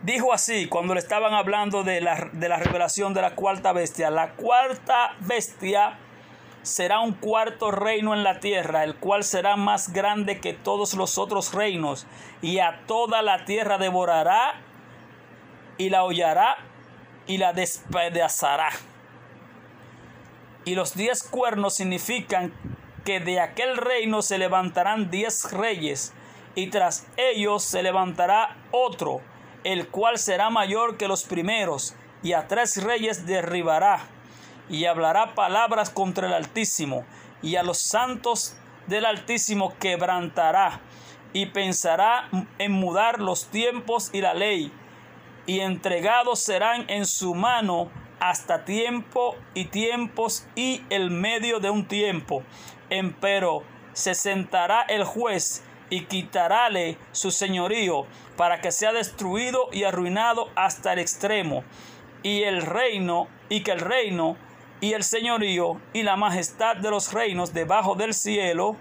Dijo 0.03 0.35
así 0.35 0.67
cuando 0.67 0.93
le 0.93 1.01
estaban 1.01 1.33
hablando 1.33 1.83
de 1.83 1.95
de 1.95 2.49
la 2.49 2.57
revelación 2.59 3.15
de 3.15 3.23
la 3.23 3.35
cuarta 3.35 3.73
bestia. 3.73 4.11
La 4.11 4.33
cuarta 4.33 5.17
bestia 5.21 5.99
será 6.65 7.01
un 7.01 7.12
cuarto 7.12 7.71
reino 7.71 8.15
en 8.15 8.25
la 8.25 8.41
tierra, 8.41 8.85
el 8.85 8.97
cual 8.97 9.23
será 9.23 9.55
más 9.57 9.93
grande 9.93 10.41
que 10.41 10.55
todos 10.55 10.95
los 10.95 11.19
otros 11.19 11.53
reinos, 11.53 12.07
y 12.43 12.59
a 12.59 12.81
toda 12.87 13.23
la 13.23 13.45
tierra 13.45 13.79
devorará 13.79 14.55
y 15.77 15.91
la 15.91 16.05
hollará 16.05 16.57
y 17.27 17.39
la 17.39 17.53
despedazará. 17.53 18.71
Y 20.65 20.75
los 20.75 20.95
diez 20.95 21.23
cuernos 21.23 21.75
significan 21.75 22.53
que 23.05 23.21
de 23.21 23.41
aquel 23.41 23.77
reino 23.77 24.23
se 24.23 24.39
levantarán 24.39 25.11
diez 25.11 25.53
reyes, 25.53 26.15
y 26.55 26.69
tras 26.69 27.07
ellos 27.19 27.62
se 27.62 27.83
levantará 27.83 28.57
otro, 28.71 29.21
el 29.65 29.89
cual 29.89 30.19
será 30.19 30.49
mayor 30.49 30.97
que 30.97 31.09
los 31.09 31.25
primeros, 31.25 31.95
y 32.23 32.33
a 32.33 32.49
tres 32.49 32.83
reyes 32.83 33.27
derribará, 33.27 34.01
y 34.69 34.87
hablará 34.87 35.35
palabras 35.35 35.91
contra 35.91 36.27
el 36.27 36.33
Altísimo, 36.33 37.05
y 37.43 37.57
a 37.57 37.62
los 37.62 37.79
santos 37.79 38.57
del 38.87 39.05
Altísimo 39.05 39.75
quebrantará, 39.79 40.81
y 41.33 41.47
pensará 41.47 42.29
en 42.59 42.73
mudar 42.73 43.21
los 43.21 43.47
tiempos 43.47 44.11
y 44.12 44.21
la 44.21 44.35
ley, 44.35 44.73
y 45.47 45.61
entregados 45.61 46.41
serán 46.41 46.85
en 46.89 47.07
su 47.07 47.35
mano 47.35 47.91
hasta 48.21 48.65
tiempo 48.65 49.37
y 49.53 49.67
tiempos 49.67 50.47
y 50.55 50.83
el 50.89 51.11
medio 51.11 51.61
de 51.61 51.71
un 51.71 51.87
tiempo. 51.87 52.43
Empero 52.89 53.62
se 53.93 54.15
sentará 54.15 54.83
el 54.83 55.05
juez 55.05 55.62
y 55.91 56.07
quitarále 56.07 56.97
su 57.12 57.31
señorío 57.31 58.07
para 58.37 58.61
que 58.61 58.73
sea 58.73 58.93
destruido 58.93 59.69
y 59.73 59.85
arruinado 59.85 60.49
hasta 60.57 60.95
el 60.95 61.01
extremo. 61.01 61.65
Y 62.23 62.45
el 62.45 62.62
reino, 62.62 63.29
y 63.51 63.62
que 63.62 63.73
el 63.73 63.81
reino 63.81 64.37
y 64.85 64.93
el 64.93 65.03
señorío 65.03 65.80
y 65.95 66.03
la 66.03 66.14
majestad 66.14 66.76
de 66.76 66.91
los 66.91 67.11
reinos 67.11 67.55
debajo 67.55 67.95
del 67.95 68.12
cielo, 68.12 68.76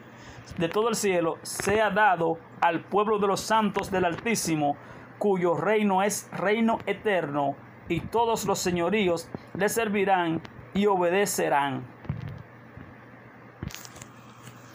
de 0.57 0.67
todo 0.67 0.89
el 0.89 0.95
cielo, 0.95 1.37
sea 1.43 1.91
dado 1.91 2.37
al 2.59 2.81
pueblo 2.81 3.19
de 3.19 3.27
los 3.27 3.39
santos 3.39 3.89
del 3.89 4.03
Altísimo, 4.03 4.75
cuyo 5.17 5.55
reino 5.55 6.03
es 6.03 6.29
reino 6.33 6.79
eterno 6.87 7.55
y 7.87 8.01
todos 8.01 8.43
los 8.43 8.59
señoríos 8.59 9.29
le 9.53 9.69
servirán 9.69 10.41
y 10.73 10.87
obedecerán. 10.87 11.85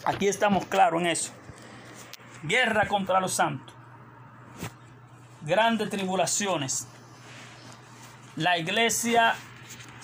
Aquí 0.06 0.28
estamos 0.28 0.64
claros 0.64 1.02
en 1.02 1.08
eso. 1.08 1.34
Guerra 2.42 2.88
contra 2.88 3.20
los 3.20 3.34
santos. 3.34 3.76
Grandes 5.42 5.90
tribulaciones. 5.90 6.88
La 8.34 8.56
iglesia 8.56 9.34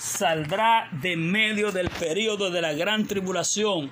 saldrá 0.04 0.86
de 0.92 1.16
medio 1.16 1.72
del 1.72 1.88
periodo 1.88 2.50
de 2.50 2.60
la 2.60 2.74
gran 2.74 3.06
tribulación. 3.06 3.90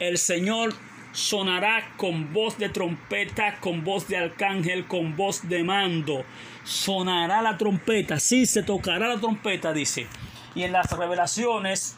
El 0.00 0.16
Señor 0.16 0.72
sonará 1.12 1.92
con 1.98 2.32
voz 2.32 2.56
de 2.56 2.70
trompeta, 2.70 3.60
con 3.60 3.84
voz 3.84 4.08
de 4.08 4.16
arcángel, 4.16 4.86
con 4.86 5.14
voz 5.14 5.46
de 5.50 5.62
mando. 5.62 6.24
Sonará 6.64 7.42
la 7.42 7.58
trompeta, 7.58 8.18
sí, 8.18 8.46
se 8.46 8.62
tocará 8.62 9.08
la 9.08 9.20
trompeta, 9.20 9.74
dice. 9.74 10.06
Y 10.54 10.62
en 10.62 10.72
las 10.72 10.90
revelaciones, 10.90 11.96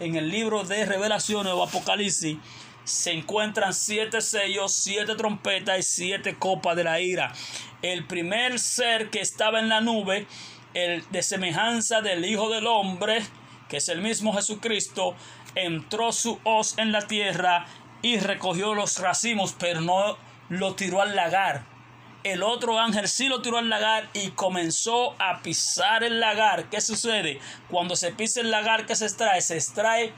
en 0.00 0.16
el 0.16 0.30
libro 0.30 0.64
de 0.64 0.86
revelaciones 0.86 1.52
o 1.52 1.62
Apocalipsis, 1.62 2.38
se 2.84 3.12
encuentran 3.12 3.74
siete 3.74 4.22
sellos, 4.22 4.72
siete 4.72 5.14
trompetas 5.14 5.78
y 5.78 5.82
siete 5.82 6.36
copas 6.36 6.74
de 6.74 6.84
la 6.84 7.00
ira. 7.00 7.34
El 7.82 8.06
primer 8.06 8.58
ser 8.58 9.10
que 9.10 9.20
estaba 9.20 9.60
en 9.60 9.68
la 9.68 9.82
nube, 9.82 10.26
el 10.74 11.04
de 11.10 11.22
semejanza 11.22 12.00
del 12.00 12.24
Hijo 12.24 12.50
del 12.50 12.66
Hombre, 12.66 13.22
que 13.68 13.78
es 13.78 13.88
el 13.88 14.00
mismo 14.00 14.32
Jesucristo, 14.32 15.14
entró 15.54 16.12
su 16.12 16.38
hoz 16.44 16.76
en 16.78 16.92
la 16.92 17.06
tierra 17.06 17.66
y 18.02 18.18
recogió 18.18 18.74
los 18.74 18.98
racimos, 18.98 19.54
pero 19.58 19.80
no, 19.80 20.18
lo 20.48 20.74
tiró 20.74 21.00
al 21.00 21.16
lagar. 21.16 21.64
El 22.22 22.42
otro 22.42 22.78
ángel 22.78 23.08
sí 23.08 23.28
lo 23.28 23.42
tiró 23.42 23.58
al 23.58 23.68
lagar 23.68 24.08
y 24.14 24.30
comenzó 24.30 25.14
a 25.18 25.42
pisar 25.42 26.02
el 26.04 26.20
lagar. 26.20 26.70
¿Qué 26.70 26.80
sucede? 26.80 27.38
Cuando 27.70 27.96
se 27.96 28.12
pisa 28.12 28.40
el 28.40 28.50
lagar, 28.50 28.86
¿qué 28.86 28.96
se 28.96 29.04
extrae? 29.04 29.40
Se 29.42 29.56
extrae 29.56 30.12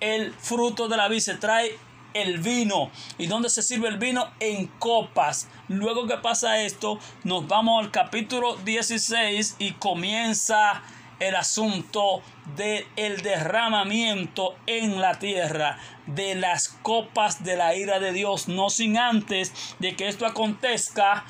el 0.00 0.32
fruto 0.34 0.88
de 0.88 0.96
la 0.96 1.08
vid, 1.08 1.20
se 1.20 1.34
trae 1.34 1.78
el 2.22 2.38
vino. 2.38 2.90
¿Y 3.18 3.26
dónde 3.26 3.50
se 3.50 3.62
sirve 3.62 3.88
el 3.88 3.98
vino? 3.98 4.28
En 4.40 4.66
copas. 4.66 5.48
Luego 5.68 6.06
que 6.06 6.16
pasa 6.18 6.62
esto, 6.62 6.98
nos 7.24 7.46
vamos 7.46 7.84
al 7.84 7.90
capítulo 7.90 8.56
16 8.56 9.56
y 9.58 9.72
comienza 9.72 10.82
el 11.20 11.34
asunto 11.34 12.22
del 12.56 12.86
el 12.96 13.22
derramamiento 13.22 14.54
en 14.66 15.00
la 15.00 15.18
tierra 15.18 15.78
de 16.06 16.34
las 16.34 16.68
copas 16.68 17.44
de 17.44 17.56
la 17.56 17.74
ira 17.74 17.98
de 17.98 18.12
Dios, 18.12 18.48
no 18.48 18.70
sin 18.70 18.96
antes 18.96 19.52
de 19.78 19.96
que 19.96 20.08
esto 20.08 20.26
acontezca 20.26 21.24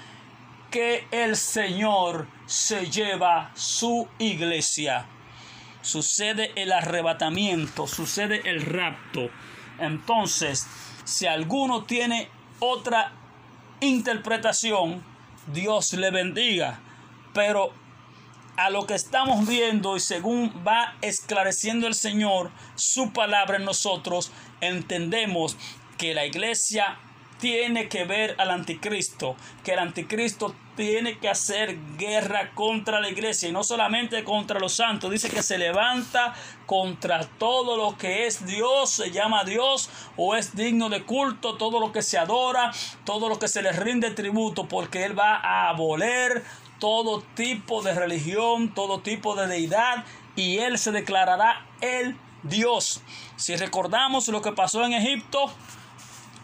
que 0.71 1.07
el 1.11 1.37
Señor 1.37 2.27
se 2.47 2.91
lleva 2.91 3.51
su 3.55 4.09
iglesia. 4.19 5.07
Sucede 5.81 6.53
el 6.57 6.73
arrebatamiento, 6.73 7.87
sucede 7.87 8.43
el 8.45 8.63
rapto. 8.63 9.31
Entonces, 9.79 10.67
si 11.05 11.27
alguno 11.27 11.85
tiene 11.85 12.29
otra 12.61 13.13
interpretación, 13.81 15.03
Dios 15.53 15.93
le 15.93 16.11
bendiga. 16.11 16.81
Pero 17.33 17.73
a 18.57 18.71
lo 18.71 18.87
que 18.87 18.95
estamos 18.95 19.47
viendo 19.47 19.97
y 19.97 20.01
según 20.01 20.53
va 20.67 20.97
esclareciendo 21.01 21.87
el 21.87 21.95
Señor 21.95 22.51
su 22.75 23.13
palabra 23.13 23.57
en 23.57 23.65
nosotros, 23.65 24.33
entendemos 24.61 25.57
que 25.97 26.15
la 26.15 26.27
iglesia 26.27 26.99
tiene 27.39 27.89
que 27.89 28.05
ver 28.05 28.35
al 28.39 28.51
anticristo, 28.51 29.37
que 29.65 29.73
el 29.73 29.79
anticristo 29.79 30.55
tiene 30.77 31.19
que 31.19 31.29
hacer 31.29 31.77
guerra 31.97 32.53
contra 32.55 33.01
la 33.01 33.09
iglesia 33.09 33.49
y 33.49 33.53
no 33.53 33.65
solamente 33.65 34.23
contra 34.23 34.61
los 34.61 34.75
santos, 34.75 35.11
dice 35.11 35.29
que 35.31 35.43
se 35.43 35.59
levanta 35.59 36.35
contra 36.67 37.27
todo 37.39 37.77
lo 37.77 37.97
que 37.97 38.27
es 38.27 38.47
Dios, 38.47 38.91
se 38.91 39.11
llama 39.11 39.45
Dios 39.45 39.91
o 40.17 40.37
es 40.37 40.55
digno 40.55 40.89
de 40.89 41.03
culto, 41.05 41.57
todo 41.57 41.81
lo 41.81 41.93
que 41.93 42.03
se 42.03 42.19
adora, 42.19 42.73
todo 43.05 43.29
lo 43.29 43.39
que 43.39 43.49
se 43.49 43.63
le 43.63 43.73
rinde 43.73 44.11
tributo, 44.11 44.69
porque 44.69 45.05
él 45.05 45.19
va 45.19 45.37
a 45.37 45.71
aboler 45.71 46.45
todo 46.79 47.23
tipo 47.35 47.83
de 47.83 47.95
religión, 47.95 48.73
todo 48.75 49.01
tipo 49.01 49.35
de 49.35 49.49
deidad 49.49 50.05
y 50.37 50.59
él 50.59 50.79
se 50.79 50.93
declarará 50.93 51.67
el 51.81 52.17
Dios. 52.45 53.03
Si 53.37 53.57
recordamos 53.57 54.29
lo 54.29 54.43
que 54.43 54.53
pasó 54.53 54.85
en 54.85 54.93
Egipto, 54.93 55.53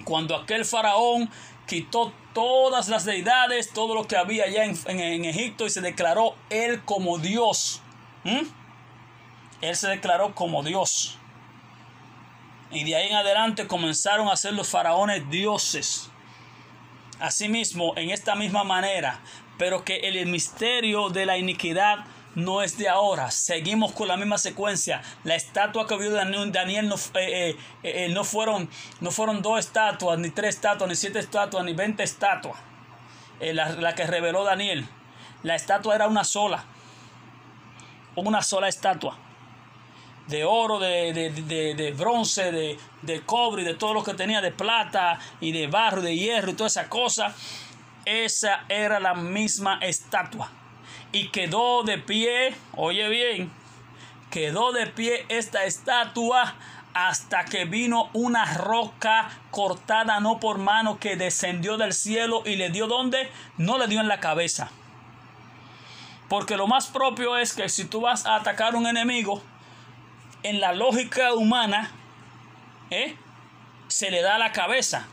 cuando 0.04 0.36
aquel 0.36 0.64
faraón 0.64 1.30
quitó 1.66 2.12
todas 2.32 2.88
las 2.88 3.04
deidades, 3.04 3.70
todo 3.72 3.94
lo 3.94 4.06
que 4.06 4.16
había 4.16 4.44
allá 4.44 4.64
en, 4.64 5.24
Egipto 5.24 5.66
y 5.66 5.70
se 5.70 5.80
declaró 5.80 6.34
él 6.50 6.82
como 6.84 7.18
Dios. 7.18 7.80
Él 9.60 9.76
se 9.76 9.88
declaró 9.88 10.34
como 10.34 10.62
Dios. 10.62 11.18
Y 12.70 12.84
de 12.84 12.96
ahí 12.96 13.08
en 13.08 13.16
adelante 13.16 13.66
comenzaron 13.66 14.28
a 14.28 14.36
ser 14.36 14.54
los 14.54 14.68
faraones 14.68 15.28
dioses. 15.30 16.10
Asimismo, 17.20 17.94
en 17.96 18.10
esta 18.10 18.34
misma 18.34 18.64
manera, 18.64 19.20
pero 19.56 19.84
que 19.84 19.96
el 19.98 20.26
misterio 20.26 21.10
de 21.10 21.26
la 21.26 21.38
iniquidad 21.38 22.04
no 22.34 22.62
es 22.62 22.76
de 22.78 22.88
ahora. 22.88 23.30
Seguimos 23.30 23.92
con 23.92 24.08
la 24.08 24.16
misma 24.16 24.38
secuencia. 24.38 25.02
La 25.24 25.34
estatua 25.34 25.86
que 25.86 25.96
vio 25.96 26.10
Daniel 26.10 26.88
no, 26.88 26.96
eh, 27.14 27.50
eh, 27.50 27.56
eh, 27.82 28.08
no, 28.10 28.24
fueron, 28.24 28.68
no 29.00 29.10
fueron 29.10 29.42
dos 29.42 29.58
estatuas, 29.58 30.18
ni 30.18 30.30
tres 30.30 30.56
estatuas, 30.56 30.88
ni 30.88 30.96
siete 30.96 31.18
estatuas, 31.18 31.64
ni 31.64 31.74
veinte 31.74 32.02
estatuas. 32.02 32.58
La, 33.40 33.94
que 33.94 34.06
reveló 34.06 34.44
Daniel. 34.44 34.86
La 35.42 35.54
estatua 35.54 35.94
era 35.94 36.06
una 36.06 36.24
sola. 36.24 36.64
Una 38.16 38.42
sola 38.42 38.68
estatua. 38.68 39.18
De 40.28 40.44
oro, 40.44 40.78
de, 40.78 41.12
de 41.12 41.92
bronce, 41.92 42.50
de, 42.50 42.78
de 43.02 43.20
cobre, 43.22 43.62
de 43.62 43.74
todo 43.74 43.92
lo 43.92 44.02
que 44.02 44.14
tenía, 44.14 44.40
de 44.40 44.52
plata 44.52 45.18
y 45.40 45.52
de 45.52 45.66
barro, 45.66 46.00
de 46.00 46.16
hierro 46.16 46.52
y 46.52 46.54
toda 46.54 46.68
esa 46.68 46.88
cosa 46.88 47.34
esa 48.04 48.64
era 48.68 49.00
la 49.00 49.14
misma 49.14 49.78
estatua. 49.80 50.50
Y 51.14 51.28
quedó 51.28 51.84
de 51.84 51.96
pie, 51.98 52.56
oye 52.74 53.08
bien, 53.08 53.52
quedó 54.32 54.72
de 54.72 54.88
pie 54.88 55.24
esta 55.28 55.62
estatua 55.62 56.56
hasta 56.92 57.44
que 57.44 57.66
vino 57.66 58.10
una 58.14 58.44
roca 58.56 59.30
cortada 59.52 60.18
no 60.18 60.40
por 60.40 60.58
mano 60.58 60.98
que 60.98 61.14
descendió 61.14 61.76
del 61.76 61.92
cielo 61.92 62.42
y 62.44 62.56
le 62.56 62.70
dio 62.70 62.88
donde? 62.88 63.30
No 63.58 63.78
le 63.78 63.86
dio 63.86 64.00
en 64.00 64.08
la 64.08 64.18
cabeza. 64.18 64.72
Porque 66.28 66.56
lo 66.56 66.66
más 66.66 66.88
propio 66.88 67.38
es 67.38 67.52
que 67.52 67.68
si 67.68 67.84
tú 67.84 68.00
vas 68.00 68.26
a 68.26 68.34
atacar 68.34 68.74
a 68.74 68.76
un 68.76 68.88
enemigo, 68.88 69.40
en 70.42 70.60
la 70.60 70.72
lógica 70.72 71.32
humana, 71.34 71.92
¿eh? 72.90 73.14
se 73.86 74.10
le 74.10 74.20
da 74.20 74.36
la 74.36 74.50
cabeza. 74.50 75.06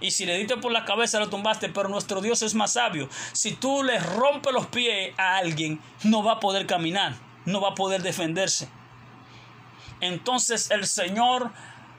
Y 0.00 0.12
si 0.12 0.26
le 0.26 0.36
diste 0.38 0.56
por 0.56 0.70
la 0.70 0.84
cabeza 0.84 1.18
lo 1.18 1.28
tumbaste, 1.28 1.68
pero 1.68 1.88
nuestro 1.88 2.20
Dios 2.20 2.42
es 2.42 2.54
más 2.54 2.74
sabio. 2.74 3.08
Si 3.32 3.52
tú 3.52 3.82
le 3.82 3.98
rompes 3.98 4.52
los 4.52 4.66
pies 4.66 5.12
a 5.18 5.38
alguien, 5.38 5.80
no 6.04 6.22
va 6.22 6.34
a 6.34 6.40
poder 6.40 6.66
caminar, 6.66 7.14
no 7.44 7.60
va 7.60 7.70
a 7.70 7.74
poder 7.74 8.02
defenderse. 8.02 8.68
Entonces 10.00 10.70
el 10.70 10.86
Señor 10.86 11.50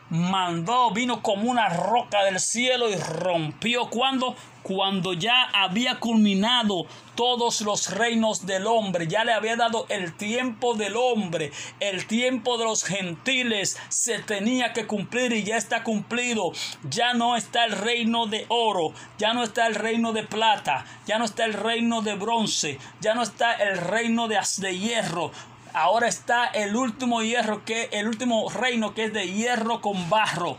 mandó, 0.10 0.91
vino 0.91 1.22
como 1.22 1.49
una 1.49 1.70
roca 1.70 2.24
del 2.24 2.39
cielo 2.39 2.89
y 2.89 2.95
rompió 2.95 3.89
cuando 3.89 4.36
cuando 4.64 5.14
ya 5.14 5.49
había 5.53 5.99
culminado 5.99 6.86
todos 7.16 7.62
los 7.62 7.89
reinos 7.89 8.45
del 8.45 8.68
hombre, 8.68 9.07
ya 9.07 9.24
le 9.24 9.34
había 9.34 9.55
dado 9.55 9.86
el 9.89 10.16
tiempo 10.16 10.76
del 10.76 10.95
hombre, 10.95 11.51
el 11.80 12.05
tiempo 12.05 12.57
de 12.57 12.66
los 12.66 12.84
gentiles 12.84 13.78
se 13.89 14.20
tenía 14.20 14.72
que 14.74 14.86
cumplir 14.86 15.34
y 15.34 15.43
ya 15.43 15.57
está 15.57 15.84
cumplido. 15.84 16.51
Ya 16.89 17.14
no 17.14 17.36
está 17.36 17.66
el 17.66 17.72
reino 17.72 18.28
de 18.28 18.45
oro, 18.49 18.93
ya 19.18 19.34
no 19.34 19.43
está 19.43 19.66
el 19.66 19.76
reino 19.76 20.14
de 20.14 20.24
plata, 20.24 20.86
ya 21.07 21.18
no 21.18 21.26
está 21.26 21.45
el 21.45 21.53
reino 21.53 22.01
de 22.01 22.16
bronce, 22.16 22.80
ya 23.01 23.16
no 23.16 23.24
está 23.24 23.53
el 23.53 23.78
reino 23.78 24.28
de, 24.28 24.39
de 24.57 24.78
hierro. 24.78 25.32
Ahora 25.74 26.07
está 26.07 26.45
el 26.45 26.76
último 26.76 27.22
hierro 27.22 27.63
que 27.63 27.89
el 27.91 28.07
último 28.07 28.49
reino 28.49 28.93
que 28.93 29.05
es 29.05 29.13
de 29.13 29.32
hierro 29.32 29.82
con 29.82 30.09
barro. 30.09 30.57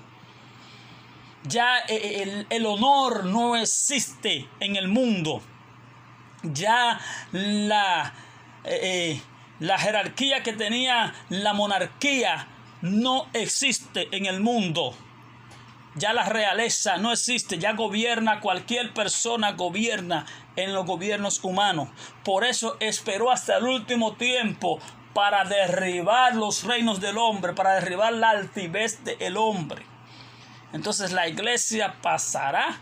Ya 1.44 1.78
eh, 1.88 2.22
eh, 2.22 2.46
el, 2.50 2.66
honor 2.66 3.24
no 3.24 3.56
existe 3.56 4.48
en 4.61 4.76
el 4.76 4.88
mundo. 4.88 5.42
Ya 6.42 7.00
la, 7.32 8.12
eh, 8.64 9.20
la 9.58 9.78
jerarquía 9.78 10.42
que 10.42 10.52
tenía 10.52 11.14
la 11.28 11.54
monarquía 11.54 12.46
no 12.82 13.26
existe 13.32 14.08
en 14.12 14.26
el 14.26 14.40
mundo. 14.40 14.94
Ya 15.96 16.12
la 16.12 16.24
realeza 16.24 16.98
no 16.98 17.11
existe, 17.11 17.58
ya 17.58 17.72
gobierna 17.72 18.40
cualquier 18.40 18.94
persona, 18.94 19.52
gobierna 19.52 20.24
en 20.54 20.72
los 20.72 20.86
gobiernos 20.86 21.42
humanos. 21.42 21.88
Por 22.24 22.44
eso 22.44 22.76
esperó 22.78 23.30
hasta 23.32 23.56
el 23.56 23.64
último 23.64 24.12
tiempo 24.12 24.78
para 25.14 25.44
derribar 25.44 26.36
los 26.36 26.64
reinos 26.64 27.00
del 27.00 27.18
hombre, 27.18 27.52
para 27.52 27.74
derribar 27.74 28.12
la 28.12 28.30
altivez 28.30 29.02
del 29.04 29.36
hombre. 29.36 29.84
Entonces 30.72 31.12
la 31.12 31.28
iglesia 31.28 31.96
pasará 32.00 32.78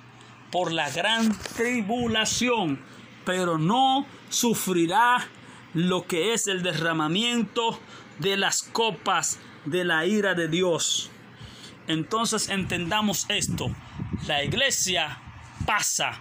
por 0.51 0.72
la 0.72 0.91
gran 0.91 1.37
tribulación, 1.57 2.83
pero 3.24 3.59
no 3.59 4.07
sufrirá 4.29 5.26
lo 5.74 6.07
que 6.07 6.35
es 6.35 6.47
el 6.47 6.62
derramamiento 6.62 7.79
de 8.18 8.37
las 8.37 8.62
copas 8.62 9.39
de 9.64 9.85
la 9.85 10.07
ira 10.07 10.35
de 10.35 10.49
Dios. 10.49 11.11
Entonces 11.87 12.49
entendamos 12.49 13.26
esto. 13.29 13.74
La 14.26 14.45
iglesia 14.45 15.20
pasa 15.64 16.20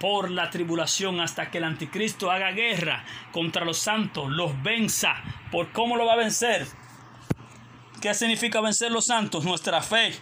por 0.00 0.30
la 0.30 0.50
tribulación 0.50 1.20
hasta 1.20 1.50
que 1.50 1.58
el 1.58 1.64
anticristo 1.64 2.30
haga 2.30 2.52
guerra 2.52 3.04
contra 3.32 3.64
los 3.64 3.78
santos, 3.78 4.30
los 4.30 4.62
venza. 4.62 5.16
¿Por 5.50 5.72
cómo 5.72 5.96
lo 5.96 6.06
va 6.06 6.14
a 6.14 6.16
vencer? 6.16 6.66
¿Qué 8.00 8.14
significa 8.14 8.60
vencer 8.60 8.92
los 8.92 9.06
santos? 9.06 9.44
Nuestra 9.44 9.82
fe. 9.82 10.14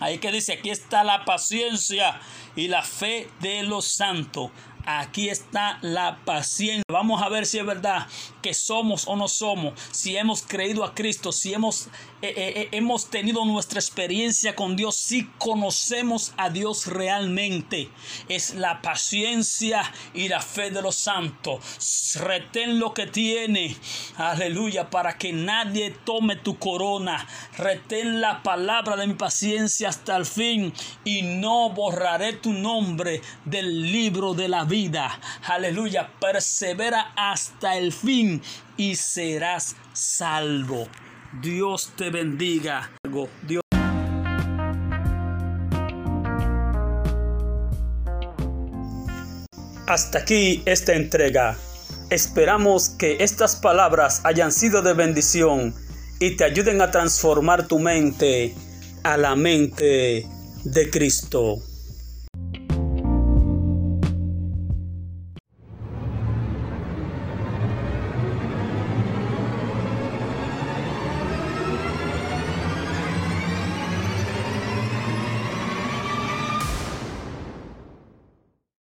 Ahí 0.00 0.18
que 0.18 0.32
dice, 0.32 0.54
aquí 0.54 0.70
está 0.70 1.04
la 1.04 1.24
paciencia 1.24 2.18
y 2.56 2.68
la 2.68 2.82
fe 2.82 3.28
de 3.40 3.62
los 3.62 3.86
santos. 3.86 4.50
Aquí 4.84 5.28
está 5.28 5.78
la 5.82 6.18
paciencia. 6.24 6.82
Vamos 6.88 7.22
a 7.22 7.28
ver 7.28 7.46
si 7.46 7.58
es 7.58 7.66
verdad 7.66 8.06
que 8.42 8.52
somos 8.52 9.06
o 9.06 9.16
no 9.16 9.28
somos, 9.28 9.74
si 9.92 10.16
hemos 10.16 10.42
creído 10.42 10.84
a 10.84 10.94
Cristo, 10.94 11.30
si 11.30 11.54
hemos, 11.54 11.86
eh, 12.20 12.34
eh, 12.36 12.52
eh, 12.56 12.68
hemos 12.72 13.06
tenido 13.08 13.44
nuestra 13.44 13.78
experiencia 13.78 14.56
con 14.56 14.74
Dios, 14.76 14.96
si 14.96 15.26
conocemos 15.38 16.34
a 16.36 16.50
Dios 16.50 16.88
realmente. 16.88 17.88
Es 18.28 18.54
la 18.54 18.82
paciencia 18.82 19.90
y 20.12 20.28
la 20.28 20.40
fe 20.40 20.70
de 20.70 20.82
los 20.82 20.96
santos. 20.96 22.16
Retén 22.16 22.80
lo 22.80 22.92
que 22.92 23.06
tiene, 23.06 23.76
aleluya, 24.16 24.90
para 24.90 25.16
que 25.16 25.32
nadie 25.32 25.90
tome 26.04 26.36
tu 26.36 26.58
corona. 26.58 27.26
Retén 27.56 28.20
la 28.20 28.42
palabra 28.42 28.96
de 28.96 29.06
mi 29.06 29.14
paciencia 29.14 29.88
hasta 29.88 30.16
el 30.16 30.26
fin 30.26 30.72
y 31.04 31.22
no 31.22 31.70
borraré 31.70 32.32
tu 32.34 32.52
nombre 32.52 33.22
del 33.44 33.92
libro 33.92 34.34
de 34.34 34.48
la 34.48 34.64
vida. 34.72 35.20
Aleluya, 35.44 36.08
persevera 36.18 37.12
hasta 37.14 37.76
el 37.76 37.92
fin 37.92 38.40
y 38.78 38.94
serás 38.94 39.76
salvo. 39.92 40.88
Dios 41.42 41.92
te 41.94 42.08
bendiga. 42.08 42.90
Hasta 49.86 50.20
aquí 50.20 50.62
esta 50.64 50.94
entrega. 50.94 51.58
Esperamos 52.08 52.88
que 52.88 53.18
estas 53.20 53.56
palabras 53.56 54.22
hayan 54.24 54.52
sido 54.52 54.80
de 54.80 54.94
bendición 54.94 55.74
y 56.18 56.36
te 56.36 56.44
ayuden 56.44 56.80
a 56.80 56.90
transformar 56.90 57.68
tu 57.68 57.78
mente 57.78 58.54
a 59.02 59.18
la 59.18 59.36
mente 59.36 60.26
de 60.64 60.90
Cristo. 60.90 61.58